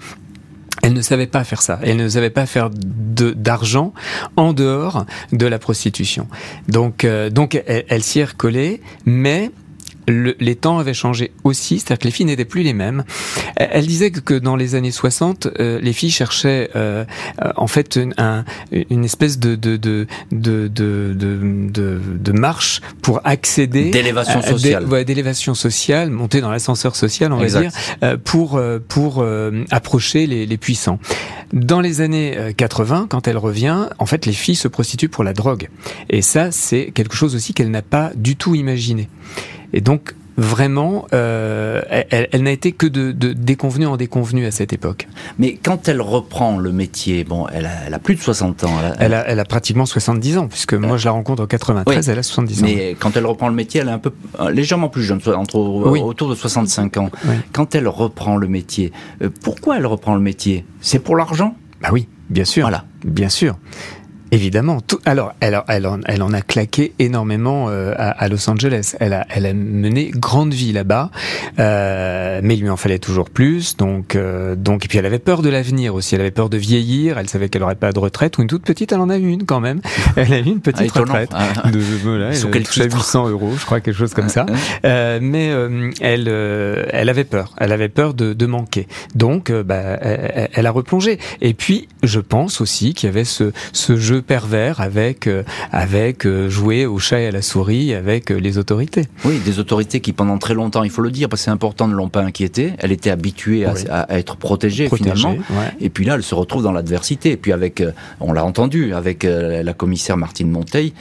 Elle 0.83 0.93
ne 0.93 1.03
savait 1.03 1.27
pas 1.27 1.43
faire 1.43 1.63
ça. 1.63 1.81
Elle 1.83 1.97
ne 1.97 2.09
savait 2.09 2.31
pas 2.31 2.47
faire 2.47 2.71
d'argent 2.71 3.93
en 4.37 4.53
dehors 4.53 5.07
de 5.33 5.47
la 5.47 5.59
prostitution. 5.59 6.29
Donc, 6.69 7.07
donc 7.31 7.61
elle, 7.67 7.85
elle 7.89 8.03
s'y 8.03 8.21
est 8.21 8.25
recollée, 8.25 8.83
mais 9.05 9.51
les 10.09 10.55
temps 10.55 10.79
avaient 10.79 10.95
changé 10.95 11.33
aussi, 11.45 11.79
c'est-à-dire 11.79 11.99
que 11.99 12.05
les 12.05 12.11
filles 12.11 12.27
n'étaient 12.27 12.45
plus 12.45 12.63
les 12.63 12.73
mêmes. 12.73 13.05
Elle 13.57 13.87
disait 13.87 14.11
que 14.11 14.35
dans 14.35 14.57
les 14.57 14.75
années 14.75 14.91
60, 14.91 15.49
euh, 15.59 15.81
les 15.81 15.93
filles 15.93 16.11
cherchaient 16.11 16.71
euh, 16.77 17.05
euh, 17.43 17.53
en 17.57 17.67
fait 17.67 17.97
une, 17.97 18.15
une 18.91 19.05
espèce 19.05 19.39
de 19.39 19.55
de, 19.55 19.77
de, 19.77 20.07
de, 20.31 20.69
de, 20.69 22.01
de 22.01 22.33
marche 22.33 22.81
pour 23.03 23.21
accéder... 23.25 23.91
D'élévation 23.91 24.43
sociale. 24.43 24.87
D'élévation 25.05 25.55
sociale, 25.55 26.11
monter 26.11 26.41
dans 26.41 26.51
l'ascenseur 26.51 26.97
social, 26.97 27.33
on 27.33 27.39
va 27.39 27.61
dire, 27.61 27.73
pour, 28.25 28.61
pour 28.89 29.25
approcher 29.71 30.27
les, 30.27 30.47
les 30.47 30.57
puissants. 30.57 30.99
Dans 31.53 31.81
les 31.81 32.01
années 32.01 32.37
80, 32.57 33.07
quand 33.09 33.29
elle 33.29 33.39
revient, 33.39 33.87
en 33.99 34.07
fait, 34.07 34.27
les 34.27 34.33
filles 34.33 34.57
se 34.57 34.69
prostituent 34.69 35.09
pour 35.09 35.25
la 35.25 35.33
drogue. 35.33 35.69
Et 36.11 36.23
ça, 36.23 36.51
c'est 36.51 36.91
quelque 36.93 37.15
chose 37.15 37.35
aussi 37.35 37.55
qu'elle 37.55 37.71
n'a 37.71 37.83
pas 37.83 38.11
du 38.17 38.37
tout 38.37 38.55
imaginé. 38.55 39.09
Et 39.73 39.81
donc, 39.81 40.15
vraiment, 40.37 41.07
euh, 41.15 41.83
elle, 42.11 42.43
n'a 42.43 42.51
été 42.51 42.73
que 42.73 42.87
de, 42.87 43.13
de 43.13 43.33
déconvenue 43.33 43.87
en 43.87 43.97
déconvenue 43.97 44.47
à 44.47 44.51
cette 44.51 44.73
époque. 44.73 45.09
Mais 45.39 45.59
quand 45.63 45.89
elle 45.89 46.01
reprend 46.01 46.59
le 46.59 46.73
métier, 46.73 47.25
bon, 47.25 47.47
elle 47.53 47.67
a, 47.67 47.87
elle 47.87 47.95
a 47.95 47.99
plus 47.99 48.15
de 48.15 48.21
60 48.21 48.65
ans. 48.65 48.73
Elle 48.99 49.15
a, 49.15 49.27
elle 49.27 49.41
a, 49.41 49.45
pratiquement 49.45 49.87
70 49.87 50.39
ans, 50.39 50.49
puisque 50.49 50.75
moi 50.75 50.97
je 50.97 51.07
la 51.07 51.13
rencontre 51.13 51.43
en 51.43 51.47
93, 51.47 52.09
elle 52.09 52.19
a 52.19 52.23
70 52.23 52.63
ans. 52.63 52.67
Mais 52.67 52.97
quand 52.99 53.17
elle 53.17 53.27
reprend 53.27 53.49
le 53.49 53.55
métier, 53.55 53.81
elle 53.81 53.89
est 53.89 53.93
un 53.93 53.99
peu 53.99 54.13
euh, 54.41 54.51
légèrement 54.51 54.89
plus 54.89 55.03
jeune, 55.03 55.21
entre 55.35 55.57
autour 55.57 56.29
de 56.29 56.35
65 56.35 56.97
ans. 56.99 57.11
Quand 57.53 57.75
elle 57.75 57.89
reprend 57.89 58.37
le 58.37 58.49
métier, 58.49 58.93
euh, 59.23 59.31
pourquoi 59.43 59.79
elle 59.79 59.87
reprend 59.87 60.15
le 60.15 60.21
métier? 60.21 60.65
C'est 60.81 60.99
pour 60.99 61.17
l'argent? 61.17 61.57
Bah 61.81 61.89
oui, 61.93 62.09
bien 62.31 62.45
sûr. 62.45 62.63
Voilà. 62.63 62.85
Bien 63.05 63.29
sûr. 63.29 63.57
Évidemment. 64.33 64.81
Tout, 64.81 64.99
alors, 65.05 65.35
elle, 65.41 65.61
elle, 65.69 65.87
en, 65.87 66.01
elle 66.05 66.23
en 66.23 66.33
a 66.33 66.41
claqué 66.43 66.93
énormément 66.99 67.67
euh, 67.69 67.95
à, 67.97 68.29
Los 68.29 68.49
Angeles. 68.51 68.97
Elle 68.99 69.13
a, 69.13 69.27
elle 69.31 69.47
a 69.47 69.53
mené 69.53 70.11
grande 70.15 70.53
vie 70.53 70.73
là-bas, 70.73 71.11
euh, 71.59 72.41
mais 72.43 72.57
il 72.57 72.63
lui 72.63 72.71
en 72.71 72.77
fallait 72.77 72.99
toujours 72.99 73.31
plus. 73.31 73.77
Donc, 73.77 74.17
euh, 74.17 74.57
donc, 74.57 74.85
et 74.85 74.89
puis 74.89 74.99
elle 74.99 75.07
avait 75.07 75.21
peur 75.21 75.43
de 75.43 75.49
l'avenir 75.49 75.95
aussi. 75.95 76.17
Elle 76.17 76.23
avait 76.23 76.33
peur 76.33 76.51
de 76.51 76.57
vieillir. 76.57 77.19
Elle 77.19 77.29
savait 77.29 77.49
qu'elle 77.49 77.63
aurait 77.63 77.77
pas 77.77 77.93
de 77.93 77.99
retraite 77.99 78.39
ou 78.39 78.43
une 78.43 78.49
toute 78.49 78.65
petite. 78.65 78.91
Elle 78.91 79.01
en 79.01 79.11
a 79.11 79.17
eu 79.17 79.29
une 79.29 79.45
quand 79.45 79.61
même. 79.61 79.81
Elle 80.17 80.33
a 80.33 80.39
eu 80.39 80.45
une 80.45 80.61
petite 80.61 80.93
ah, 80.95 81.01
retraite 81.01 81.31
ah. 81.33 81.71
de 81.71 81.79
voilà, 81.79 82.31
elle 82.31 82.63
touchait 82.63 82.85
800 82.85 83.29
euros, 83.29 83.53
je 83.59 83.65
crois, 83.65 83.81
quelque 83.81 83.97
chose 83.97 84.15
comme 84.15 84.29
ça. 84.29 84.47
Euh, 84.85 85.19
mais 85.21 85.51
euh, 85.51 85.91
elle, 86.01 86.29
elle 86.29 87.09
avait 87.09 87.25
peur. 87.25 87.55
Elle 87.59 87.73
avait 87.73 87.89
peur 87.89 88.15
de, 88.15 88.33
de 88.33 88.47
manquer. 88.47 88.87
Donc, 89.15 89.53
bah, 89.53 89.99
elle, 90.01 90.49
elle, 90.53 90.67
a 90.67 90.71
replongé. 90.71 91.19
Et 91.41 91.55
puis, 91.55 91.89
je 92.03 92.21
pense 92.21 92.61
aussi 92.61 92.95
qu'il 92.95 93.09
y 93.09 93.11
avait 93.11 93.25
ce, 93.25 93.53
ce 93.73 93.97
jeu 93.97 94.16
pervers 94.23 94.81
avec 94.81 95.27
euh, 95.27 95.43
avec 95.73 96.27
euh, 96.27 96.49
jouer 96.49 96.87
au 96.87 96.99
chat 96.99 97.21
et 97.21 97.27
à 97.27 97.31
la 97.31 97.43
souris 97.43 97.95
avec 97.95 98.31
euh, 98.31 98.37
les 98.37 98.59
autorités. 98.59 99.07
Oui, 99.25 99.39
des 99.45 99.59
autorités 99.59 100.01
qui 100.01 100.13
pendant 100.13 100.39
très 100.39 100.55
longtemps, 100.55 100.83
il 100.83 100.91
faut 100.91 101.03
le 101.03 101.11
dire, 101.11 101.29
parce 101.29 101.43
que 101.43 101.45
c'est 101.47 101.51
important, 101.51 101.89
ne 101.89 101.95
l'ont 101.95 102.09
pas 102.09 102.23
inquiété. 102.23 102.73
Elle 102.79 102.93
était 102.93 103.11
habituée 103.11 103.67
à, 103.67 104.07
être 104.11 104.37
protégée, 104.37 104.89
finalement. 104.89 105.37
Et 105.81 105.91
puis 105.91 106.05
là, 106.05 106.15
elle 106.15 106.23
se 106.23 106.35
retrouve 106.35 106.63
dans 106.63 106.73
l'adversité. 106.73 107.33
Et 107.33 107.37
puis 107.37 107.53
avec, 107.53 107.83
on 108.21 108.33
l'a 108.33 108.45
entendu, 108.45 108.95
avec 108.95 109.25
la 109.25 109.73
commissaire 109.73 110.17
Martine 110.17 110.51
Monteil, 110.51 110.93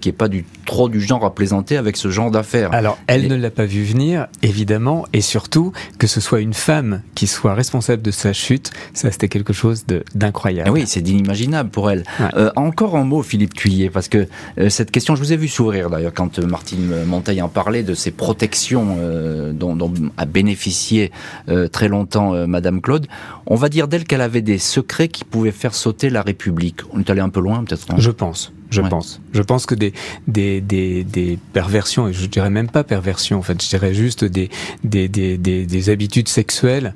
qui 0.00 0.08
est 0.08 0.16
pas 0.16 0.28
du 0.28 0.44
trop 0.66 0.88
du 0.88 1.00
genre 1.00 1.24
à 1.24 1.34
plaisanter 1.34 1.76
avec 1.76 1.96
ce 1.96 2.10
genre 2.10 2.30
d'affaires. 2.30 2.72
Alors, 2.72 2.98
elle 3.06 3.28
ne 3.28 3.36
l'a 3.36 3.50
pas 3.50 3.64
vu 3.64 3.84
venir, 3.84 4.26
évidemment, 4.42 5.06
et 5.12 5.20
surtout 5.20 5.72
que 5.98 6.06
ce 6.06 6.20
soit 6.20 6.40
une 6.40 6.54
femme 6.54 7.02
qui 7.14 7.26
soit 7.26 7.54
responsable 7.54 8.02
de 8.02 8.10
sa 8.10 8.32
chute, 8.32 8.70
ça 8.94 9.10
c'était 9.10 9.28
quelque 9.28 9.52
chose 9.52 9.84
d'incroyable. 10.14 10.70
Oui, 10.70 10.84
c'est 10.86 11.06
inimaginable 11.08 11.70
pour 11.70 11.90
elle. 11.90 12.04
Euh, 12.34 12.47
encore 12.56 12.96
un 12.96 13.04
mot, 13.04 13.22
Philippe 13.22 13.54
Thuillier, 13.54 13.90
parce 13.90 14.08
que 14.08 14.26
euh, 14.58 14.68
cette 14.68 14.90
question, 14.90 15.14
je 15.16 15.20
vous 15.20 15.32
ai 15.32 15.36
vu 15.36 15.48
sourire 15.48 15.90
d'ailleurs 15.90 16.14
quand 16.14 16.38
euh, 16.38 16.46
Martine 16.46 17.04
Monteil 17.04 17.42
en 17.42 17.48
parlait 17.48 17.82
de 17.82 17.94
ces 17.94 18.10
protections 18.10 18.96
dont, 19.52 19.76
dont, 19.76 19.92
a 20.16 20.24
bénéficié 20.24 21.10
très 21.72 21.88
longtemps 21.88 22.46
Madame 22.46 22.80
Claude. 22.80 23.06
On 23.46 23.54
va 23.54 23.68
dire 23.68 23.88
d'elle 23.88 24.04
qu'elle 24.04 24.20
avait 24.20 24.42
des 24.42 24.58
secrets 24.58 25.08
qui 25.08 25.24
pouvaient 25.24 25.52
faire 25.52 25.74
sauter 25.74 26.10
la 26.10 26.22
République. 26.22 26.80
On 26.92 27.00
est 27.00 27.10
allé 27.10 27.20
un 27.20 27.28
peu 27.28 27.40
loin, 27.40 27.64
peut-être. 27.64 27.86
Je 27.98 28.10
pense. 28.10 28.52
Je 28.70 28.82
pense. 28.82 29.20
Je 29.32 29.42
pense 29.42 29.66
que 29.66 29.74
des, 29.74 29.92
des, 30.26 30.60
des, 30.60 31.04
des, 31.04 31.38
perversions, 31.52 32.08
et 32.08 32.12
je 32.12 32.26
dirais 32.26 32.50
même 32.50 32.68
pas 32.68 32.84
perversions, 32.84 33.38
en 33.38 33.42
fait, 33.42 33.62
je 33.62 33.68
dirais 33.68 33.94
juste 33.94 34.24
des, 34.24 34.50
des, 34.84 35.08
des, 35.08 35.38
des, 35.38 35.66
des 35.66 35.90
habitudes 35.90 36.28
sexuelles 36.28 36.94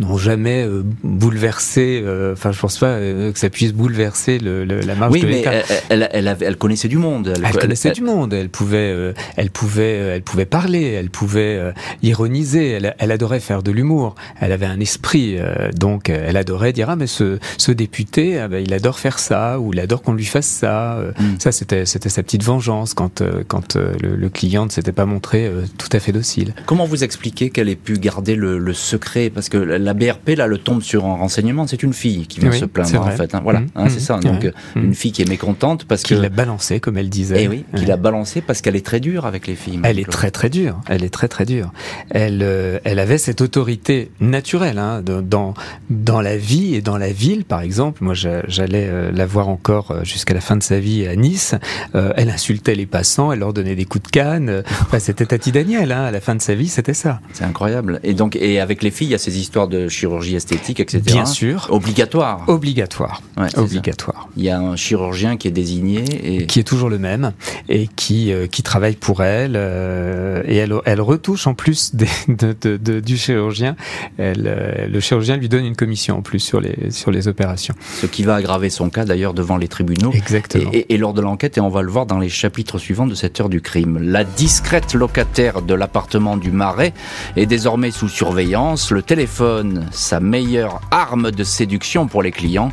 n'ont 0.00 0.16
jamais 0.16 0.64
euh, 0.64 0.82
bouleversé, 1.02 2.02
euh, 2.04 2.32
enfin, 2.32 2.52
je 2.52 2.60
pense 2.60 2.78
pas 2.78 2.86
euh, 2.86 3.32
que 3.32 3.38
ça 3.38 3.50
puisse 3.50 3.72
bouleverser 3.72 4.38
le, 4.38 4.64
la 4.64 4.94
marche 4.94 5.12
oui, 5.12 5.20
de. 5.20 5.28
Elle, 5.28 5.64
elle, 5.88 6.08
elle, 6.12 6.36
elle, 6.40 6.56
connaissait 6.56 6.88
du 6.88 6.98
monde. 6.98 7.32
Elle, 7.42 7.56
connaissait 7.56 7.92
du 7.92 8.02
monde. 8.02 8.32
Elle 8.32 8.48
pouvait, 8.48 9.14
elle 9.36 9.50
pouvait, 9.50 9.92
elle 9.92 10.22
pouvait 10.22 10.44
parler, 10.44 10.82
elle 10.82 11.10
pouvait 11.10 11.72
ironiser. 12.02 12.70
Elle, 12.70 12.94
elle 12.98 13.12
adorait 13.12 13.40
faire 13.40 13.62
de 13.62 13.70
l'humour. 13.70 14.14
Elle 14.40 14.52
avait 14.52 14.66
un 14.66 14.80
esprit, 14.80 15.38
donc 15.74 16.08
elle 16.08 16.36
adorait 16.36 16.72
dire 16.72 16.90
ah 16.90 16.96
mais 16.96 17.06
ce, 17.06 17.38
ce 17.58 17.72
député, 17.72 18.38
ah, 18.38 18.48
ben, 18.48 18.62
il 18.64 18.72
adore 18.74 18.98
faire 18.98 19.18
ça 19.18 19.58
ou 19.60 19.72
il 19.72 19.80
adore 19.80 20.02
qu'on 20.02 20.14
lui 20.14 20.24
fasse 20.24 20.46
ça. 20.46 20.98
Mm. 21.18 21.38
Ça, 21.38 21.52
c'était 21.52 21.86
c'était 21.86 22.08
sa 22.08 22.22
petite 22.22 22.42
vengeance 22.42 22.94
quand 22.94 23.20
euh, 23.20 23.42
quand 23.46 23.76
euh, 23.76 23.94
le, 24.00 24.28
client 24.28 24.64
ne 24.64 24.70
s'était 24.70 24.92
pas 24.92 25.06
montré 25.06 25.46
euh, 25.46 25.64
tout 25.78 25.88
à 25.92 26.00
fait 26.00 26.12
docile. 26.12 26.54
Comment 26.66 26.84
vous 26.84 27.04
expliquez 27.04 27.50
qu'elle 27.50 27.68
ait 27.68 27.76
pu 27.76 27.98
garder 27.98 28.34
le, 28.34 28.72
secret? 28.72 29.30
Parce 29.30 29.48
que 29.48 29.56
la 29.56 29.94
BRP 29.94 30.30
là, 30.36 30.46
le 30.46 30.58
tombe 30.58 30.82
sur 30.82 31.04
un 31.06 31.14
renseignement. 31.14 31.66
C'est 31.66 31.82
une 31.82 31.92
fille 31.92 32.26
qui 32.26 32.40
vient 32.40 32.52
se 32.52 32.64
plaindre 32.64 33.02
en 33.02 33.10
fait. 33.10 33.34
Hein. 33.34 33.40
Voilà, 33.42 33.60
mm. 33.60 33.68
hein, 33.76 33.88
c'est 33.88 34.00
ça. 34.00 34.18
Donc 34.18 34.50
une 34.76 34.90
mm. 34.90 34.94
fille 34.94 35.12
qui 35.12 35.22
est 35.22 35.28
mécontente 35.28 35.84
parce 35.84 36.02
que 36.02 36.08
qu'il 36.08 36.20
l'a 36.20 36.28
balancé 36.28 36.80
comme 36.80 36.96
elle 36.98 37.10
disait. 37.10 37.42
Et 37.42 37.44
eh 37.44 37.48
oui, 37.48 37.64
qu'il 37.76 37.90
a 37.90 37.96
balancé 37.96 38.40
parce 38.40 38.60
qu'elle 38.60 38.76
est 38.76 38.84
très 38.84 39.00
dure 39.00 39.26
avec 39.26 39.46
les 39.46 39.54
filles. 39.54 39.80
Elle 39.82 39.98
est 39.98 40.10
très 40.10 40.30
très 40.30 40.50
dure. 40.50 40.80
Elle 40.88 41.04
est 41.04 41.10
très 41.10 41.28
très 41.28 41.44
dure. 41.44 41.72
Elle 42.10 42.42
elle 42.84 42.98
avait 42.98 43.18
cette 43.18 43.40
autorité 43.40 44.10
naturelle 44.20 44.78
hein, 44.78 45.02
dans 45.02 45.54
dans 45.90 46.20
la 46.20 46.36
vie 46.36 46.74
et 46.74 46.80
dans 46.80 46.98
la 46.98 47.12
ville 47.12 47.44
par 47.44 47.60
exemple. 47.60 48.02
Moi, 48.02 48.14
j'allais 48.14 49.12
la 49.12 49.26
voir 49.26 49.48
encore 49.48 50.04
jusqu'à 50.04 50.34
la 50.34 50.40
fin 50.40 50.56
de 50.56 50.62
sa 50.62 50.78
vie 50.78 51.01
à 51.08 51.16
Nice. 51.16 51.54
Euh, 51.94 52.12
elle 52.16 52.30
insultait 52.30 52.74
les 52.74 52.86
passants, 52.86 53.32
elle 53.32 53.40
leur 53.40 53.52
donnait 53.52 53.74
des 53.74 53.84
coups 53.84 54.04
de 54.04 54.10
canne. 54.10 54.62
Enfin, 54.82 54.98
c'était 54.98 55.26
Tati 55.26 55.52
Daniel. 55.52 55.92
Hein, 55.92 56.04
à 56.04 56.10
la 56.10 56.20
fin 56.20 56.34
de 56.34 56.42
sa 56.42 56.54
vie, 56.54 56.68
c'était 56.68 56.94
ça. 56.94 57.20
C'est 57.32 57.44
incroyable. 57.44 58.00
Et 58.02 58.14
donc, 58.14 58.36
et 58.36 58.60
avec 58.60 58.82
les 58.82 58.90
filles, 58.90 59.08
il 59.08 59.12
y 59.12 59.14
a 59.14 59.18
ces 59.18 59.38
histoires 59.38 59.68
de 59.68 59.88
chirurgie 59.88 60.36
esthétique, 60.36 60.80
etc. 60.80 61.00
Bien 61.04 61.26
sûr. 61.26 61.66
Obligatoire. 61.70 62.44
Obligatoire. 62.48 63.22
Obligatoire. 63.56 64.28
Il 64.36 64.44
y 64.44 64.50
a 64.50 64.58
un 64.58 64.76
chirurgien 64.76 65.36
qui 65.36 65.48
est 65.48 65.52
désigné 65.52 66.04
et 66.22 66.46
qui 66.46 66.60
est 66.60 66.64
toujours 66.64 66.88
le 66.88 66.98
même 66.98 67.32
et 67.68 67.88
qui 67.94 68.32
euh, 68.32 68.46
qui 68.46 68.62
travaille 68.62 68.96
pour 68.96 69.22
elle 69.22 69.54
euh, 69.56 70.42
et 70.46 70.56
elle 70.56 70.74
elle 70.84 71.00
retouche 71.00 71.46
en 71.46 71.54
plus 71.54 71.94
des, 71.94 72.06
de, 72.28 72.54
de, 72.60 72.76
de, 72.76 73.00
du 73.00 73.16
chirurgien. 73.16 73.76
Elle, 74.18 74.88
le 74.90 75.00
chirurgien 75.00 75.36
lui 75.36 75.48
donne 75.48 75.64
une 75.64 75.76
commission 75.76 76.18
en 76.18 76.22
plus 76.22 76.40
sur 76.40 76.60
les 76.60 76.90
sur 76.90 77.10
les 77.10 77.28
opérations. 77.28 77.74
Ce 78.00 78.06
qui 78.06 78.22
va 78.22 78.36
aggraver 78.36 78.70
son 78.70 78.90
cas 78.90 79.04
d'ailleurs 79.04 79.34
devant 79.34 79.56
les 79.56 79.68
tribunaux. 79.68 80.12
Exactement. 80.12 80.70
Et, 80.72 80.91
et 80.92 80.98
lors 80.98 81.14
de 81.14 81.22
l'enquête, 81.22 81.56
et 81.56 81.60
on 81.60 81.70
va 81.70 81.80
le 81.80 81.90
voir 81.90 82.04
dans 82.04 82.18
les 82.18 82.28
chapitres 82.28 82.76
suivants 82.76 83.06
de 83.06 83.14
cette 83.14 83.40
heure 83.40 83.48
du 83.48 83.62
crime. 83.62 83.98
La 83.98 84.24
discrète 84.24 84.92
locataire 84.92 85.62
de 85.62 85.72
l'appartement 85.72 86.36
du 86.36 86.50
Marais 86.50 86.92
est 87.36 87.46
désormais 87.46 87.90
sous 87.90 88.08
surveillance. 88.08 88.90
Le 88.90 89.00
téléphone, 89.00 89.88
sa 89.90 90.20
meilleure 90.20 90.82
arme 90.90 91.30
de 91.30 91.44
séduction 91.44 92.08
pour 92.08 92.22
les 92.22 92.30
clients, 92.30 92.72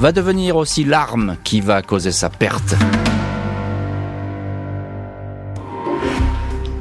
va 0.00 0.12
devenir 0.12 0.56
aussi 0.56 0.82
l'arme 0.84 1.36
qui 1.44 1.60
va 1.60 1.82
causer 1.82 2.10
sa 2.10 2.30
perte. 2.30 2.74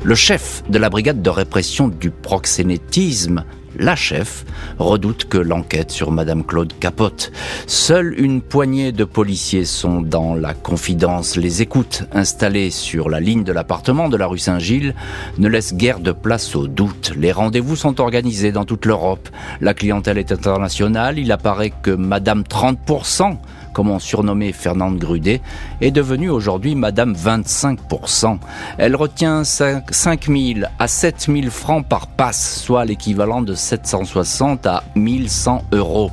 Le 0.04 0.15
chef 0.15 0.63
de 0.69 0.78
la 0.78 0.89
brigade 0.89 1.21
de 1.21 1.30
répression 1.30 1.89
du 1.89 2.12
proxénétisme 2.12 3.43
la 3.77 3.95
chef, 3.95 4.45
redoute 4.79 5.25
que 5.25 5.37
l'enquête 5.37 5.91
sur 5.91 6.11
Madame 6.11 6.43
Claude 6.43 6.73
capote. 6.79 7.31
Seule 7.67 8.13
une 8.19 8.41
poignée 8.41 8.91
de 8.91 9.03
policiers 9.03 9.65
sont 9.65 10.01
dans 10.01 10.35
la 10.35 10.53
confidence. 10.53 11.35
Les 11.37 11.61
écoutes 11.61 12.03
installées 12.11 12.71
sur 12.71 13.09
la 13.09 13.19
ligne 13.19 13.43
de 13.43 13.51
l'appartement 13.51 14.09
de 14.09 14.17
la 14.17 14.27
rue 14.27 14.39
Saint-Gilles 14.39 14.95
ne 15.37 15.47
laissent 15.47 15.75
guère 15.75 15.99
de 15.99 16.11
place 16.11 16.55
au 16.55 16.67
doute. 16.67 17.13
Les 17.15 17.31
rendez-vous 17.31 17.75
sont 17.75 18.01
organisés 18.01 18.51
dans 18.51 18.65
toute 18.65 18.85
l'Europe. 18.85 19.29
La 19.61 19.73
clientèle 19.73 20.17
est 20.17 20.31
internationale. 20.31 21.19
Il 21.19 21.31
apparaît 21.31 21.73
que 21.81 21.91
Madame 21.91 22.43
30% 22.43 23.37
comme 23.77 23.91
on 23.91 23.99
surnommait 23.99 24.53
Fernande 24.53 24.97
Grudet, 24.97 25.39
est 25.81 25.91
devenue 25.91 26.31
aujourd'hui 26.31 26.73
Madame 26.73 27.13
25%. 27.13 28.39
Elle 28.79 28.95
retient 28.95 29.43
5 29.43 30.25
000 30.25 30.67
à 30.79 30.87
7 30.87 31.29
000 31.31 31.51
francs 31.51 31.87
par 31.87 32.07
passe, 32.07 32.59
soit 32.59 32.85
l'équivalent 32.85 33.43
de 33.43 33.53
760 33.53 34.65
à 34.65 34.83
1100 34.95 35.65
euros. 35.73 36.09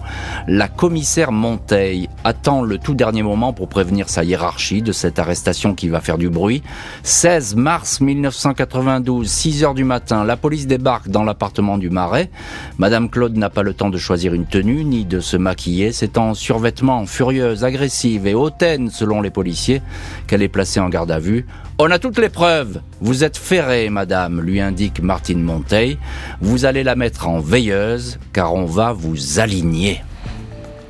La 0.47 0.69
commissaire 0.69 1.33
Monteil 1.33 2.11
attend 2.23 2.61
le 2.61 2.77
tout 2.77 2.93
dernier 2.93 3.23
moment 3.23 3.55
pour 3.55 3.69
prévenir 3.69 4.11
sa 4.11 4.25
hiérarchie 4.25 4.83
de 4.83 4.93
cette 4.93 5.19
arrestation 5.19 5.75
qui 5.75 5.89
va 5.89 6.03
faire 6.03 6.19
du 6.19 6.29
bruit. 6.29 6.63
16 7.03 7.57
mars 7.57 8.03
1992, 8.03 9.27
6 9.27 9.65
heures 9.65 9.73
du 9.73 9.85
matin, 9.85 10.23
la 10.25 10.37
police 10.37 10.67
débarque 10.67 11.09
dans 11.09 11.25
l'appartement 11.25 11.79
du 11.79 11.89
Marais. 11.89 12.29
Madame 12.77 13.09
Claude 13.09 13.39
n'a 13.39 13.49
pas 13.49 13.63
le 13.63 13.73
temps 13.73 13.89
de 13.89 13.97
choisir 13.97 14.35
une 14.35 14.45
tenue 14.45 14.85
ni 14.85 15.07
de 15.07 15.21
se 15.21 15.39
maquiller. 15.39 15.93
C'est 15.93 16.19
en 16.19 16.35
survêtement 16.35 17.07
furieux 17.07 17.54
agressive 17.63 18.27
et 18.27 18.35
hautaine 18.35 18.91
selon 18.91 19.21
les 19.21 19.31
policiers 19.31 19.83
qu'elle 20.27 20.43
est 20.43 20.49
placée 20.49 20.81
en 20.81 20.89
garde 20.89 21.11
à 21.11 21.19
vue. 21.19 21.47
On 21.79 21.91
a 21.91 21.99
toutes 21.99 22.19
les 22.19 22.29
preuves. 22.29 22.81
Vous 23.01 23.23
êtes 23.23 23.37
ferrée, 23.37 23.91
madame, 23.91 24.41
lui 24.41 24.61
indique 24.61 25.01
Martine 25.01 25.43
Monteil. 25.43 25.99
Vous 26.41 26.65
allez 26.65 26.83
la 26.83 26.97
mettre 26.97 27.29
en 27.29 27.39
veilleuse 27.39 28.19
car 28.33 28.55
on 28.55 28.65
va 28.65 28.93
vous 28.93 29.39
aligner. 29.41 30.01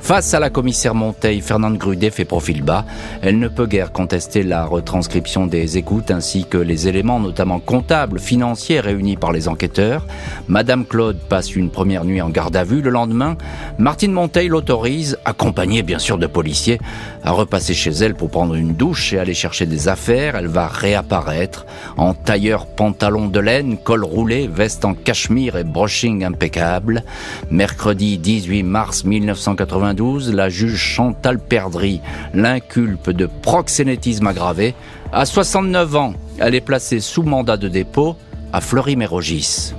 Face 0.04 0.34
à 0.34 0.38
la 0.38 0.50
commissaire 0.50 0.94
Monteil, 0.94 1.40
Fernande 1.40 1.78
Grudet 1.78 2.10
fait 2.10 2.26
profil 2.26 2.62
bas. 2.62 2.84
Elle 3.22 3.38
ne 3.38 3.48
peut 3.48 3.64
guère 3.64 3.90
contester 3.90 4.42
la 4.42 4.66
retranscription 4.66 5.46
des 5.46 5.78
écoutes 5.78 6.10
ainsi 6.10 6.44
que 6.44 6.58
les 6.58 6.88
éléments 6.88 7.18
notamment 7.18 7.58
comptables, 7.58 8.20
financiers 8.20 8.80
réunis 8.80 9.16
par 9.16 9.32
les 9.32 9.48
enquêteurs. 9.48 10.06
Madame 10.46 10.84
Claude 10.84 11.16
passe 11.30 11.56
une 11.56 11.70
première 11.70 12.04
nuit 12.04 12.20
en 12.20 12.28
garde 12.28 12.54
à 12.54 12.64
vue. 12.64 12.82
Le 12.82 12.90
lendemain, 12.90 13.38
Martine 13.78 14.12
Monteil 14.12 14.48
l'autorise, 14.48 15.16
accompagnée 15.24 15.82
bien 15.82 15.98
sûr 15.98 16.18
de 16.18 16.26
policiers, 16.26 16.80
à 17.22 17.30
repasser 17.30 17.72
chez 17.72 17.92
elle 17.92 18.14
pour 18.14 18.28
prendre 18.28 18.56
une 18.56 18.74
douche 18.74 19.14
et 19.14 19.18
aller 19.18 19.32
chercher 19.32 19.64
des 19.64 19.88
affaires. 19.88 20.36
Elle 20.36 20.48
va 20.48 20.66
réapparaître 20.68 21.64
en 21.96 22.12
tailleur 22.12 22.66
pantalon 22.66 23.28
de 23.28 23.40
laine, 23.40 23.78
col 23.78 24.04
roulé, 24.04 24.48
veste 24.48 24.84
en 24.84 24.92
cachemire 24.92 25.56
et 25.56 25.64
brushing 25.64 26.24
impeccable. 26.26 27.04
Mercredi 27.50 28.18
18 28.18 28.64
mars 28.64 29.04
1990, 29.04 29.93
la 30.32 30.48
juge 30.48 30.76
Chantal 30.76 31.38
Perdry 31.38 32.00
l'inculpe 32.32 33.10
de 33.10 33.26
proxénétisme 33.26 34.26
aggravé. 34.26 34.74
À 35.12 35.24
69 35.24 35.96
ans, 35.96 36.14
elle 36.38 36.54
est 36.54 36.60
placée 36.60 37.00
sous 37.00 37.22
mandat 37.22 37.56
de 37.56 37.68
dépôt 37.68 38.16
à 38.52 38.60
Fleury-Mérogis. 38.60 39.74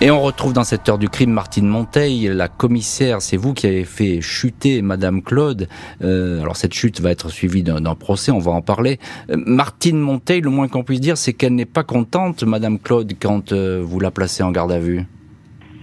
Et 0.00 0.12
on 0.12 0.22
retrouve 0.22 0.52
dans 0.52 0.62
cette 0.62 0.88
heure 0.88 0.96
du 0.96 1.08
crime 1.08 1.32
Martine 1.32 1.66
Monteil, 1.66 2.28
la 2.32 2.46
commissaire, 2.46 3.20
c'est 3.20 3.36
vous 3.36 3.52
qui 3.52 3.66
avez 3.66 3.84
fait 3.84 4.20
chuter 4.20 4.80
Madame 4.80 5.22
Claude. 5.22 5.68
Euh, 6.02 6.40
alors 6.40 6.56
cette 6.56 6.72
chute 6.72 7.00
va 7.00 7.10
être 7.10 7.30
suivie 7.30 7.64
d'un 7.64 7.94
procès, 7.96 8.30
on 8.30 8.38
va 8.38 8.52
en 8.52 8.62
parler. 8.62 9.00
Euh, 9.30 9.36
Martine 9.44 9.98
Monteil, 9.98 10.40
le 10.40 10.50
moins 10.50 10.68
qu'on 10.68 10.84
puisse 10.84 11.00
dire, 11.00 11.18
c'est 11.18 11.32
qu'elle 11.32 11.56
n'est 11.56 11.64
pas 11.66 11.82
contente, 11.82 12.44
Madame 12.44 12.78
Claude, 12.78 13.12
quand 13.20 13.52
euh, 13.52 13.82
vous 13.84 13.98
la 13.98 14.12
placez 14.12 14.44
en 14.44 14.52
garde 14.52 14.70
à 14.70 14.78
vue. 14.78 15.04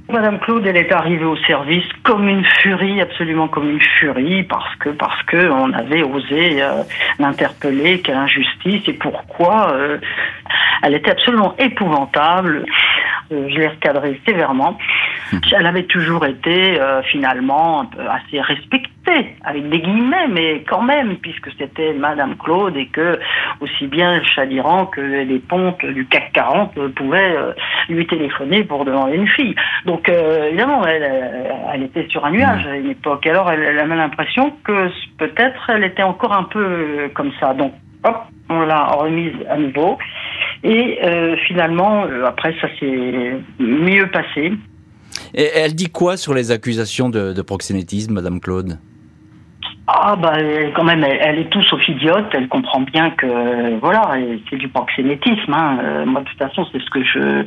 Madame 0.08 0.40
Claude, 0.40 0.66
elle 0.68 0.78
est 0.78 0.92
arrivée 0.92 1.26
au 1.26 1.36
service 1.36 1.86
comme 2.04 2.30
une 2.30 2.46
furie, 2.62 3.02
absolument 3.02 3.48
comme 3.48 3.70
une 3.70 3.82
furie, 3.82 4.44
parce 4.44 4.76
que 4.76 4.90
parce 4.90 5.22
que 5.24 5.50
on 5.50 5.74
avait 5.74 6.04
osé 6.04 6.62
euh, 6.62 6.84
l'interpeller, 7.18 8.02
quelle 8.02 8.18
injustice 8.18 8.84
et 8.88 8.94
pourquoi. 8.94 9.72
Euh, 9.72 9.98
elle 10.84 10.94
était 10.94 11.10
absolument 11.10 11.56
épouvantable. 11.58 12.66
Euh, 13.32 13.50
je 13.50 13.58
l'ai 13.58 13.68
recadrée 13.68 14.20
sévèrement. 14.26 14.78
Hum. 15.34 15.40
Elle 15.58 15.66
avait 15.66 15.84
toujours 15.84 16.26
été 16.26 16.80
finalement 17.12 17.90
assez 18.10 18.40
respectée 18.40 18.96
avec 19.44 19.70
des 19.70 19.80
guillemets, 19.80 20.28
mais 20.30 20.64
quand 20.68 20.82
même, 20.82 21.18
puisque 21.18 21.50
c'était 21.58 21.94
Madame 21.94 22.36
Claude 22.38 22.76
et 22.76 22.88
que 22.88 23.20
aussi 23.62 23.88
bien 23.88 24.22
Chadiran 24.24 24.88
que 24.88 25.02
les 25.02 25.40
pontes 25.40 25.86
du 25.86 26.06
CAC 26.08 26.32
40 26.34 26.74
pouvaient 26.96 27.36
euh, 27.36 27.54
lui 27.90 28.06
téléphoner 28.08 28.64
pour 28.64 28.86
demander 28.86 29.16
une 29.16 29.28
fille. 29.28 29.56
Donc 29.86 30.10
euh, 30.10 30.48
évidemment, 30.50 30.86
elle, 30.86 31.04
elle, 31.74 31.84
était 31.84 32.08
sur 32.10 32.26
un 32.26 32.32
nuage 32.32 32.66
à 32.66 32.76
une 32.76 32.90
époque. 32.90 33.26
Alors 33.28 33.52
elle, 33.52 33.62
elle 33.62 33.80
avait 33.80 33.96
l'impression 33.96 34.54
que 34.64 34.90
peut-être 35.18 35.70
elle 35.70 35.84
était 35.84 36.04
encore 36.04 36.34
un 36.34 36.44
peu 36.44 37.10
comme 37.14 37.32
ça. 37.40 37.54
Donc 37.54 37.74
hop, 38.06 38.18
on 38.50 38.62
l'a 38.62 38.86
remise 38.86 39.34
à 39.50 39.58
nouveau. 39.58 39.98
Et 40.64 41.00
euh, 41.04 41.36
finalement, 41.48 42.06
après, 42.26 42.56
ça 42.62 42.68
s'est 42.80 43.38
mieux 43.60 44.10
passé. 44.12 44.54
Et 45.34 45.50
elle 45.56 45.76
dit 45.76 45.90
quoi 45.90 46.18
sur 46.18 46.34
les 46.34 46.52
accusations 46.52 47.10
de 47.10 47.42
proxénétisme, 47.42 48.14
Madame 48.14 48.40
Claude? 48.40 48.78
Ah 49.88 50.16
bah 50.16 50.34
quand 50.74 50.84
même, 50.84 51.04
elle, 51.04 51.38
est 51.38 51.50
tout 51.50 51.62
sauf 51.62 51.88
idiote. 51.88 52.26
Elle 52.34 52.48
comprend 52.48 52.82
bien 52.82 53.12
que 53.12 53.78
voilà, 53.80 54.16
c'est 54.50 54.56
du 54.56 54.68
proxénétisme. 54.68 55.54
Hein. 55.54 55.78
Euh, 55.84 56.06
moi 56.06 56.22
de 56.22 56.26
toute 56.26 56.40
façon, 56.40 56.66
c'est 56.72 56.82
ce 56.82 56.90
que 56.90 57.04
je, 57.04 57.46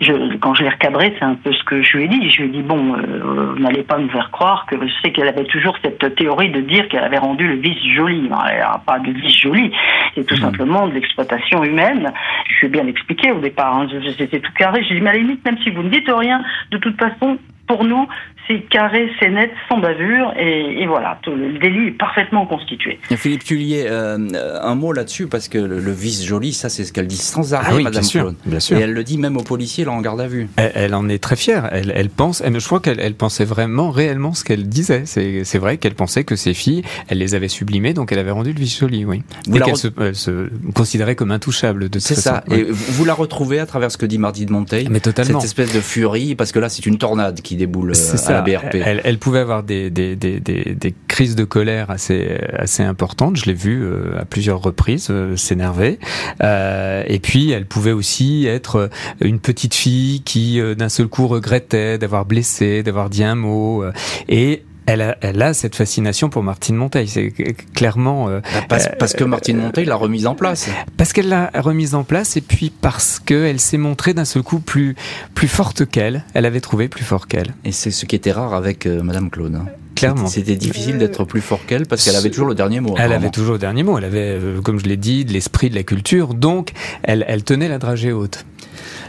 je 0.00 0.36
quand 0.36 0.54
je 0.54 0.62
l'ai 0.62 0.68
recadré, 0.68 1.12
c'est 1.18 1.24
un 1.24 1.34
peu 1.34 1.52
ce 1.52 1.64
que 1.64 1.82
je 1.82 1.96
lui 1.96 2.04
ai 2.04 2.08
dit. 2.08 2.30
Je 2.30 2.42
lui 2.42 2.48
ai 2.50 2.52
dit 2.52 2.62
bon, 2.62 2.94
euh, 2.94 3.54
vous 3.54 3.58
n'allez 3.58 3.82
pas 3.82 3.98
me 3.98 4.08
faire 4.10 4.30
croire 4.30 4.66
que 4.66 4.76
je 4.80 4.92
sais 5.02 5.10
qu'elle 5.10 5.26
avait 5.26 5.44
toujours 5.44 5.76
cette 5.82 6.14
théorie 6.14 6.50
de 6.50 6.60
dire 6.60 6.86
qu'elle 6.88 7.02
avait 7.02 7.18
rendu 7.18 7.48
le 7.48 7.56
vice 7.56 7.84
joli. 7.96 8.28
Non, 8.28 8.38
elle 8.48 8.60
n'a 8.60 8.80
pas 8.86 9.00
de 9.00 9.10
vice 9.10 9.40
joli. 9.40 9.72
C'est 10.14 10.24
tout 10.24 10.36
mmh. 10.36 10.38
simplement 10.38 10.86
de 10.86 10.94
l'exploitation 10.94 11.64
humaine. 11.64 12.12
Je 12.48 12.60
lui 12.60 12.66
ai 12.68 12.70
bien 12.70 12.86
expliqué 12.86 13.32
au 13.32 13.40
départ. 13.40 13.76
Hein. 13.76 13.88
C'était 14.16 14.38
tout 14.38 14.52
carré. 14.56 14.84
J'ai 14.88 14.94
dit 14.94 15.00
mais 15.00 15.10
à 15.10 15.14
la 15.14 15.18
limite, 15.18 15.44
même 15.44 15.58
si 15.64 15.70
vous 15.70 15.82
ne 15.82 15.88
dites 15.88 16.08
rien, 16.08 16.44
de 16.70 16.78
toute 16.78 16.96
façon, 16.96 17.38
pour 17.66 17.84
nous, 17.84 18.06
c'est 18.48 18.60
carré, 18.68 19.10
c'est 19.20 19.30
net, 19.30 19.50
sans 19.68 19.78
bavure, 19.78 20.32
et, 20.38 20.86
voilà, 20.86 21.18
le 21.26 21.58
délit 21.58 21.88
est 21.88 21.98
parfaitement 21.98 22.46
constitué. 22.46 22.98
Philippe 23.16 23.44
Tullier, 23.44 23.86
euh, 23.88 24.18
un 24.62 24.74
mot 24.74 24.92
là-dessus, 24.92 25.26
parce 25.26 25.48
que 25.48 25.58
le, 25.58 25.92
vice 25.92 26.24
joli, 26.24 26.52
ça 26.52 26.68
c'est 26.68 26.84
ce 26.84 26.92
qu'elle 26.92 27.06
dit 27.06 27.16
sans 27.16 27.54
arrêt, 27.54 27.74
ah 27.78 27.82
Madame 27.82 28.04
Claude. 28.04 28.36
Bien 28.46 28.60
sûr. 28.60 28.76
Et 28.76 28.80
elle 28.80 28.92
le 28.92 29.04
dit 29.04 29.18
même 29.18 29.36
aux 29.36 29.42
policiers, 29.42 29.84
là, 29.84 29.92
en 29.92 30.00
garde 30.00 30.20
à 30.20 30.26
vue. 30.26 30.48
Elle, 30.56 30.94
en 30.94 31.08
est 31.08 31.22
très 31.22 31.36
fière. 31.36 31.68
Elle, 31.72 31.92
elle 31.94 32.10
pense, 32.10 32.40
elle, 32.40 32.58
je 32.58 32.66
crois 32.66 32.80
qu'elle 32.80 33.00
elle 33.00 33.14
pensait 33.14 33.44
vraiment, 33.44 33.90
réellement 33.90 34.34
ce 34.34 34.44
qu'elle 34.44 34.68
disait. 34.68 35.04
C'est 35.04 35.58
vrai 35.58 35.76
qu'elle 35.76 35.94
pensait 35.94 36.24
que 36.24 36.36
ses 36.36 36.54
filles, 36.54 36.82
elle 37.08 37.18
les 37.18 37.34
avait 37.34 37.48
sublimées, 37.48 37.94
donc 37.94 38.12
elle 38.12 38.18
avait 38.18 38.30
rendu 38.30 38.52
le 38.52 38.58
vice 38.58 38.78
joli, 38.78 39.04
oui. 39.04 39.22
et 39.52 39.60
qu'elle 39.60 39.76
se, 39.76 40.48
considérait 40.74 41.14
comme 41.14 41.30
intouchable 41.30 41.88
de 41.88 41.98
C'est 41.98 42.14
ça. 42.14 42.42
Et 42.50 42.64
vous 42.64 43.04
la 43.04 43.14
retrouvez 43.14 43.60
à 43.60 43.66
travers 43.66 43.90
ce 43.90 43.98
que 43.98 44.06
dit 44.06 44.18
Mardi 44.18 44.46
de 44.46 44.52
Monteil. 44.52 44.88
Mais 44.90 45.00
totalement. 45.00 45.40
Cette 45.40 45.46
espèce 45.46 45.72
de 45.74 45.80
furie, 45.80 46.34
parce 46.34 46.52
que 46.52 46.58
là 46.58 46.68
c'est 46.68 46.86
une 46.86 46.98
tornade 46.98 47.40
qui 47.40 47.56
déboule 47.56 47.94
à 48.32 48.36
la 48.36 48.42
BRP. 48.42 48.76
Elle, 48.84 49.00
elle 49.04 49.18
pouvait 49.18 49.40
avoir 49.40 49.62
des, 49.62 49.90
des, 49.90 50.16
des, 50.16 50.40
des, 50.40 50.94
crises 51.08 51.36
de 51.36 51.44
colère 51.44 51.90
assez, 51.90 52.38
assez 52.56 52.82
importantes. 52.82 53.36
Je 53.36 53.46
l'ai 53.46 53.54
vu 53.54 53.82
euh, 53.82 54.20
à 54.20 54.24
plusieurs 54.24 54.62
reprises 54.62 55.08
euh, 55.10 55.36
s'énerver. 55.36 55.98
Euh, 56.42 57.04
et 57.06 57.18
puis, 57.18 57.50
elle 57.50 57.66
pouvait 57.66 57.92
aussi 57.92 58.46
être 58.46 58.90
une 59.20 59.38
petite 59.38 59.74
fille 59.74 60.22
qui, 60.22 60.60
d'un 60.76 60.88
seul 60.88 61.08
coup, 61.08 61.26
regrettait 61.26 61.98
d'avoir 61.98 62.24
blessé, 62.24 62.82
d'avoir 62.82 63.10
dit 63.10 63.24
un 63.24 63.34
mot. 63.34 63.84
et 64.28 64.62
elle 64.86 65.02
a, 65.02 65.16
elle 65.20 65.40
a, 65.42 65.54
cette 65.54 65.76
fascination 65.76 66.28
pour 66.28 66.42
Martine 66.42 66.76
Monteil. 66.76 67.08
C'est 67.08 67.32
clairement 67.74 68.28
bah, 68.68 68.78
parce, 68.98 69.12
que 69.14 69.24
Martine 69.24 69.58
Monteil 69.58 69.84
l'a 69.84 69.96
remise 69.96 70.26
en 70.26 70.34
place. 70.34 70.68
Parce 70.96 71.12
qu'elle 71.12 71.28
l'a 71.28 71.50
remise 71.54 71.94
en 71.94 72.04
place 72.04 72.36
et 72.36 72.40
puis 72.40 72.70
parce 72.70 73.18
qu'elle 73.18 73.60
s'est 73.60 73.78
montrée 73.78 74.14
d'un 74.14 74.24
seul 74.24 74.42
coup 74.42 74.60
plus 74.60 74.94
plus 75.34 75.48
forte 75.48 75.86
qu'elle. 75.86 76.24
Elle 76.34 76.46
avait 76.46 76.60
trouvé 76.60 76.88
plus 76.88 77.04
fort 77.04 77.26
qu'elle. 77.26 77.54
Et 77.64 77.72
c'est 77.72 77.90
ce 77.90 78.06
qui 78.06 78.16
était 78.16 78.32
rare 78.32 78.54
avec 78.54 78.86
Madame 78.86 79.30
Claude. 79.30 79.54
Hein. 79.54 79.66
Clairement. 79.94 80.26
C'était 80.26 80.56
difficile 80.56 80.98
d'être 80.98 81.24
plus 81.24 81.40
fort 81.40 81.60
qu'elle 81.66 81.86
parce 81.86 82.04
qu'elle 82.04 82.16
avait 82.16 82.30
toujours 82.30 82.48
le 82.48 82.54
dernier 82.54 82.80
mot. 82.80 82.94
Elle 82.98 83.12
avait 83.12 83.30
toujours 83.30 83.52
le 83.52 83.58
dernier 83.58 83.82
mot. 83.82 83.98
Elle 83.98 84.04
avait, 84.04 84.38
comme 84.64 84.80
je 84.80 84.86
l'ai 84.86 84.96
dit, 84.96 85.24
de 85.24 85.32
l'esprit, 85.32 85.70
de 85.70 85.74
la 85.74 85.82
culture. 85.82 86.34
Donc, 86.34 86.70
elle, 87.02 87.24
elle 87.28 87.44
tenait 87.44 87.68
la 87.68 87.78
dragée 87.78 88.12
haute. 88.12 88.44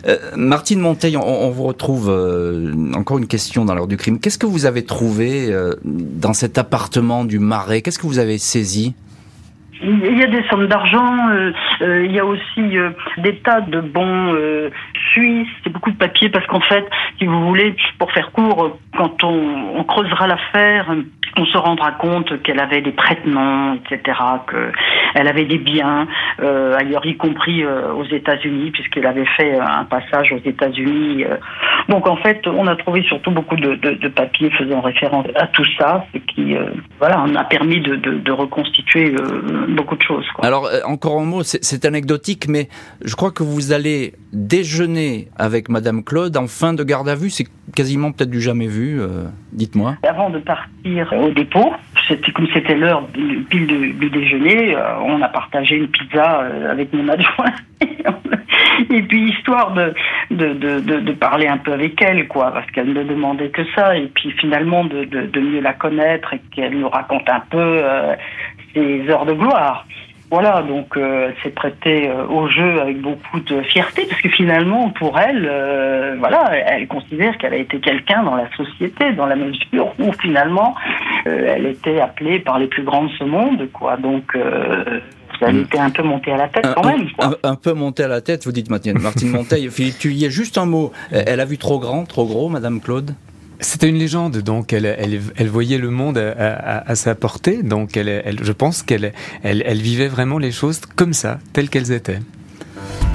Euh, 0.05 0.17
Martine 0.35 0.79
Monteil, 0.79 1.15
on, 1.15 1.49
vous 1.51 1.63
retrouve 1.63 2.09
euh, 2.09 2.73
encore 2.93 3.17
une 3.17 3.27
question 3.27 3.63
dans 3.63 3.73
l'heure 3.73 3.87
du 3.87 3.97
crime. 3.97 4.19
Qu'est-ce 4.19 4.37
que 4.37 4.45
vous 4.45 4.65
avez 4.65 4.83
trouvé 4.83 5.51
euh, 5.51 5.75
dans 5.83 6.33
cet 6.33 6.57
appartement 6.57 7.23
du 7.23 7.39
Marais? 7.39 7.81
Qu'est-ce 7.81 7.99
que 7.99 8.07
vous 8.07 8.19
avez 8.19 8.37
saisi? 8.37 8.93
Il 9.83 10.17
y 10.17 10.23
a 10.23 10.27
des 10.27 10.43
sommes 10.49 10.67
d'argent, 10.67 11.29
il 11.81 12.11
y 12.11 12.19
a 12.19 12.25
aussi 12.25 12.77
des 13.17 13.35
tas 13.37 13.61
de 13.61 13.81
bons 13.81 14.35
suisses, 15.11 15.47
c'est 15.63 15.71
beaucoup 15.71 15.91
de 15.91 15.97
papiers 15.97 16.29
parce 16.29 16.45
qu'en 16.47 16.61
fait, 16.61 16.85
si 17.19 17.25
vous 17.25 17.47
voulez, 17.47 17.75
pour 17.99 18.11
faire 18.11 18.31
court, 18.31 18.77
quand 18.97 19.23
on, 19.23 19.83
creusera 19.83 20.27
l'affaire, 20.27 20.93
on 21.37 21.45
se 21.45 21.57
rendra 21.57 21.91
compte 21.91 22.41
qu'elle 22.43 22.59
avait 22.59 22.81
des 22.81 22.91
prêtements, 22.91 23.73
etc., 23.73 24.17
qu'elle 24.49 25.27
avait 25.27 25.45
des 25.45 25.57
biens 25.57 26.07
euh, 26.41 26.75
ailleurs, 26.77 27.05
y 27.05 27.17
compris 27.17 27.63
euh, 27.63 27.93
aux 27.93 28.05
États-Unis, 28.05 28.71
puisqu'elle 28.71 29.05
avait 29.05 29.25
fait 29.37 29.59
un 29.59 29.83
passage 29.85 30.31
aux 30.31 30.47
États-Unis. 30.47 31.25
Euh. 31.25 31.37
Donc 31.89 32.07
en 32.07 32.17
fait, 32.17 32.47
on 32.47 32.67
a 32.67 32.75
trouvé 32.75 33.03
surtout 33.03 33.31
beaucoup 33.31 33.55
de, 33.55 34.07
papiers 34.09 34.51
faisant 34.51 34.81
référence 34.81 35.25
à 35.35 35.47
tout 35.47 35.65
ça, 35.77 36.05
ce 36.13 36.19
qui, 36.19 36.55
voilà, 36.99 37.23
on 37.25 37.35
a 37.35 37.43
permis 37.43 37.81
de, 37.81 38.31
reconstituer 38.31 39.15
beaucoup 39.73 39.95
de 39.95 40.01
choses. 40.01 40.25
Alors 40.41 40.69
encore 40.85 41.19
un 41.19 41.25
mot, 41.25 41.43
c'est 41.43 41.85
anecdotique, 41.85 42.47
mais 42.47 42.69
je 43.03 43.15
crois 43.15 43.31
que 43.31 43.43
vous 43.43 43.71
allez 43.71 44.13
déjeuner 44.31 45.29
avec 45.37 45.69
Madame 45.69 46.03
Claude 46.03 46.35
en 46.37 46.47
fin 46.47 46.73
de 46.73 46.83
garde 46.83 47.09
à 47.09 47.15
vue. 47.15 47.29
C'est 47.29 47.47
quasiment 47.75 48.11
peut-être 48.11 48.29
du 48.29 48.41
jamais 48.41 48.67
vu. 48.67 49.01
Dites-moi. 49.51 49.97
Avant 50.07 50.29
de 50.29 50.39
partir 50.39 51.13
au 51.13 51.29
dépôt. 51.31 51.71
C'était 52.07 52.31
comme 52.31 52.47
c'était 52.53 52.75
l'heure 52.75 53.07
pile 53.49 53.67
du, 53.67 54.09
déjeuner, 54.09 54.75
euh, 54.75 54.99
on 54.99 55.21
a 55.21 55.29
partagé 55.29 55.77
une 55.77 55.87
pizza 55.87 56.41
euh, 56.41 56.71
avec 56.71 56.91
mon 56.93 57.07
adjoint. 57.07 57.53
et 58.89 59.01
puis 59.03 59.29
histoire 59.29 59.71
de 59.73 59.93
de, 60.31 60.53
de, 60.53 60.79
de, 60.79 61.11
parler 61.13 61.47
un 61.47 61.57
peu 61.57 61.73
avec 61.73 62.01
elle, 62.01 62.27
quoi, 62.27 62.51
parce 62.51 62.69
qu'elle 62.71 62.91
ne 62.93 63.03
demandait 63.03 63.49
que 63.49 63.63
ça. 63.75 63.95
Et 63.97 64.07
puis 64.07 64.31
finalement 64.31 64.83
de, 64.83 65.05
de, 65.05 65.39
mieux 65.39 65.61
la 65.61 65.73
connaître 65.73 66.33
et 66.33 66.41
qu'elle 66.53 66.79
nous 66.79 66.89
raconte 66.89 67.29
un 67.29 67.41
peu 67.49 67.57
euh, 67.59 68.15
ses 68.73 69.09
heures 69.09 69.25
de 69.25 69.33
gloire. 69.33 69.85
Voilà, 70.33 70.63
donc 70.63 70.97
euh, 70.97 71.27
elle 71.27 71.43
s'est 71.43 71.53
prêtée 71.53 72.09
euh, 72.09 72.25
au 72.25 72.47
jeu 72.47 72.81
avec 72.81 72.99
beaucoup 72.99 73.39
de 73.39 73.61
fierté, 73.61 74.07
parce 74.09 74.19
que 74.19 74.29
finalement, 74.29 74.89
pour 74.89 75.19
elle, 75.19 75.47
euh, 75.47 76.15
voilà, 76.17 76.49
elle 76.55 76.87
considère 76.87 77.37
qu'elle 77.37 77.53
a 77.53 77.57
été 77.57 77.79
quelqu'un 77.79 78.23
dans 78.23 78.33
la 78.33 78.49
société, 78.57 79.13
dans 79.13 79.27
la 79.27 79.35
mesure 79.35 79.93
où 79.99 80.11
finalement, 80.13 80.73
elle 81.25 81.67
était 81.67 82.01
appelée 82.01 82.39
par 82.39 82.57
les 82.57 82.65
plus 82.65 82.81
grands 82.81 83.03
de 83.03 83.11
ce 83.11 83.23
monde, 83.23 83.69
quoi. 83.73 83.95
Donc, 83.97 84.35
elle 84.35 85.55
mm. 85.55 85.61
était 85.65 85.77
un 85.77 85.91
peu 85.91 86.01
montée 86.01 86.31
à 86.31 86.37
la 86.37 86.47
tête 86.47 86.65
quand 86.73 86.83
même. 86.83 87.07
Un, 87.43 87.53
peu 87.53 87.73
montée 87.73 88.05
à 88.05 88.07
la 88.07 88.21
tête, 88.21 88.43
vous 88.45 88.51
dites 88.51 88.71
Martine, 88.71 88.97
Martine 88.99 89.29
Monteil. 89.33 89.69
Philippe 89.69 89.99
tu 89.99 90.13
y 90.13 90.25
es 90.25 90.31
juste 90.31 90.57
un 90.57 90.65
mot. 90.65 90.91
Elle 91.11 91.41
a 91.41 91.45
vu 91.45 91.59
trop 91.59 91.77
grand, 91.77 92.05
trop 92.05 92.25
gros, 92.25 92.49
Madame 92.49 92.81
Claude? 92.81 93.11
C'était 93.63 93.89
une 93.89 93.97
légende, 93.97 94.37
donc 94.37 94.73
elle, 94.73 95.49
voyait 95.49 95.77
le 95.77 95.89
monde 95.89 96.17
à, 96.17 96.95
sa 96.95 97.15
portée, 97.15 97.63
donc 97.63 97.91
je 97.95 98.51
pense 98.51 98.83
qu'elle 98.83 99.13
elle, 99.43 99.81
vivait 99.81 100.07
vraiment 100.07 100.37
les 100.37 100.51
choses 100.51 100.81
comme 100.95 101.13
ça, 101.13 101.39
telles 101.53 101.69
qu'elles 101.69 101.91
étaient. 101.91 102.19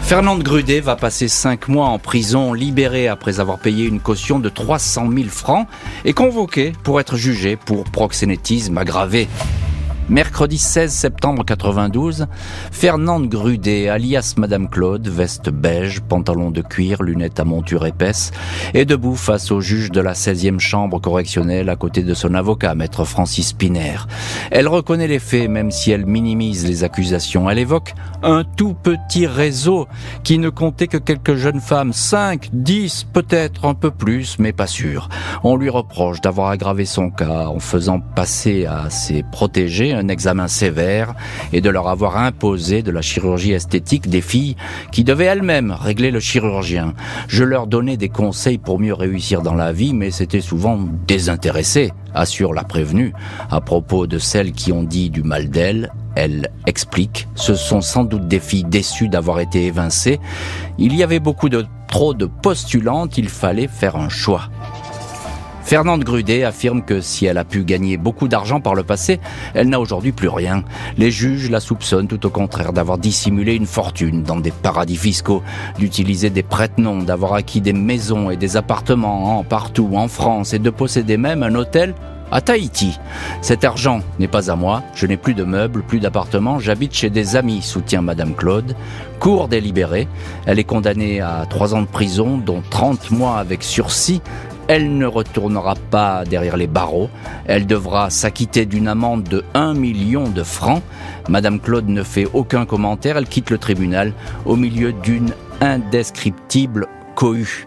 Fernande 0.02 0.42
Grudet 0.42 0.80
va 0.80 0.96
passer 0.96 1.28
cinq 1.28 1.68
mois 1.68 1.88
en 1.88 1.98
prison, 1.98 2.54
libérée 2.54 3.08
après 3.08 3.40
avoir 3.40 3.58
payé 3.58 3.84
une 3.84 4.00
caution 4.00 4.38
de 4.38 4.48
300 4.48 5.10
000 5.12 5.28
francs 5.28 5.66
et 6.06 6.14
convoquée 6.14 6.72
pour 6.82 6.98
être 6.98 7.16
jugée 7.16 7.56
pour 7.56 7.84
proxénétisme 7.84 8.78
aggravé. 8.78 9.28
Mercredi 10.10 10.56
16 10.56 10.90
septembre 10.90 11.44
92, 11.44 12.28
Fernande 12.72 13.28
Grudet, 13.28 13.90
alias 13.90 14.36
Madame 14.38 14.70
Claude, 14.70 15.06
veste 15.06 15.50
beige, 15.50 16.00
pantalon 16.00 16.50
de 16.50 16.62
cuir, 16.62 17.02
lunettes 17.02 17.38
à 17.40 17.44
monture 17.44 17.84
épaisse, 17.84 18.30
est 18.72 18.86
debout 18.86 19.16
face 19.16 19.50
au 19.50 19.60
juge 19.60 19.90
de 19.90 20.00
la 20.00 20.14
16e 20.14 20.60
chambre 20.60 20.98
correctionnelle 20.98 21.68
à 21.68 21.76
côté 21.76 22.02
de 22.02 22.14
son 22.14 22.32
avocat, 22.32 22.74
maître 22.74 23.04
Francis 23.04 23.52
Piner. 23.52 23.98
Elle 24.50 24.66
reconnaît 24.66 25.08
les 25.08 25.18
faits, 25.18 25.50
même 25.50 25.70
si 25.70 25.90
elle 25.90 26.06
minimise 26.06 26.66
les 26.66 26.84
accusations. 26.84 27.50
Elle 27.50 27.58
évoque 27.58 27.92
un 28.22 28.44
tout 28.44 28.72
petit 28.72 29.26
réseau 29.26 29.88
qui 30.24 30.38
ne 30.38 30.48
comptait 30.48 30.88
que 30.88 30.96
quelques 30.96 31.34
jeunes 31.34 31.60
femmes, 31.60 31.92
5, 31.92 32.48
10, 32.54 33.08
peut-être 33.12 33.66
un 33.66 33.74
peu 33.74 33.90
plus, 33.90 34.38
mais 34.38 34.54
pas 34.54 34.66
sûr. 34.66 35.10
On 35.44 35.56
lui 35.56 35.68
reproche 35.68 36.22
d'avoir 36.22 36.48
aggravé 36.48 36.86
son 36.86 37.10
cas 37.10 37.48
en 37.48 37.58
faisant 37.58 38.00
passer 38.00 38.64
à 38.64 38.88
ses 38.88 39.22
protégés 39.22 39.97
un 39.98 40.08
examen 40.08 40.48
sévère 40.48 41.14
et 41.52 41.60
de 41.60 41.70
leur 41.70 41.88
avoir 41.88 42.16
imposé 42.16 42.82
de 42.82 42.90
la 42.90 43.02
chirurgie 43.02 43.52
esthétique 43.52 44.08
des 44.08 44.20
filles 44.20 44.56
qui 44.92 45.04
devaient 45.04 45.26
elles-mêmes 45.26 45.72
régler 45.72 46.10
le 46.10 46.20
chirurgien. 46.20 46.94
Je 47.28 47.44
leur 47.44 47.66
donnais 47.66 47.96
des 47.96 48.08
conseils 48.08 48.58
pour 48.58 48.78
mieux 48.78 48.94
réussir 48.94 49.42
dans 49.42 49.54
la 49.54 49.72
vie, 49.72 49.92
mais 49.92 50.10
c'était 50.10 50.40
souvent 50.40 50.78
désintéressé, 51.06 51.92
assure 52.14 52.54
la 52.54 52.64
prévenue. 52.64 53.12
À 53.50 53.60
propos 53.60 54.06
de 54.06 54.18
celles 54.18 54.52
qui 54.52 54.72
ont 54.72 54.82
dit 54.82 55.10
du 55.10 55.22
mal 55.22 55.50
d'elle, 55.50 55.92
elle 56.14 56.50
explique, 56.66 57.28
ce 57.34 57.54
sont 57.54 57.80
sans 57.80 58.04
doute 58.04 58.26
des 58.26 58.40
filles 58.40 58.64
déçues 58.64 59.08
d'avoir 59.08 59.40
été 59.40 59.66
évincées. 59.66 60.18
Il 60.78 60.96
y 60.96 61.02
avait 61.02 61.20
beaucoup 61.20 61.48
de 61.48 61.64
trop 61.88 62.14
de 62.14 62.26
postulantes, 62.26 63.18
il 63.18 63.28
fallait 63.28 63.68
faire 63.68 63.96
un 63.96 64.08
choix. 64.08 64.50
Fernande 65.68 66.02
Grudet 66.02 66.44
affirme 66.44 66.80
que 66.80 67.02
si 67.02 67.26
elle 67.26 67.36
a 67.36 67.44
pu 67.44 67.62
gagner 67.62 67.98
beaucoup 67.98 68.26
d'argent 68.26 68.58
par 68.58 68.74
le 68.74 68.84
passé, 68.84 69.20
elle 69.52 69.68
n'a 69.68 69.78
aujourd'hui 69.78 70.12
plus 70.12 70.30
rien. 70.30 70.64
Les 70.96 71.10
juges 71.10 71.50
la 71.50 71.60
soupçonnent 71.60 72.08
tout 72.08 72.24
au 72.24 72.30
contraire 72.30 72.72
d'avoir 72.72 72.96
dissimulé 72.96 73.54
une 73.54 73.66
fortune 73.66 74.22
dans 74.22 74.40
des 74.40 74.50
paradis 74.50 74.96
fiscaux, 74.96 75.42
d'utiliser 75.78 76.30
des 76.30 76.42
prête-noms, 76.42 77.02
d'avoir 77.02 77.34
acquis 77.34 77.60
des 77.60 77.74
maisons 77.74 78.30
et 78.30 78.38
des 78.38 78.56
appartements 78.56 79.40
en 79.40 79.44
partout 79.44 79.90
en 79.92 80.08
France 80.08 80.54
et 80.54 80.58
de 80.58 80.70
posséder 80.70 81.18
même 81.18 81.42
un 81.42 81.54
hôtel 81.54 81.94
à 82.32 82.40
Tahiti. 82.40 82.98
Cet 83.42 83.62
argent 83.62 84.00
n'est 84.18 84.26
pas 84.26 84.50
à 84.50 84.56
moi, 84.56 84.82
je 84.94 85.06
n'ai 85.06 85.18
plus 85.18 85.34
de 85.34 85.44
meubles, 85.44 85.82
plus 85.82 86.00
d'appartements, 86.00 86.58
j'habite 86.58 86.94
chez 86.94 87.10
des 87.10 87.36
amis, 87.36 87.60
soutient 87.60 88.00
Madame 88.00 88.34
Claude. 88.34 88.74
Cour 89.20 89.48
délibérée, 89.48 90.08
elle 90.46 90.58
est 90.58 90.64
condamnée 90.64 91.20
à 91.20 91.44
trois 91.48 91.74
ans 91.74 91.82
de 91.82 91.86
prison, 91.86 92.38
dont 92.38 92.62
30 92.70 93.10
mois 93.10 93.38
avec 93.38 93.62
sursis, 93.62 94.22
Elle 94.68 94.98
ne 94.98 95.06
retournera 95.06 95.74
pas 95.90 96.24
derrière 96.26 96.58
les 96.58 96.66
barreaux. 96.66 97.08
Elle 97.46 97.66
devra 97.66 98.10
s'acquitter 98.10 98.66
d'une 98.66 98.86
amende 98.86 99.24
de 99.24 99.42
1 99.54 99.72
million 99.72 100.28
de 100.28 100.42
francs. 100.42 100.82
Madame 101.30 101.58
Claude 101.58 101.88
ne 101.88 102.02
fait 102.02 102.26
aucun 102.34 102.66
commentaire. 102.66 103.16
Elle 103.16 103.26
quitte 103.26 103.48
le 103.48 103.56
tribunal 103.56 104.12
au 104.44 104.56
milieu 104.56 104.92
d'une 104.92 105.32
indescriptible 105.62 106.86
cohue. 107.14 107.66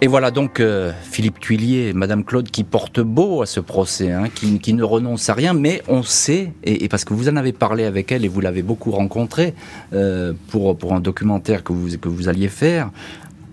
Et 0.00 0.06
voilà 0.06 0.30
donc 0.30 0.60
euh, 0.60 0.92
Philippe 1.02 1.38
Tuillier, 1.40 1.92
Madame 1.92 2.24
Claude 2.24 2.50
qui 2.50 2.64
porte 2.64 3.00
beau 3.00 3.42
à 3.42 3.46
ce 3.46 3.60
procès, 3.60 4.10
hein, 4.10 4.24
qui, 4.34 4.74
ne 4.74 4.82
renonce 4.82 5.28
à 5.28 5.34
rien, 5.34 5.54
mais 5.54 5.80
on 5.86 6.02
sait, 6.02 6.52
et, 6.64 6.88
parce 6.88 7.04
que 7.04 7.14
vous 7.14 7.28
en 7.28 7.36
avez 7.36 7.52
parlé 7.52 7.84
avec 7.84 8.10
elle 8.10 8.24
et 8.24 8.28
vous 8.28 8.40
l'avez 8.40 8.62
beaucoup 8.62 8.90
rencontrée 8.90 9.54
euh, 9.92 10.32
pour, 10.48 10.76
un 10.92 10.98
documentaire 10.98 11.62
que 11.62 11.72
vous 11.72 12.28
alliez 12.28 12.48
faire, 12.48 12.90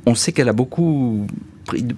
on 0.07 0.15
sait 0.15 0.31
qu'elle 0.31 0.49
a 0.49 0.53
beaucoup 0.53 1.27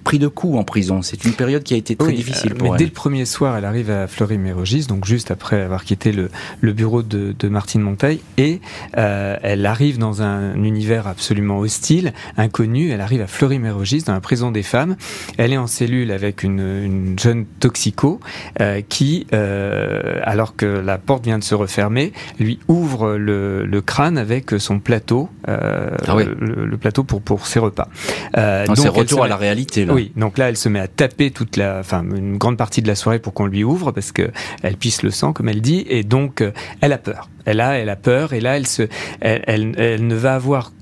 pris, 0.04 0.18
de 0.18 0.28
coups 0.28 0.58
en 0.58 0.64
prison. 0.64 1.02
C'est 1.02 1.24
une 1.24 1.32
période 1.32 1.62
qui 1.62 1.74
a 1.74 1.76
été 1.76 1.96
très 1.96 2.12
difficile 2.12 2.52
euh, 2.52 2.54
pour 2.54 2.68
mais 2.68 2.74
elle. 2.74 2.78
Dès 2.78 2.84
le 2.84 2.90
premier 2.90 3.24
soir, 3.24 3.56
elle 3.56 3.64
arrive 3.64 3.90
à 3.90 4.06
Fleury-Mérogis, 4.06 4.86
donc 4.86 5.04
juste 5.04 5.30
après 5.30 5.60
avoir 5.60 5.84
quitté 5.84 6.12
le, 6.12 6.30
le 6.60 6.72
bureau 6.72 7.02
de, 7.02 7.34
de, 7.38 7.48
Martine 7.48 7.82
Monteil, 7.82 8.20
et 8.38 8.60
euh, 8.98 9.36
elle 9.42 9.66
arrive 9.66 9.98
dans 9.98 10.22
un 10.22 10.54
univers 10.62 11.06
absolument 11.06 11.58
hostile, 11.58 12.12
inconnu. 12.36 12.90
Elle 12.90 13.00
arrive 13.00 13.22
à 13.22 13.26
Fleury-Mérogis, 13.26 14.02
dans 14.04 14.12
la 14.12 14.20
prison 14.20 14.50
des 14.50 14.62
femmes. 14.62 14.96
Elle 15.38 15.52
est 15.52 15.58
en 15.58 15.66
cellule 15.66 16.10
avec 16.10 16.42
une, 16.42 16.60
une 16.60 17.18
jeune 17.18 17.46
toxico 17.46 18.20
euh, 18.60 18.80
qui, 18.86 19.26
euh, 19.32 20.20
alors 20.22 20.56
que 20.56 20.66
la 20.66 20.98
porte 20.98 21.24
vient 21.24 21.38
de 21.38 21.44
se 21.44 21.54
refermer, 21.54 22.12
lui 22.38 22.58
ouvre 22.68 23.14
le, 23.16 23.64
le 23.64 23.80
crâne 23.80 24.18
avec 24.18 24.50
son 24.58 24.78
plateau, 24.78 25.28
ah 25.46 26.16
oui. 26.16 26.24
le, 26.24 26.66
le, 26.66 26.76
plateau 26.76 27.04
pour 27.04 27.22
pour 27.22 27.46
ses 27.46 27.58
repas. 27.58 27.88
Donc, 28.34 28.76
c'est 28.76 28.88
retour 28.88 29.24
à 29.24 29.28
la 29.28 29.36
réalité 29.36 29.61
oui, 29.88 30.12
donc 30.16 30.38
là, 30.38 30.48
elle 30.48 30.56
se 30.56 30.68
met 30.68 30.80
à 30.80 30.88
taper 30.88 31.30
toute 31.30 31.56
la, 31.56 31.78
enfin, 31.80 32.02
une 32.02 32.38
grande 32.38 32.56
partie 32.56 32.82
de 32.82 32.88
la 32.88 32.94
soirée 32.94 33.18
pour 33.18 33.34
qu'on 33.34 33.46
lui 33.46 33.64
ouvre 33.64 33.92
parce 33.92 34.12
que 34.12 34.30
elle 34.62 34.76
pisse 34.76 35.02
le 35.02 35.10
sang, 35.10 35.32
comme 35.32 35.48
elle 35.48 35.60
dit, 35.60 35.84
et 35.88 36.04
donc 36.04 36.40
euh, 36.40 36.52
elle 36.80 36.92
a 36.92 36.98
peur. 36.98 37.28
Elle 37.44 37.60
a, 37.60 37.76
elle 37.78 37.88
a 37.88 37.96
peur, 37.96 38.34
et 38.34 38.40
là, 38.40 38.56
elle 38.56 38.68
se, 38.68 38.84
elle, 39.20 39.74
elle, 39.76 40.06
ne 40.06 40.14
va 40.14 40.34
avoir 40.34 40.72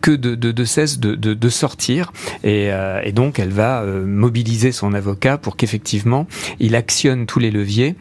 que 0.00 0.10
de, 0.10 0.34
de, 0.34 0.50
de 0.50 0.64
cesse 0.64 0.98
de, 0.98 1.14
de, 1.14 1.34
de 1.34 1.48
sortir, 1.50 2.12
et, 2.42 2.72
euh, 2.72 3.02
et, 3.04 3.12
donc 3.12 3.38
elle 3.38 3.50
va 3.50 3.82
euh, 3.82 4.06
mobiliser 4.06 4.72
son 4.72 4.94
avocat 4.94 5.36
pour 5.36 5.56
qu'effectivement 5.56 6.26
il 6.58 6.74
actionne 6.74 7.26
tous 7.26 7.38
les 7.38 7.50
leviers 7.50 7.96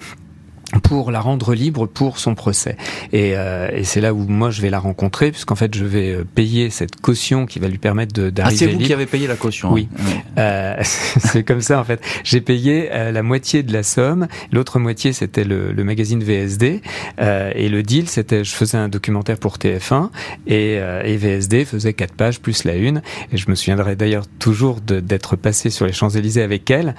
pour 0.83 1.11
la 1.11 1.19
rendre 1.19 1.53
libre 1.53 1.85
pour 1.85 2.19
son 2.19 2.35
procès. 2.35 2.77
Et, 3.13 3.33
euh, 3.35 3.69
et 3.73 3.83
c'est 3.83 4.01
là 4.01 4.13
où 4.13 4.25
moi 4.27 4.49
je 4.51 4.61
vais 4.61 4.69
la 4.69 4.79
rencontrer, 4.79 5.31
puisqu'en 5.31 5.55
fait 5.55 5.75
je 5.75 5.85
vais 5.85 6.11
euh, 6.11 6.23
payer 6.23 6.69
cette 6.69 6.99
caution 7.01 7.45
qui 7.45 7.59
va 7.59 7.67
lui 7.67 7.77
permettre 7.77 8.13
d'arriver 8.13 8.41
Ah, 8.43 8.51
c'est 8.57 8.67
vous 8.67 8.79
qui 8.79 8.93
avez 8.93 9.05
payé 9.05 9.27
la 9.27 9.35
caution 9.35 9.71
Oui. 9.71 9.87
Hein. 9.99 10.03
Euh, 10.37 10.75
c'est 10.83 11.43
comme 11.43 11.61
ça 11.61 11.79
en 11.79 11.83
fait. 11.83 12.01
J'ai 12.23 12.41
payé 12.41 12.89
euh, 12.91 13.11
la 13.11 13.23
moitié 13.23 13.63
de 13.63 13.73
la 13.73 13.83
somme, 13.83 14.27
l'autre 14.51 14.79
moitié 14.79 15.13
c'était 15.13 15.43
le, 15.43 15.71
le, 15.71 15.83
magazine 15.83 16.23
VSD, 16.23 16.81
euh, 17.19 17.51
et 17.55 17.69
le 17.69 17.83
deal 17.83 18.09
c'était 18.09 18.43
je 18.43 18.53
faisais 18.53 18.77
un 18.77 18.89
documentaire 18.89 19.37
pour 19.37 19.57
TF1, 19.57 20.09
et, 20.47 20.77
euh, 20.79 21.03
et 21.03 21.17
VSD 21.17 21.65
faisait 21.65 21.93
quatre 21.93 22.13
pages 22.13 22.39
plus 22.39 22.63
la 22.63 22.75
une, 22.75 23.01
et 23.31 23.37
je 23.37 23.49
me 23.49 23.55
souviendrai 23.55 23.95
d'ailleurs 23.95 24.25
toujours 24.39 24.81
d'être 24.81 25.35
passé 25.35 25.69
sur 25.69 25.85
les 25.85 25.93
Champs-Élysées 25.93 26.41
avec 26.41 26.69
elle, 26.69 26.95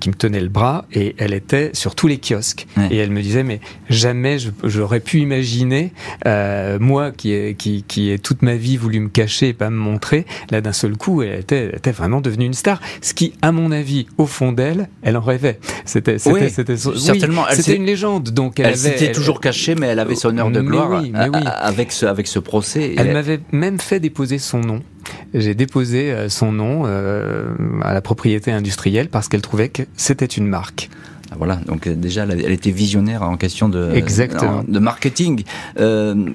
qui 0.00 0.08
me 0.08 0.14
tenait 0.14 0.40
le 0.40 0.48
bras, 0.48 0.86
et 0.92 1.14
elle 1.18 1.32
était 1.32 1.70
sur 1.72 1.94
tous 1.94 2.06
les 2.06 2.18
kiosques. 2.18 2.66
Ouais. 2.76 2.88
Et 2.90 3.05
elle 3.06 3.12
me 3.12 3.22
disait, 3.22 3.42
mais 3.42 3.60
jamais 3.88 4.36
j'aurais 4.64 5.00
pu 5.00 5.20
imaginer, 5.20 5.92
euh, 6.26 6.78
moi 6.80 7.12
qui 7.12 7.32
ai, 7.32 7.54
qui, 7.54 7.84
qui 7.86 8.10
ai 8.10 8.18
toute 8.18 8.42
ma 8.42 8.56
vie 8.56 8.76
voulu 8.76 9.00
me 9.00 9.08
cacher 9.08 9.48
et 9.48 9.52
pas 9.52 9.70
me 9.70 9.76
montrer, 9.76 10.26
là 10.50 10.60
d'un 10.60 10.72
seul 10.72 10.96
coup, 10.96 11.22
elle 11.22 11.40
était, 11.40 11.68
elle 11.70 11.76
était 11.76 11.92
vraiment 11.92 12.20
devenue 12.20 12.46
une 12.46 12.54
star. 12.54 12.80
Ce 13.00 13.14
qui, 13.14 13.32
à 13.42 13.52
mon 13.52 13.70
avis, 13.70 14.06
au 14.18 14.26
fond 14.26 14.52
d'elle, 14.52 14.88
elle 15.02 15.16
en 15.16 15.20
rêvait. 15.20 15.58
C'était, 15.84 16.16
oui, 16.26 16.50
certainement. 16.50 17.44
Oui, 17.48 17.54
c'était 17.56 17.76
une 17.76 17.86
légende. 17.86 18.30
Donc 18.30 18.60
elle, 18.60 18.66
elle 18.66 18.76
s'était 18.76 19.12
toujours 19.12 19.40
cachée, 19.40 19.74
mais 19.74 19.86
elle 19.86 20.00
avait 20.00 20.16
son 20.16 20.36
heure 20.36 20.50
de 20.50 20.60
gloire 20.60 21.00
oui. 21.02 21.12
avec 21.14 21.92
ce, 21.92 22.06
avec 22.06 22.26
ce 22.26 22.38
procès. 22.38 22.94
Elle, 22.96 23.08
elle... 23.08 23.12
m'avait 23.12 23.40
même 23.52 23.78
fait 23.78 24.00
déposer 24.00 24.38
son 24.38 24.60
nom 24.60 24.82
j'ai 25.34 25.54
déposé 25.54 26.12
son 26.28 26.50
nom 26.50 26.82
euh, 26.86 27.54
à 27.82 27.94
la 27.94 28.00
propriété 28.00 28.50
industrielle 28.50 29.08
parce 29.08 29.28
qu'elle 29.28 29.42
trouvait 29.42 29.68
que 29.68 29.84
c'était 29.96 30.26
une 30.26 30.48
marque. 30.48 30.90
Voilà, 31.36 31.56
donc 31.66 31.88
déjà, 31.88 32.24
elle 32.24 32.52
était 32.52 32.70
visionnaire 32.70 33.22
en 33.22 33.36
question 33.36 33.68
de, 33.68 33.92
Exactement. 33.94 34.64
de 34.66 34.78
marketing. 34.78 35.44
Euh, 35.78 36.26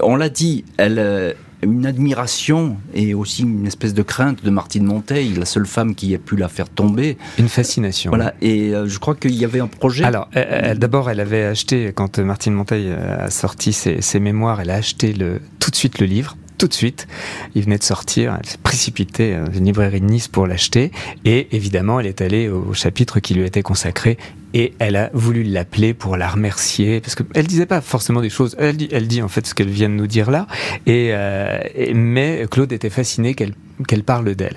on 0.00 0.16
l'a 0.16 0.28
dit, 0.28 0.64
elle 0.76 0.98
euh, 0.98 1.32
une 1.62 1.86
admiration 1.86 2.76
et 2.92 3.14
aussi 3.14 3.42
une 3.42 3.66
espèce 3.66 3.94
de 3.94 4.02
crainte 4.02 4.44
de 4.44 4.50
Martine 4.50 4.84
Monteil, 4.84 5.34
la 5.34 5.44
seule 5.44 5.66
femme 5.66 5.94
qui 5.94 6.14
a 6.14 6.18
pu 6.18 6.36
la 6.36 6.48
faire 6.48 6.68
tomber. 6.68 7.16
Une 7.38 7.48
fascination. 7.48 8.10
Voilà, 8.10 8.34
et 8.42 8.74
euh, 8.74 8.88
je 8.88 8.98
crois 8.98 9.14
qu'il 9.14 9.34
y 9.34 9.44
avait 9.44 9.60
un 9.60 9.68
projet. 9.68 10.04
Alors, 10.04 10.28
d'abord, 10.76 11.08
elle 11.08 11.20
avait 11.20 11.44
acheté, 11.44 11.92
quand 11.94 12.18
Martine 12.18 12.54
Monteil 12.54 12.90
a 12.90 13.30
sorti 13.30 13.72
ses, 13.72 14.00
ses 14.02 14.18
mémoires, 14.18 14.60
elle 14.60 14.70
a 14.70 14.76
acheté 14.76 15.12
le, 15.12 15.40
tout 15.60 15.70
de 15.70 15.76
suite 15.76 16.00
le 16.00 16.06
livre 16.06 16.36
tout 16.62 16.68
de 16.68 16.74
suite. 16.74 17.08
Il 17.56 17.64
venait 17.64 17.78
de 17.78 17.82
sortir, 17.82 18.38
elle 18.38 18.48
s'est 18.48 18.56
précipitée 18.56 19.36
dans 19.36 19.52
une 19.52 19.64
librairie 19.64 20.00
de 20.00 20.06
Nice 20.06 20.28
pour 20.28 20.46
l'acheter. 20.46 20.92
Et 21.24 21.48
évidemment, 21.50 21.98
elle 21.98 22.06
est 22.06 22.20
allée 22.20 22.48
au 22.48 22.72
chapitre 22.72 23.18
qui 23.18 23.34
lui 23.34 23.44
était 23.44 23.62
consacré 23.62 24.16
et 24.54 24.72
elle 24.78 24.94
a 24.94 25.10
voulu 25.12 25.42
l'appeler 25.42 25.92
pour 25.92 26.16
la 26.16 26.28
remercier 26.28 27.00
parce 27.00 27.16
que 27.16 27.24
elle 27.34 27.48
disait 27.48 27.66
pas 27.66 27.80
forcément 27.80 28.20
des 28.20 28.30
choses. 28.30 28.54
Elle 28.60 28.76
dit, 28.76 29.22
en 29.22 29.26
fait 29.26 29.44
ce 29.44 29.54
qu'elle 29.56 29.70
vient 29.70 29.88
de 29.88 29.94
nous 29.94 30.06
dire 30.06 30.30
là. 30.30 30.46
Et, 30.86 31.08
euh, 31.12 31.58
mais 31.94 32.46
Claude 32.48 32.72
était 32.72 32.90
fasciné 32.90 33.34
qu'elle 33.34 34.04
parle 34.04 34.36
d'elle. 34.36 34.56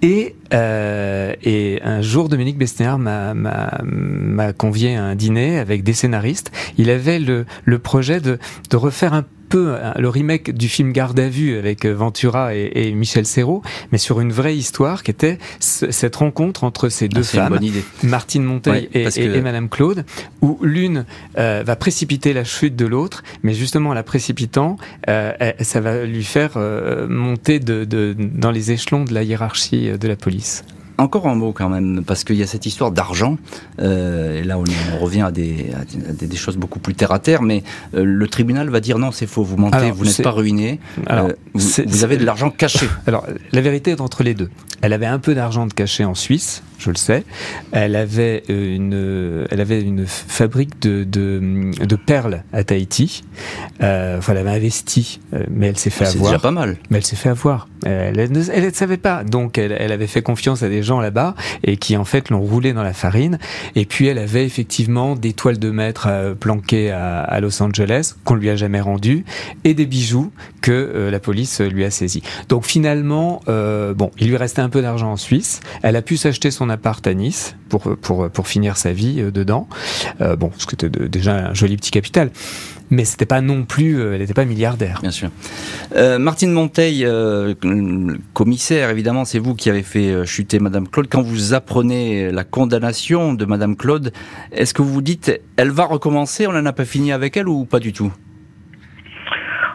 Et, 0.00 0.36
euh, 0.54 1.34
et 1.42 1.80
un 1.84 2.00
jour, 2.00 2.30
Dominique 2.30 2.56
Besnéard 2.56 2.98
m'a 2.98 4.52
convié 4.54 4.96
à 4.96 5.04
un 5.04 5.16
dîner 5.16 5.58
avec 5.58 5.82
des 5.82 5.92
scénaristes. 5.92 6.50
Il 6.78 6.88
avait 6.88 7.18
le, 7.18 7.44
le 7.64 7.78
projet 7.78 8.20
de, 8.20 8.38
de 8.70 8.76
refaire 8.78 9.12
un 9.12 9.26
peu 9.52 9.76
le 9.98 10.08
remake 10.08 10.50
du 10.52 10.66
film 10.66 10.92
Garde 10.92 11.20
à 11.20 11.28
vue 11.28 11.58
avec 11.58 11.84
Ventura 11.84 12.54
et, 12.54 12.70
et 12.74 12.92
Michel 12.92 13.26
Serrault, 13.26 13.62
mais 13.92 13.98
sur 13.98 14.20
une 14.20 14.32
vraie 14.32 14.56
histoire 14.56 15.02
qui 15.02 15.10
était 15.10 15.36
cette 15.60 16.16
rencontre 16.16 16.64
entre 16.64 16.88
ces 16.88 17.08
deux 17.08 17.20
ah, 17.20 17.48
femmes, 17.48 17.60
Martine 18.02 18.44
Monteil 18.44 18.72
ouais, 18.72 18.88
et, 18.94 19.04
que... 19.04 19.20
et, 19.20 19.24
et, 19.24 19.40
Madame 19.42 19.68
Claude, 19.68 20.06
où 20.40 20.58
l'une 20.62 21.04
euh, 21.36 21.62
va 21.66 21.76
précipiter 21.76 22.32
la 22.32 22.44
chute 22.44 22.76
de 22.76 22.86
l'autre, 22.86 23.22
mais 23.42 23.52
justement 23.52 23.90
en 23.90 23.94
la 23.94 24.02
précipitant, 24.02 24.78
euh, 25.10 25.32
ça 25.60 25.80
va 25.80 26.04
lui 26.04 26.24
faire 26.24 26.52
euh, 26.56 27.06
monter 27.06 27.58
de, 27.60 27.84
de, 27.84 28.16
dans 28.18 28.50
les 28.50 28.72
échelons 28.72 29.04
de 29.04 29.12
la 29.12 29.22
hiérarchie 29.22 29.90
de 29.98 30.08
la 30.08 30.16
police. 30.16 30.64
Encore 31.02 31.26
un 31.26 31.34
mot 31.34 31.52
quand 31.52 31.68
même, 31.68 32.04
parce 32.06 32.22
qu'il 32.22 32.36
y 32.36 32.44
a 32.44 32.46
cette 32.46 32.64
histoire 32.64 32.92
d'argent, 32.92 33.36
euh, 33.80 34.40
et 34.40 34.44
là 34.44 34.56
on, 34.56 34.62
on 34.94 34.98
revient 35.00 35.22
à 35.22 35.32
des, 35.32 35.72
à 35.74 36.12
des, 36.12 36.28
des, 36.28 36.36
choses 36.36 36.56
beaucoup 36.56 36.78
plus 36.78 36.94
terre 36.94 37.10
à 37.10 37.18
terre, 37.18 37.42
mais 37.42 37.64
euh, 37.96 38.04
le 38.04 38.28
tribunal 38.28 38.70
va 38.70 38.78
dire 38.78 39.00
non, 39.00 39.10
c'est 39.10 39.26
faux, 39.26 39.42
vous 39.42 39.56
mentez, 39.56 39.78
alors, 39.78 39.94
vous 39.96 40.04
n'êtes 40.04 40.22
pas 40.22 40.30
ruiné, 40.30 40.78
alors, 41.08 41.26
euh, 41.26 41.32
vous, 41.54 41.68
vous, 41.84 42.04
avez 42.04 42.18
de 42.18 42.24
l'argent 42.24 42.50
caché. 42.50 42.86
Alors 43.08 43.26
la 43.50 43.60
vérité 43.60 43.90
est 43.90 44.00
entre 44.00 44.22
les 44.22 44.34
deux. 44.34 44.48
Elle 44.82 44.92
avait 44.92 45.06
un 45.06 45.18
peu 45.18 45.34
d'argent 45.34 45.66
de 45.66 45.72
caché 45.72 46.04
en 46.04 46.14
Suisse, 46.14 46.62
je 46.78 46.90
le 46.90 46.96
sais. 46.96 47.24
Elle 47.72 47.96
avait 47.96 48.42
une, 48.48 49.46
elle 49.50 49.60
avait 49.60 49.80
une 49.80 50.06
fabrique 50.06 50.80
de, 50.82 51.04
de, 51.04 51.70
de 51.84 51.96
perles 51.96 52.44
à 52.52 52.64
Tahiti. 52.64 53.24
Euh, 53.82 54.18
enfin, 54.18 54.32
elle 54.32 54.38
avait 54.38 54.50
investi, 54.50 55.20
mais 55.50 55.68
elle 55.68 55.78
s'est 55.78 55.90
fait 55.90 56.06
avoir. 56.06 56.24
C'est 56.24 56.30
déjà 56.30 56.38
pas 56.38 56.50
mal. 56.50 56.76
Mais 56.90 56.98
elle 56.98 57.04
s'est 57.04 57.16
fait 57.16 57.28
avoir. 57.28 57.68
Elle, 57.84 58.18
elle, 58.18 58.30
elle 58.52 58.64
ne 58.64 58.70
savait 58.70 58.96
pas, 58.96 59.24
donc 59.24 59.58
elle, 59.58 59.72
elle 59.72 59.92
avait 59.92 60.06
fait 60.06 60.22
confiance 60.22 60.62
à 60.62 60.68
des 60.68 60.82
gens 60.82 61.00
là-bas 61.00 61.34
et 61.64 61.76
qui 61.76 61.96
en 61.96 62.04
fait 62.04 62.30
l'ont 62.30 62.40
roulé 62.40 62.72
dans 62.72 62.82
la 62.82 62.92
farine. 62.92 63.38
Et 63.74 63.86
puis 63.86 64.06
elle 64.06 64.18
avait 64.18 64.44
effectivement 64.44 65.16
des 65.16 65.32
toiles 65.32 65.58
de 65.58 65.70
maître 65.70 66.06
euh, 66.08 66.34
planquées 66.34 66.90
à, 66.90 67.20
à, 67.20 67.40
Los 67.40 67.62
Angeles 67.62 68.14
qu'on 68.24 68.34
lui 68.34 68.50
a 68.50 68.56
jamais 68.56 68.80
rendues 68.80 69.24
et 69.64 69.74
des 69.74 69.86
bijoux 69.86 70.30
que 70.60 70.72
euh, 70.72 71.10
la 71.10 71.18
police 71.18 71.60
lui 71.60 71.84
a 71.84 71.90
saisis. 71.90 72.22
Donc 72.48 72.64
finalement, 72.66 73.40
euh, 73.48 73.94
bon, 73.94 74.10
il 74.18 74.28
lui 74.28 74.36
restait 74.36 74.62
un 74.62 74.68
peu 74.72 74.82
d'argent 74.82 75.12
en 75.12 75.16
Suisse. 75.16 75.60
Elle 75.82 75.96
a 75.96 76.02
pu 76.02 76.16
s'acheter 76.16 76.50
son 76.50 76.68
appart 76.68 77.06
à 77.06 77.14
Nice 77.14 77.56
pour 77.68 77.96
pour 78.00 78.28
pour 78.30 78.48
finir 78.48 78.76
sa 78.76 78.92
vie 78.92 79.20
euh, 79.20 79.30
dedans. 79.30 79.68
bon, 80.38 80.50
ce 80.58 80.66
qui 80.66 80.74
était 80.74 80.90
déjà 80.90 81.50
un 81.50 81.54
joli 81.54 81.76
petit 81.76 81.90
capital 81.90 82.30
mais 82.92 83.06
c'était 83.06 83.26
pas 83.26 83.40
non 83.40 83.64
plus, 83.64 83.98
euh, 83.98 84.12
elle 84.12 84.20
n'était 84.20 84.34
pas 84.34 84.44
milliardaire. 84.44 84.98
Bien 85.00 85.10
sûr. 85.10 85.30
Euh, 85.96 86.18
Martine 86.18 86.52
Monteil, 86.52 87.06
euh, 87.06 87.54
commissaire, 88.34 88.90
évidemment, 88.90 89.24
c'est 89.24 89.38
vous 89.38 89.54
qui 89.54 89.70
avez 89.70 89.82
fait 89.82 90.10
euh, 90.10 90.26
chuter 90.26 90.58
Madame 90.58 90.86
Claude. 90.86 91.08
Quand 91.10 91.22
vous 91.22 91.54
apprenez 91.54 92.30
la 92.30 92.44
condamnation 92.44 93.32
de 93.32 93.44
Madame 93.46 93.76
Claude, 93.76 94.12
est-ce 94.52 94.74
que 94.74 94.82
vous 94.82 94.92
vous 94.92 95.02
dites, 95.02 95.40
elle 95.56 95.70
va 95.70 95.86
recommencer, 95.86 96.46
on 96.46 96.52
n'en 96.52 96.66
a 96.66 96.72
pas 96.74 96.84
fini 96.84 97.12
avec 97.12 97.36
elle 97.38 97.48
ou 97.48 97.64
pas 97.64 97.80
du 97.80 97.94
tout? 97.94 98.12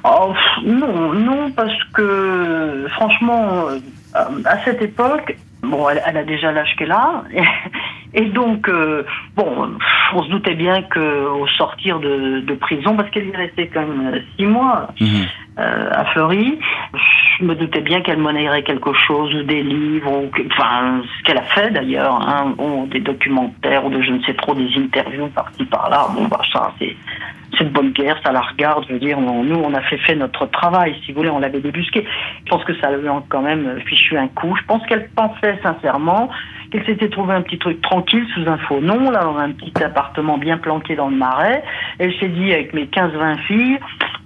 Oh, 0.04 0.34
Non, 0.64 1.14
non, 1.14 1.52
parce 1.52 1.74
que 1.94 2.86
franchement, 2.92 3.66
à 4.46 4.64
cette 4.64 4.82
époque, 4.82 5.36
bon, 5.62 5.90
elle, 5.90 6.02
elle 6.06 6.18
a 6.18 6.24
déjà 6.24 6.52
l'âge 6.52 6.76
qu'elle 6.78 6.92
a. 6.92 7.24
Et 8.14 8.26
donc, 8.26 8.70
euh, 8.70 9.06
bon, 9.36 9.78
on 10.14 10.24
se 10.24 10.30
doutait 10.30 10.56
bien 10.56 10.82
qu'au 10.82 11.46
sortir 11.58 12.00
de, 12.00 12.40
de, 12.40 12.54
prison, 12.56 12.96
parce 12.96 13.10
qu'elle 13.10 13.28
y 13.28 13.36
restait 13.36 13.68
quand 13.68 13.86
même 13.86 14.22
six 14.36 14.46
mois 14.46 14.88
mmh. 15.00 15.06
euh, 15.60 15.90
à 15.92 16.06
Fleury, 16.06 16.58
je 17.40 17.44
me 17.44 17.56
doutais 17.56 17.82
bien 17.82 18.02
qu'elle 18.02 18.18
monnaierait 18.18 18.64
quelque 18.64 18.94
chose, 18.94 19.34
ou 19.36 19.44
des 19.44 19.62
livres, 19.62 20.12
ou 20.12 20.32
enfin 20.52 21.02
ce 21.04 21.24
qu'elle 21.24 21.38
a 21.38 21.44
fait 21.44 21.72
d'ailleurs, 21.72 22.20
hein, 22.28 22.56
des 22.90 23.00
documentaires 23.00 23.86
ou 23.86 23.90
de 23.90 24.02
je 24.02 24.12
ne 24.12 24.22
sais 24.24 24.34
trop 24.34 24.56
des 24.56 24.70
interviews 24.78 25.28
par-ci 25.28 25.66
par-là. 25.66 26.08
Bon 26.16 26.26
bah 26.26 26.42
ça 26.52 26.74
c'est 26.80 26.96
c'est 27.58 27.64
de 27.64 27.70
bonne 27.70 27.92
guerre, 27.92 28.20
ça 28.24 28.32
la 28.32 28.42
regarde. 28.42 28.86
Je 28.88 28.94
veux 28.94 29.00
dire, 29.00 29.20
nous 29.20 29.56
on 29.56 29.74
a 29.74 29.82
fait 29.82 29.98
fait 29.98 30.16
notre 30.16 30.46
travail, 30.48 30.96
si 31.06 31.12
vous 31.12 31.20
voulez, 31.20 31.30
on 31.30 31.40
l'avait 31.40 31.60
débusqué. 31.60 32.06
Je 32.46 32.50
pense 32.50 32.64
que 32.64 32.76
ça 32.80 32.92
lui 32.92 33.08
a 33.08 33.24
quand 33.30 33.42
même 33.42 33.80
fichu 33.86 34.18
un 34.18 34.28
coup. 34.28 34.56
Je 34.56 34.66
pense 34.66 34.86
qu'elle 34.86 35.10
pensait 35.10 35.60
sincèrement 35.64 36.30
qu'elle 36.72 36.86
s'était 36.86 37.10
trouvé 37.10 37.34
un 37.34 37.42
petit 37.42 37.58
truc 37.58 37.82
tranquille 37.82 38.26
sous 38.34 38.48
un 38.48 38.58
faux 38.58 38.82
nom, 38.82 39.10
là, 39.12 39.24
dans 39.24 39.38
un 39.38 39.52
petit 39.52 39.84
appartement 39.84 40.38
bien 40.38 40.58
planqué 40.58 40.96
dans 40.96 41.10
le 41.10 41.16
marais. 41.16 41.64
Elle 42.00 42.14
s'est 42.20 42.30
dit, 42.30 42.52
avec 42.52 42.74
mes 42.74 42.86
15-20 42.86 43.38
filles, 43.48 43.80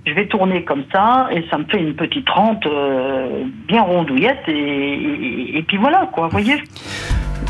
je 0.05 0.13
vais 0.13 0.27
tourner 0.27 0.63
comme 0.63 0.83
ça, 0.91 1.27
et 1.31 1.45
ça 1.49 1.57
me 1.57 1.65
fait 1.65 1.79
une 1.79 1.95
petite 1.95 2.29
rente 2.29 2.65
euh, 2.65 3.43
bien 3.67 3.81
rondouillette, 3.81 4.43
et, 4.47 5.57
et, 5.57 5.63
puis 5.63 5.77
voilà, 5.77 6.09
quoi, 6.13 6.25
vous 6.25 6.31
voyez 6.31 6.55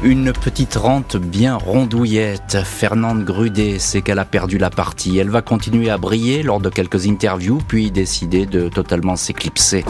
une 0.03 0.33
petite 0.33 0.73
rente 0.75 1.15
bien 1.15 1.55
rondouillette. 1.57 2.57
Fernande 2.63 3.23
Grudet 3.23 3.77
sait 3.77 4.01
qu'elle 4.01 4.17
a 4.17 4.25
perdu 4.25 4.57
la 4.57 4.71
partie. 4.71 5.19
Elle 5.19 5.29
va 5.29 5.43
continuer 5.43 5.91
à 5.91 5.99
briller 5.99 6.41
lors 6.41 6.59
de 6.59 6.69
quelques 6.69 7.07
interviews, 7.07 7.59
puis 7.67 7.91
décider 7.91 8.47
de 8.47 8.67
totalement 8.67 9.15
s'éclipser. 9.15 9.85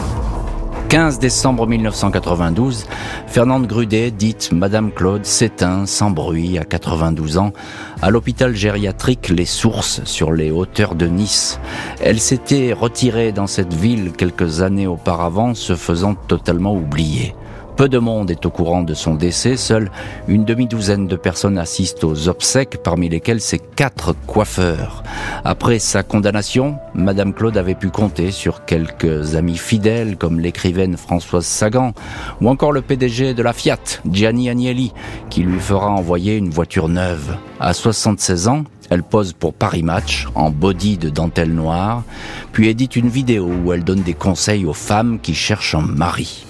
15 0.91 1.19
décembre 1.19 1.67
1992, 1.67 2.85
Fernande 3.27 3.65
Grudet, 3.65 4.11
dite 4.11 4.51
Madame 4.51 4.91
Claude, 4.91 5.23
s'éteint 5.23 5.85
sans 5.85 6.11
bruit 6.11 6.57
à 6.57 6.65
92 6.65 7.37
ans 7.37 7.53
à 8.01 8.09
l'hôpital 8.09 8.53
gériatrique 8.53 9.29
Les 9.29 9.45
Sources 9.45 10.03
sur 10.03 10.33
les 10.33 10.51
hauteurs 10.51 10.95
de 10.95 11.07
Nice. 11.07 11.61
Elle 12.01 12.19
s'était 12.19 12.73
retirée 12.73 13.31
dans 13.31 13.47
cette 13.47 13.73
ville 13.73 14.11
quelques 14.11 14.63
années 14.63 14.85
auparavant, 14.85 15.53
se 15.53 15.77
faisant 15.77 16.13
totalement 16.13 16.75
oublier. 16.75 17.35
Peu 17.82 17.89
de 17.89 17.97
monde 17.97 18.29
est 18.29 18.45
au 18.45 18.51
courant 18.51 18.84
de 18.84 18.93
son 18.93 19.15
décès, 19.15 19.57
seule 19.57 19.89
une 20.27 20.45
demi-douzaine 20.45 21.07
de 21.07 21.15
personnes 21.15 21.57
assistent 21.57 22.03
aux 22.03 22.27
obsèques, 22.27 22.77
parmi 22.84 23.09
lesquelles 23.09 23.41
ses 23.41 23.57
quatre 23.57 24.13
coiffeurs. 24.27 25.01
Après 25.43 25.79
sa 25.79 26.03
condamnation, 26.03 26.77
Madame 26.93 27.34
Claude 27.34 27.57
avait 27.57 27.73
pu 27.73 27.89
compter 27.89 28.29
sur 28.29 28.65
quelques 28.65 29.36
amis 29.36 29.57
fidèles 29.57 30.15
comme 30.15 30.39
l'écrivaine 30.39 30.95
Françoise 30.95 31.47
Sagan 31.47 31.93
ou 32.39 32.49
encore 32.49 32.71
le 32.71 32.84
PDG 32.84 33.34
de 33.34 33.41
la 33.41 33.51
Fiat, 33.51 33.79
Gianni 34.07 34.51
Agnelli, 34.51 34.93
qui 35.32 35.41
lui 35.41 35.59
fera 35.59 35.89
envoyer 35.89 36.38
une 36.38 36.51
voiture 36.51 36.88
neuve. 36.88 37.36
À 37.59 37.73
76 37.73 38.47
ans, 38.47 38.63
elle 38.91 39.01
pose 39.01 39.34
pour 39.34 39.55
Paris 39.55 39.82
Match 39.82 40.27
en 40.36 40.51
body 40.51 40.99
de 40.99 41.09
dentelle 41.09 41.55
noire, 41.55 42.03
puis 42.51 42.67
édite 42.67 42.95
une 42.95 43.09
vidéo 43.09 43.49
où 43.65 43.73
elle 43.73 43.84
donne 43.84 44.03
des 44.03 44.13
conseils 44.13 44.67
aux 44.67 44.73
femmes 44.73 45.17
qui 45.19 45.34
cherchent 45.34 45.73
un 45.73 45.82
mari. 45.82 46.45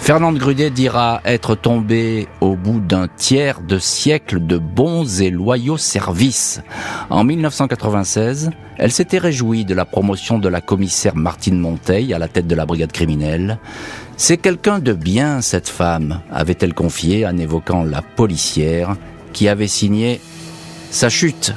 Fernande 0.00 0.38
Grudet 0.38 0.70
dira 0.70 1.20
être 1.26 1.54
tombée 1.54 2.28
au 2.40 2.56
bout 2.56 2.80
d'un 2.80 3.08
tiers 3.08 3.60
de 3.60 3.78
siècle 3.78 4.44
de 4.44 4.56
bons 4.56 5.20
et 5.20 5.28
loyaux 5.28 5.76
services. 5.76 6.62
En 7.10 7.24
1996, 7.24 8.50
elle 8.78 8.90
s'était 8.90 9.18
réjouie 9.18 9.66
de 9.66 9.74
la 9.74 9.84
promotion 9.84 10.38
de 10.38 10.48
la 10.48 10.62
commissaire 10.62 11.14
Martine 11.14 11.58
Monteil 11.58 12.14
à 12.14 12.18
la 12.18 12.28
tête 12.28 12.46
de 12.46 12.54
la 12.54 12.64
brigade 12.64 12.92
criminelle. 12.92 13.58
C'est 14.16 14.38
quelqu'un 14.38 14.78
de 14.78 14.94
bien, 14.94 15.42
cette 15.42 15.68
femme, 15.68 16.22
avait-elle 16.32 16.74
confié 16.74 17.26
en 17.26 17.36
évoquant 17.36 17.84
la 17.84 18.00
policière 18.00 18.96
qui 19.34 19.46
avait 19.46 19.68
signé 19.68 20.20
sa 20.90 21.10
chute. 21.10 21.52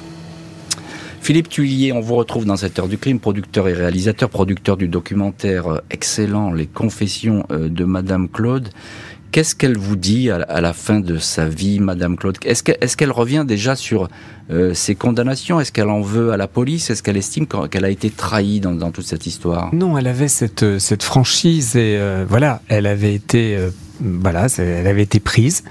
Philippe 1.21 1.49
Tuillier, 1.49 1.93
on 1.93 1.99
vous 1.99 2.15
retrouve 2.15 2.45
dans 2.45 2.57
cette 2.57 2.79
heure 2.79 2.87
du 2.87 2.97
crime, 2.97 3.19
producteur 3.19 3.67
et 3.67 3.73
réalisateur, 3.73 4.27
producteur 4.27 4.75
du 4.75 4.87
documentaire 4.87 5.67
euh, 5.67 5.77
excellent 5.91 6.51
Les 6.51 6.65
Confessions 6.65 7.45
euh, 7.51 7.69
de 7.69 7.85
Madame 7.85 8.27
Claude. 8.27 8.69
Qu'est-ce 9.31 9.55
qu'elle 9.55 9.77
vous 9.77 9.95
dit 9.95 10.29
à 10.29 10.59
la 10.59 10.73
fin 10.73 10.99
de 10.99 11.17
sa 11.17 11.47
vie, 11.47 11.79
Madame 11.79 12.17
Claude? 12.17 12.37
Est-ce 12.43 12.97
qu'elle 12.97 13.11
revient 13.11 13.45
déjà 13.47 13.77
sur 13.77 14.09
euh, 14.49 14.73
ses 14.73 14.95
condamnations? 14.95 15.61
Est-ce 15.61 15.71
qu'elle 15.71 15.87
en 15.87 16.01
veut 16.01 16.33
à 16.33 16.37
la 16.37 16.49
police? 16.49 16.89
Est-ce 16.89 17.01
qu'elle 17.01 17.15
estime 17.15 17.45
qu'elle 17.47 17.85
a 17.85 17.89
été 17.89 18.09
trahie 18.09 18.59
dans, 18.59 18.91
toute 18.91 19.05
cette 19.05 19.27
histoire? 19.27 19.73
Non, 19.73 19.97
elle 19.97 20.07
avait 20.07 20.27
cette, 20.27 21.01
franchise 21.01 21.77
et 21.77 21.97
voilà, 22.27 22.61
elle 22.67 22.85
avait 22.85 23.13
été, 23.13 23.57
voilà, 24.01 24.47
elle 24.57 24.87
avait 24.87 25.03
été 25.03 25.21
prise. 25.21 25.63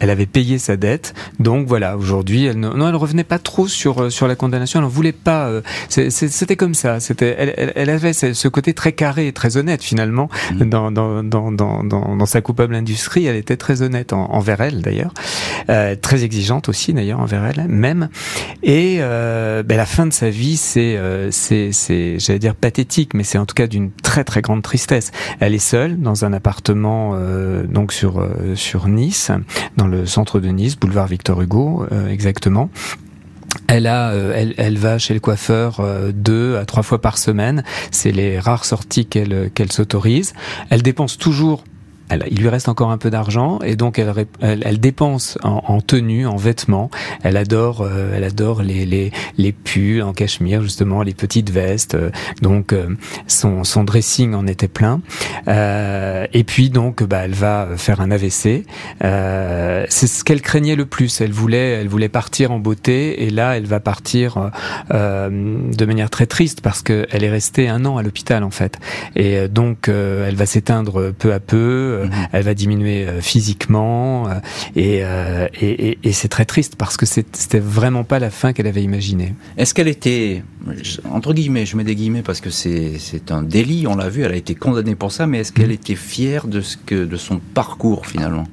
Elle 0.00 0.10
avait 0.10 0.26
payé 0.26 0.58
sa 0.58 0.76
dette. 0.76 1.14
Donc 1.38 1.68
voilà, 1.68 1.96
aujourd'hui, 1.96 2.46
elle 2.46 2.58
non, 2.58 2.88
elle 2.88 2.96
revenait 2.96 3.24
pas 3.24 3.38
trop 3.38 3.68
sur 3.68 4.02
euh, 4.02 4.10
sur 4.10 4.26
la 4.26 4.34
condamnation. 4.34 4.80
Elle 4.80 4.86
ne 4.86 4.90
voulait 4.90 5.12
pas. 5.12 5.48
Euh, 5.48 5.60
c'était 5.88 6.56
comme 6.56 6.74
ça. 6.74 7.00
C'était, 7.00 7.36
elle, 7.38 7.72
elle, 7.76 7.90
avait 7.90 8.12
ce 8.12 8.48
côté 8.48 8.74
très 8.74 8.92
carré 8.92 9.28
et 9.28 9.32
très 9.32 9.56
honnête 9.56 9.82
finalement 9.82 10.28
mmh. 10.52 10.64
dans, 10.64 10.90
dans, 10.90 11.22
dans, 11.22 11.52
dans, 11.52 11.84
dans 11.84 12.26
sa 12.26 12.40
coupable 12.40 12.74
industrie. 12.74 13.26
Elle 13.26 13.36
était 13.36 13.56
très 13.56 13.82
honnête 13.82 14.12
envers 14.12 14.60
elle 14.60 14.80
d'ailleurs, 14.80 15.12
euh, 15.68 15.94
très 15.94 16.24
exigeante 16.24 16.68
aussi 16.68 16.92
d'ailleurs 16.92 17.20
envers 17.20 17.44
elle 17.44 17.68
même. 17.68 18.08
Et 18.62 18.98
euh, 19.00 19.62
ben, 19.62 19.76
la 19.76 19.86
fin 19.86 20.06
de 20.06 20.12
sa 20.12 20.30
vie, 20.30 20.56
c'est 20.56 20.98
c'est 21.30 21.72
c'est 21.72 22.18
j'allais 22.18 22.38
dire 22.38 22.54
pathétique, 22.54 23.14
mais 23.14 23.24
c'est 23.24 23.38
en 23.38 23.46
tout 23.46 23.54
cas 23.54 23.66
d'une 23.66 23.90
très 23.90 24.24
très 24.24 24.40
grande 24.40 24.62
tristesse. 24.62 25.12
Elle 25.40 25.54
est 25.54 25.58
seule 25.58 26.00
dans 26.00 26.24
un 26.24 26.32
appartement 26.32 27.18
donc 27.68 27.92
sur 27.92 28.26
sur 28.54 28.88
Nice 28.88 29.30
dans 29.76 29.89
le 29.90 30.06
centre 30.06 30.40
de 30.40 30.48
Nice, 30.48 30.78
boulevard 30.78 31.06
Victor 31.06 31.42
Hugo, 31.42 31.86
euh, 31.92 32.08
exactement. 32.08 32.70
Elle 33.66 33.86
a, 33.86 34.10
euh, 34.10 34.32
elle, 34.34 34.54
elle, 34.58 34.78
va 34.78 34.98
chez 34.98 35.14
le 35.14 35.20
coiffeur 35.20 35.80
euh, 35.80 36.12
deux 36.12 36.56
à 36.56 36.64
trois 36.64 36.82
fois 36.82 37.00
par 37.00 37.18
semaine. 37.18 37.64
C'est 37.90 38.12
les 38.12 38.38
rares 38.38 38.64
sorties 38.64 39.06
qu'elle 39.06 39.50
qu'elle 39.54 39.72
s'autorise. 39.72 40.34
Elle 40.70 40.82
dépense 40.82 41.18
toujours 41.18 41.64
il 42.30 42.40
lui 42.40 42.48
reste 42.48 42.68
encore 42.68 42.90
un 42.90 42.98
peu 42.98 43.10
d'argent 43.10 43.58
et 43.64 43.76
donc 43.76 43.98
elle, 43.98 44.12
elle, 44.40 44.80
dépense 44.80 45.38
en, 45.42 45.62
en, 45.66 45.80
tenue, 45.80 46.26
en 46.26 46.36
vêtements. 46.36 46.90
Elle 47.22 47.36
adore, 47.36 47.82
euh, 47.82 48.12
elle 48.14 48.24
adore 48.24 48.62
les, 48.62 48.84
les, 48.86 49.12
les 49.38 49.52
pulls 49.52 50.02
en 50.02 50.12
cachemire 50.12 50.62
justement, 50.62 51.02
les 51.02 51.14
petites 51.14 51.50
vestes. 51.50 51.94
Euh, 51.94 52.10
donc 52.42 52.72
euh, 52.72 52.88
son, 53.26 53.64
son 53.64 53.84
dressing 53.84 54.34
en 54.34 54.46
était 54.46 54.68
plein. 54.68 55.00
et 55.46 56.44
puis 56.44 56.70
donc 56.70 57.02
bah, 57.02 57.22
elle 57.24 57.34
va 57.34 57.68
faire 57.76 58.00
un 58.00 58.10
AVC. 58.10 58.64
C'est 59.00 60.06
ce 60.06 60.24
qu'elle 60.24 60.42
craignait 60.42 60.76
le 60.76 60.86
plus. 60.86 61.20
Elle 61.20 61.32
voulait, 61.32 61.72
elle 61.72 61.88
voulait 61.88 62.08
partir 62.08 62.50
en 62.52 62.58
beauté 62.58 63.24
et 63.24 63.30
là 63.30 63.56
elle 63.56 63.66
va 63.66 63.80
partir 63.80 64.50
de 64.90 65.84
manière 65.84 66.10
très 66.10 66.26
triste 66.26 66.60
parce 66.60 66.82
qu'elle 66.82 67.24
est 67.24 67.30
restée 67.30 67.68
un 67.68 67.84
an 67.84 67.98
à 67.98 68.02
l'hôpital 68.02 68.42
en 68.42 68.50
fait. 68.50 68.78
Et 69.16 69.48
donc 69.48 69.88
elle 69.88 70.36
va 70.36 70.46
s'éteindre 70.46 71.12
peu 71.12 71.32
à 71.32 71.40
peu 71.40 71.99
euh, 72.00 72.08
elle 72.32 72.44
va 72.44 72.54
diminuer 72.54 73.06
euh, 73.06 73.20
physiquement 73.20 74.28
euh, 74.28 74.40
et, 74.76 75.02
et, 75.60 75.98
et, 76.02 76.12
c'est 76.12 76.28
très 76.28 76.44
triste 76.44 76.76
parce 76.76 76.96
que 76.96 77.06
c'était 77.06 77.58
vraiment 77.58 78.04
pas 78.04 78.18
la 78.18 78.30
fin 78.30 78.52
qu'elle 78.52 78.66
avait 78.66 78.82
imaginée. 78.82 79.34
Est-ce 79.56 79.74
qu'elle 79.74 79.88
était, 79.88 80.42
entre 81.10 81.32
guillemets, 81.32 81.66
je 81.66 81.76
mets 81.76 81.84
des 81.84 81.94
guillemets 81.94 82.22
parce 82.22 82.40
que 82.40 82.50
c'est 82.50 83.30
un 83.30 83.42
délit, 83.42 83.86
on 83.86 83.96
l'a 83.96 84.08
vu, 84.08 84.22
elle 84.22 84.32
a 84.32 84.36
été 84.36 84.54
condamnée 84.54 84.94
pour 84.94 85.12
ça, 85.12 85.26
mais 85.26 85.38
est-ce 85.38 85.52
qu'elle 85.52 85.68
mhm. 85.68 85.72
était 85.72 85.94
fière 85.94 86.46
de, 86.46 86.60
ce 86.60 86.76
que, 86.76 87.04
de 87.04 87.16
son 87.16 87.40
parcours 87.54 88.06
finalement? 88.06 88.44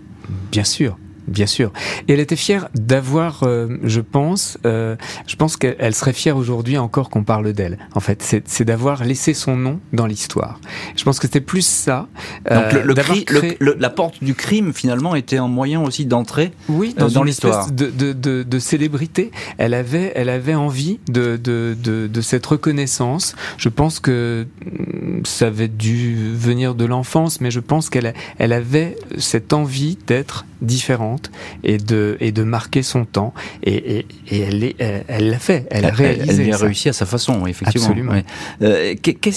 Bien 0.51 0.63
sûr, 0.63 0.97
Bien 1.27 1.45
sûr. 1.45 1.71
Et 2.07 2.13
elle 2.13 2.19
était 2.21 2.37
fière 2.37 2.69
d'avoir, 2.73 3.43
euh, 3.43 3.77
je 3.83 3.99
pense, 3.99 4.57
euh, 4.65 4.95
je 5.27 5.35
pense 5.35 5.57
qu'elle 5.57 5.93
serait 5.93 6.13
fière 6.13 6.37
aujourd'hui 6.37 6.77
encore 6.77 7.09
qu'on 7.09 7.23
parle 7.23 7.51
d'elle. 7.51 7.77
En 7.95 7.99
fait, 7.99 8.23
c'est 8.45 8.63
d'avoir 8.63 9.03
laissé 9.03 9.33
son 9.33 9.57
nom 9.57 9.79
dans 9.91 10.05
l'histoire. 10.05 10.59
Je 10.95 11.03
pense 11.03 11.19
que 11.19 11.27
c'était 11.27 11.41
plus 11.41 11.65
ça. 11.65 12.07
Euh, 12.49 12.71
Donc 12.71 13.29
le, 13.59 13.75
la 13.77 13.89
porte 13.89 14.23
du 14.23 14.35
crime 14.35 14.73
finalement 14.73 15.15
était 15.15 15.37
un 15.37 15.47
moyen 15.47 15.81
aussi 15.81 16.05
d'entrer 16.05 16.51
oui, 16.69 16.93
dans, 16.97 17.09
dans 17.09 17.23
l'histoire. 17.23 17.71
De, 17.71 17.87
de, 17.87 18.13
de, 18.13 18.43
de, 18.43 18.59
célébrité. 18.59 19.31
Elle 19.57 19.73
avait, 19.73 20.13
elle 20.15 20.29
avait 20.29 20.55
envie 20.55 20.99
de, 21.09 21.35
de, 21.35 21.75
de, 21.81 22.07
de 22.07 22.21
cette 22.21 22.45
reconnaissance. 22.45 23.35
Je 23.57 23.69
pense 23.69 23.99
que 23.99 24.47
mm, 24.65 25.25
ça 25.25 25.47
avait 25.47 25.67
dû 25.67 26.33
venir 26.33 26.73
de 26.73 26.85
l'enfance, 26.85 27.41
mais 27.41 27.51
je 27.51 27.59
pense 27.59 27.89
qu'elle 27.89 28.13
elle 28.39 28.53
avait 28.53 28.95
cette 29.17 29.51
envie 29.51 29.97
d'être 30.07 30.45
différente 30.61 31.16
et 31.63 31.77
de, 31.77 32.17
et 32.19 32.31
de 32.31 32.43
marquer 32.43 32.83
son 32.83 33.05
temps. 33.05 33.33
Et, 33.63 33.99
et, 33.99 34.05
et 34.29 34.39
elle, 34.39 34.73
elle 35.07 35.29
l'a 35.29 35.39
fait, 35.39 35.65
elle 35.71 35.85
a 35.85 35.91
réalisé. 35.91 36.47
Elle, 36.47 36.53
a 36.53 36.57
réussi 36.57 36.89
à 36.89 36.93
sa 36.93 37.05
façon, 37.05 37.45
effectivement. 37.47 37.87
Absolument. 37.87 38.21
Euh, 38.61 38.95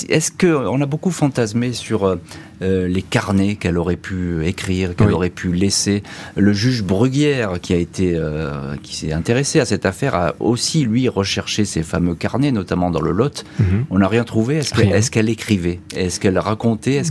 Est-ce 0.09 0.31
que 0.31 0.47
on 0.47 0.81
a 0.81 0.87
beaucoup 0.87 1.11
fantasmé 1.11 1.73
sur 1.73 2.19
euh, 2.63 2.89
les 2.89 3.03
carnets 3.03 3.57
qu'elle 3.57 3.79
aurait 3.79 3.97
pu 3.97 4.45
écrire, 4.47 4.95
qu'elle 4.95 5.13
aurait 5.13 5.31
pu 5.31 5.53
laisser. 5.53 6.03
Le 6.37 6.53
juge 6.53 6.83
Bruguière, 6.83 7.61
qui 7.61 7.73
a 7.73 7.77
été, 7.77 8.13
euh, 8.15 8.77
qui 8.83 8.97
s'est 8.97 9.13
intéressé 9.13 9.61
à 9.61 9.65
cette 9.65 9.87
affaire, 9.87 10.15
a 10.15 10.35
aussi 10.41 10.85
lui 10.85 11.09
recherché 11.09 11.65
ces 11.65 11.83
fameux 11.83 12.15
carnets, 12.15 12.53
notamment 12.53 12.91
dans 12.91 13.01
le 13.01 13.13
Lot. 13.13 13.45
Mhm. 13.59 13.87
On 13.91 13.99
n'a 13.99 14.09
rien 14.09 14.25
trouvé. 14.25 14.59
Est-ce 14.59 15.11
qu'elle 15.11 15.29
écrivait? 15.29 15.81
Est-ce 15.97 16.21
qu'elle 16.21 16.39
racontait? 16.39 16.95
Est-ce 16.95 17.11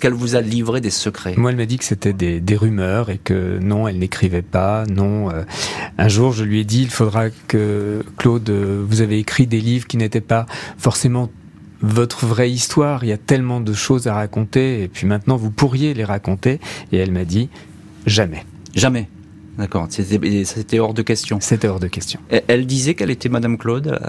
qu'elle 0.00 0.12
est 0.12 0.16
vous 0.16 0.36
a 0.36 0.40
livré 0.40 0.80
des 0.80 0.90
secrets? 0.90 1.34
Moi, 1.36 1.50
elle 1.50 1.56
m'a 1.56 1.66
dit 1.66 1.78
que 1.78 1.84
c'était 1.84 2.12
des, 2.12 2.40
des, 2.40 2.56
rumeurs 2.56 3.10
et 3.10 3.18
que 3.18 3.58
non, 3.58 3.88
elle 3.88 3.98
n'écrivait 3.98 4.42
pas. 4.42 4.84
Non. 4.86 5.30
Euh, 5.30 5.42
un 5.98 6.08
jour, 6.08 6.32
je 6.32 6.44
lui 6.44 6.60
ai 6.60 6.64
dit, 6.64 6.82
il 6.82 6.90
faudra 6.90 7.30
que 7.48 8.04
Claude, 8.18 8.50
vous 8.50 9.00
avez 9.00 9.18
écrit 9.18 9.46
des 9.46 9.60
livres 9.60 9.86
qui 9.86 9.96
n'étaient 9.96 10.20
pas 10.20 10.46
forcément 10.78 11.30
votre 11.80 12.26
vraie 12.26 12.50
histoire, 12.50 13.04
il 13.04 13.08
y 13.08 13.12
a 13.12 13.18
tellement 13.18 13.60
de 13.60 13.72
choses 13.72 14.06
à 14.06 14.14
raconter, 14.14 14.82
et 14.82 14.88
puis 14.88 15.06
maintenant 15.06 15.36
vous 15.36 15.50
pourriez 15.50 15.94
les 15.94 16.04
raconter. 16.04 16.60
Et 16.92 16.98
elle 16.98 17.12
m'a 17.12 17.24
dit, 17.24 17.48
jamais. 18.06 18.44
Jamais. 18.74 19.08
D'accord, 19.58 19.86
c'était 19.88 20.80
hors 20.80 20.94
de 20.94 21.02
question. 21.02 21.38
C'était 21.40 21.68
hors 21.68 21.78
de 21.78 21.86
question. 21.86 22.18
Elle 22.48 22.66
disait 22.66 22.94
qu'elle 22.94 23.10
était 23.10 23.28
Madame 23.28 23.56
Claude 23.56 24.00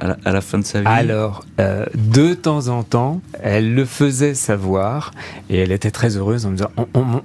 à 0.00 0.32
la, 0.32 0.40
fin 0.40 0.58
de 0.58 0.64
sa 0.64 0.80
vie 0.80 0.86
Alors, 0.86 1.44
euh, 1.60 1.84
de 1.94 2.32
temps 2.32 2.68
en 2.68 2.82
temps, 2.82 3.20
elle 3.42 3.74
le 3.74 3.84
faisait 3.84 4.32
savoir 4.32 5.10
et 5.50 5.58
elle 5.58 5.70
était 5.70 5.90
très 5.90 6.16
heureuse 6.16 6.46
en 6.46 6.50
me 6.50 6.56
disant 6.56 6.70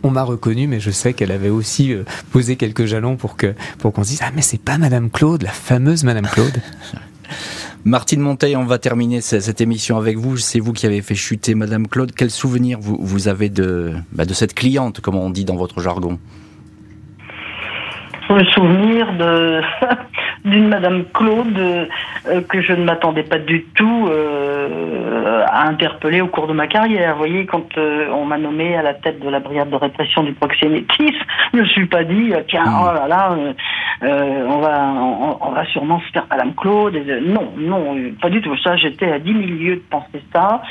On, 0.04 0.12
m'a 0.12 0.24
reconnu, 0.24 0.68
mais 0.68 0.82
je 0.82 0.92
sais 0.92 1.14
qu'elle 1.14 1.32
avait 1.32 1.50
aussi 1.50 1.94
euh, 1.94 2.04
posé 2.32 2.58
quelques 2.58 2.86
jalons 2.86 3.16
pour 3.16 3.38
que 3.38 3.54
pour 3.78 3.94
qu'on 3.94 4.04
se 4.04 4.10
dise 4.10 4.20
Ah, 4.22 4.32
mais 4.36 4.42
c'est 4.42 4.62
pas 4.62 4.78
Madame 4.78 5.10
Claude, 5.10 5.44
la 5.44 5.52
fameuse 5.52 6.04
Madame 6.04 6.28
Claude 6.28 6.62
Martine 7.84 8.20
Monteil, 8.22 8.56
on 8.56 8.66
va 8.66 8.78
terminer 8.78 9.22
cette 9.22 9.60
émission 9.60 9.98
avec 9.98 10.18
vous. 10.18 10.38
C'est 10.38 10.60
vous 10.60 10.72
qui 10.72 10.86
avez 10.86 11.02
fait 11.02 11.16
chuter 11.16 11.56
Madame 11.56 11.88
Claude. 11.88 12.12
Quel 12.16 12.30
souvenir 12.30 12.80
vous, 12.80 13.28
avez 13.28 13.50
de, 13.50 13.94
bah, 14.12 14.26
de 14.26 14.34
cette 14.36 14.54
cliente, 14.54 15.02
comme 15.02 15.16
on 15.16 15.32
dit 15.32 15.46
dans 15.46 15.56
votre 15.56 15.82
jargon? 15.82 16.20
Le 18.36 18.46
souvenir 18.46 19.14
de 19.14 19.62
d'une 20.46 20.70
Madame 20.70 21.04
Claude 21.14 21.58
euh, 21.58 22.42
que 22.50 22.62
je 22.62 22.74
ne 22.74 22.84
m'attendais 22.84 23.24
pas 23.24 23.38
du 23.38 23.64
tout 23.76 24.08
euh, 24.10 25.46
à 25.48 25.68
interpeller 25.68 26.22
au 26.22 26.28
cours 26.28 26.48
de 26.48 26.54
ma 26.54 26.68
carrière. 26.68 27.14
Vous 27.14 27.20
voyez, 27.20 27.46
quand 27.46 27.78
euh, 27.78 28.08
on 28.12 28.26
m'a 28.26 28.38
nommé 28.38 28.76
à 28.76 28.82
la 28.82 28.94
tête 28.96 29.20
de 29.20 29.30
la 29.30 29.40
brigade 29.40 29.70
de 29.70 29.76
répression 29.76 30.24
du 30.24 30.34
proxénétisme, 30.34 31.26
je 31.54 31.58
ne 31.58 31.62
me 31.62 31.68
suis 31.68 31.86
pas 31.86 32.04
dit 32.04 32.34
tiens 32.48 32.66
oh 32.66 32.94
là 32.94 33.08
là 33.08 33.36
on 34.02 34.60
va 34.60 34.94
on, 35.42 35.52
va 35.52 35.66
sûrement 35.66 36.00
se 36.00 36.12
faire 36.12 36.26
Madame 36.30 36.56
Claude. 36.56 36.96
non 37.26 37.54
non 37.58 37.98
pas 38.22 38.30
du 38.30 38.42
tout. 38.42 38.56
Ça 38.58 38.76
j'étais 38.78 39.12
à 39.12 39.20
10 39.20 39.32
000 39.32 39.44
lieues 39.44 39.76
de 39.76 39.84
penser 39.90 40.24
ça. 40.34 40.62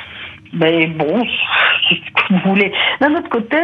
Mais 0.52 0.86
bon, 0.88 1.22
ce 1.88 1.94
que 1.94 2.34
vous 2.34 2.50
voulez. 2.50 2.72
D'un 3.00 3.14
autre 3.14 3.28
côté, 3.28 3.58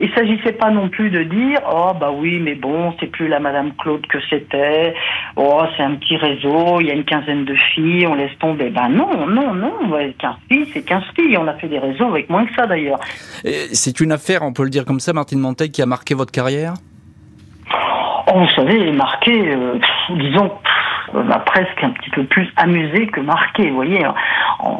il 0.00 0.10
s'agissait 0.14 0.52
pas 0.52 0.70
non 0.70 0.88
plus 0.88 1.10
de 1.10 1.22
dire 1.22 1.60
oh 1.70 1.92
bah 1.98 2.10
oui 2.14 2.38
mais 2.40 2.54
bon 2.54 2.94
c'est 3.00 3.06
plus 3.06 3.28
la 3.28 3.40
Madame 3.40 3.72
Claude 3.76 4.06
que 4.06 4.18
c'était. 4.28 4.94
Oh 5.36 5.62
c'est 5.76 5.82
un 5.82 5.94
petit 5.94 6.16
réseau, 6.16 6.80
il 6.80 6.88
y 6.88 6.90
a 6.90 6.94
une 6.94 7.04
quinzaine 7.04 7.44
de 7.44 7.54
filles, 7.54 8.06
on 8.06 8.14
laisse 8.14 8.36
tomber. 8.38 8.70
Ben 8.70 8.88
non 8.88 9.26
non 9.26 9.54
non, 9.54 9.72
15 10.18 10.34
filles 10.48 10.70
c'est 10.72 10.82
15 10.82 11.02
filles. 11.14 11.36
On 11.38 11.46
a 11.46 11.54
fait 11.54 11.68
des 11.68 11.78
réseaux 11.78 12.06
avec 12.06 12.28
moins 12.28 12.44
que 12.44 12.54
ça 12.54 12.66
d'ailleurs. 12.66 13.00
C'est 13.44 14.00
une 14.00 14.12
affaire, 14.12 14.42
on 14.42 14.52
peut 14.52 14.64
le 14.64 14.70
dire 14.70 14.84
comme 14.84 15.00
ça, 15.00 15.12
Martine 15.12 15.40
Montaigne, 15.40 15.70
qui 15.70 15.82
a 15.82 15.86
marqué 15.86 16.14
votre 16.14 16.32
carrière? 16.32 16.74
Oh, 18.28 18.40
vous 18.40 18.48
savez, 18.56 18.90
marqué, 18.92 19.32
euh, 19.32 19.78
disons, 20.10 20.50
m'a 21.12 21.38
presque 21.40 21.82
un 21.82 21.90
petit 21.90 22.10
peu 22.10 22.24
plus 22.24 22.48
amusé 22.56 23.06
que 23.06 23.20
marqué. 23.20 23.68
Vous 23.68 23.76
voyez, 23.76 24.04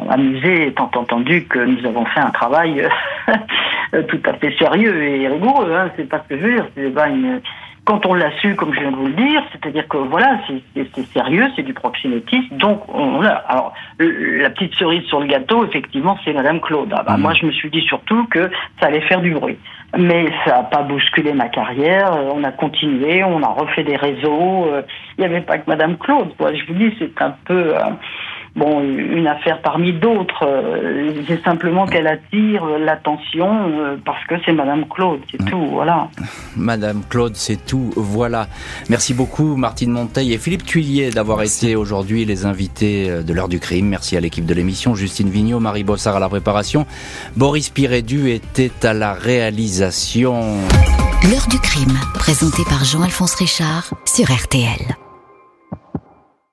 amusé 0.09 0.67
étant 0.67 0.91
entendu 0.95 1.45
que 1.45 1.59
nous 1.59 1.85
avons 1.85 2.05
fait 2.05 2.19
un 2.19 2.31
travail 2.31 2.87
euh, 3.93 4.03
tout 4.07 4.21
à 4.25 4.33
fait 4.33 4.55
sérieux 4.57 5.03
et 5.03 5.27
rigoureux. 5.27 5.73
Hein, 5.73 5.91
c'est 5.95 6.09
pas 6.09 6.23
ce 6.23 6.35
que 6.35 6.41
je 6.41 6.45
veux 6.45 6.53
dire. 6.55 6.65
C'est 6.75 6.93
pas 6.93 7.09
une 7.09 7.41
quand 7.87 8.05
on 8.05 8.13
l'a 8.13 8.31
su, 8.39 8.53
comme 8.55 8.73
je 8.73 8.81
viens 8.81 8.91
de 8.91 8.97
vous 8.97 9.07
le 9.07 9.13
dire, 9.13 9.41
c'est-à-dire 9.53 9.87
que 9.87 9.95
voilà, 9.95 10.41
c'est 10.75 11.05
sérieux, 11.13 11.45
c'est 11.55 11.63
du 11.63 11.73
proxénétisme. 11.73 12.57
Donc, 12.57 12.83
on 12.93 13.23
a. 13.23 13.29
Alors, 13.29 13.73
la 13.97 14.49
petite 14.49 14.75
cerise 14.75 15.03
sur 15.03 15.21
le 15.21 15.27
gâteau, 15.27 15.65
effectivement, 15.65 16.17
c'est 16.25 16.33
Madame 16.33 16.59
Claude. 16.59 16.93
Ah 16.93 17.03
bah, 17.03 17.15
mmh. 17.15 17.21
Moi, 17.21 17.33
je 17.33 17.45
me 17.45 17.51
suis 17.51 17.69
dit 17.69 17.81
surtout 17.81 18.25
que 18.25 18.51
ça 18.81 18.87
allait 18.87 19.01
faire 19.01 19.21
du 19.21 19.31
bruit. 19.31 19.57
Mais 19.97 20.29
ça 20.45 20.57
n'a 20.57 20.63
pas 20.63 20.83
bousculé 20.83 21.33
ma 21.33 21.49
carrière. 21.49 22.13
Euh, 22.13 22.29
on 22.33 22.43
a 22.43 22.51
continué, 22.51 23.23
on 23.23 23.41
a 23.41 23.47
refait 23.47 23.83
des 23.83 23.95
réseaux. 23.95 24.65
Euh, 24.65 24.83
il 25.17 25.21
n'y 25.21 25.25
avait 25.25 25.41
pas 25.41 25.57
que 25.57 25.67
Madame 25.67 25.97
Claude. 25.97 26.35
Quoi. 26.37 26.53
Je 26.53 26.65
vous 26.65 26.73
dis, 26.73 26.95
c'est 26.99 27.21
un 27.21 27.35
peu. 27.45 27.73
Bon, 28.57 28.81
une 28.81 29.27
affaire 29.27 29.61
parmi 29.61 29.93
d'autres. 29.93 30.43
Euh, 30.43 31.11
c'est 31.27 31.43
simplement 31.43 31.85
qu'elle 31.85 32.07
attire 32.07 32.65
l'attention 32.79 33.69
euh, 33.69 33.97
parce 34.03 34.25
que 34.25 34.33
c'est 34.43 34.51
Madame 34.51 34.87
Claude, 34.87 35.19
c'est 35.29 35.45
tout, 35.45 35.67
voilà. 35.71 36.09
Madame 36.55 37.03
Claude, 37.07 37.35
c'est 37.35 37.63
tout, 37.63 37.91
voilà. 37.95 38.47
Merci 38.89 39.13
beaucoup 39.13 39.55
Martine 39.55 39.91
Monteil 39.91 40.33
et 40.33 40.39
Philippe 40.39 40.65
Tuillier 40.65 41.11
d'avoir 41.11 41.43
été 41.43 41.75
aujourd'hui 41.75 42.25
les 42.25 42.47
invités 42.47 43.11
euh, 43.11 43.21
de 43.21 43.31
l'heure 43.31 43.47
du 43.47 43.59
crime. 43.59 43.89
Merci 43.89 44.17
à 44.17 44.21
l'équipe 44.21 44.45
de 44.45 44.55
l'émission, 44.55 44.95
Justine 44.95 45.29
Vignot, 45.29 45.59
Marie 45.59 45.83
Bossard 45.83 46.15
à 46.15 46.19
la 46.19 46.29
préparation, 46.29 46.87
Boris 47.35 47.69
Pirédu 47.69 48.31
était 48.31 48.71
à 48.83 48.95
la 48.95 49.13
réalisation. 49.13 50.57
L'heure 51.29 51.47
du 51.47 51.59
crime, 51.59 51.97
présenté 52.15 52.63
par 52.67 52.83
Jean-Alphonse 52.83 53.35
Richard 53.35 53.93
sur 54.05 54.25
RTL. 54.31 55.06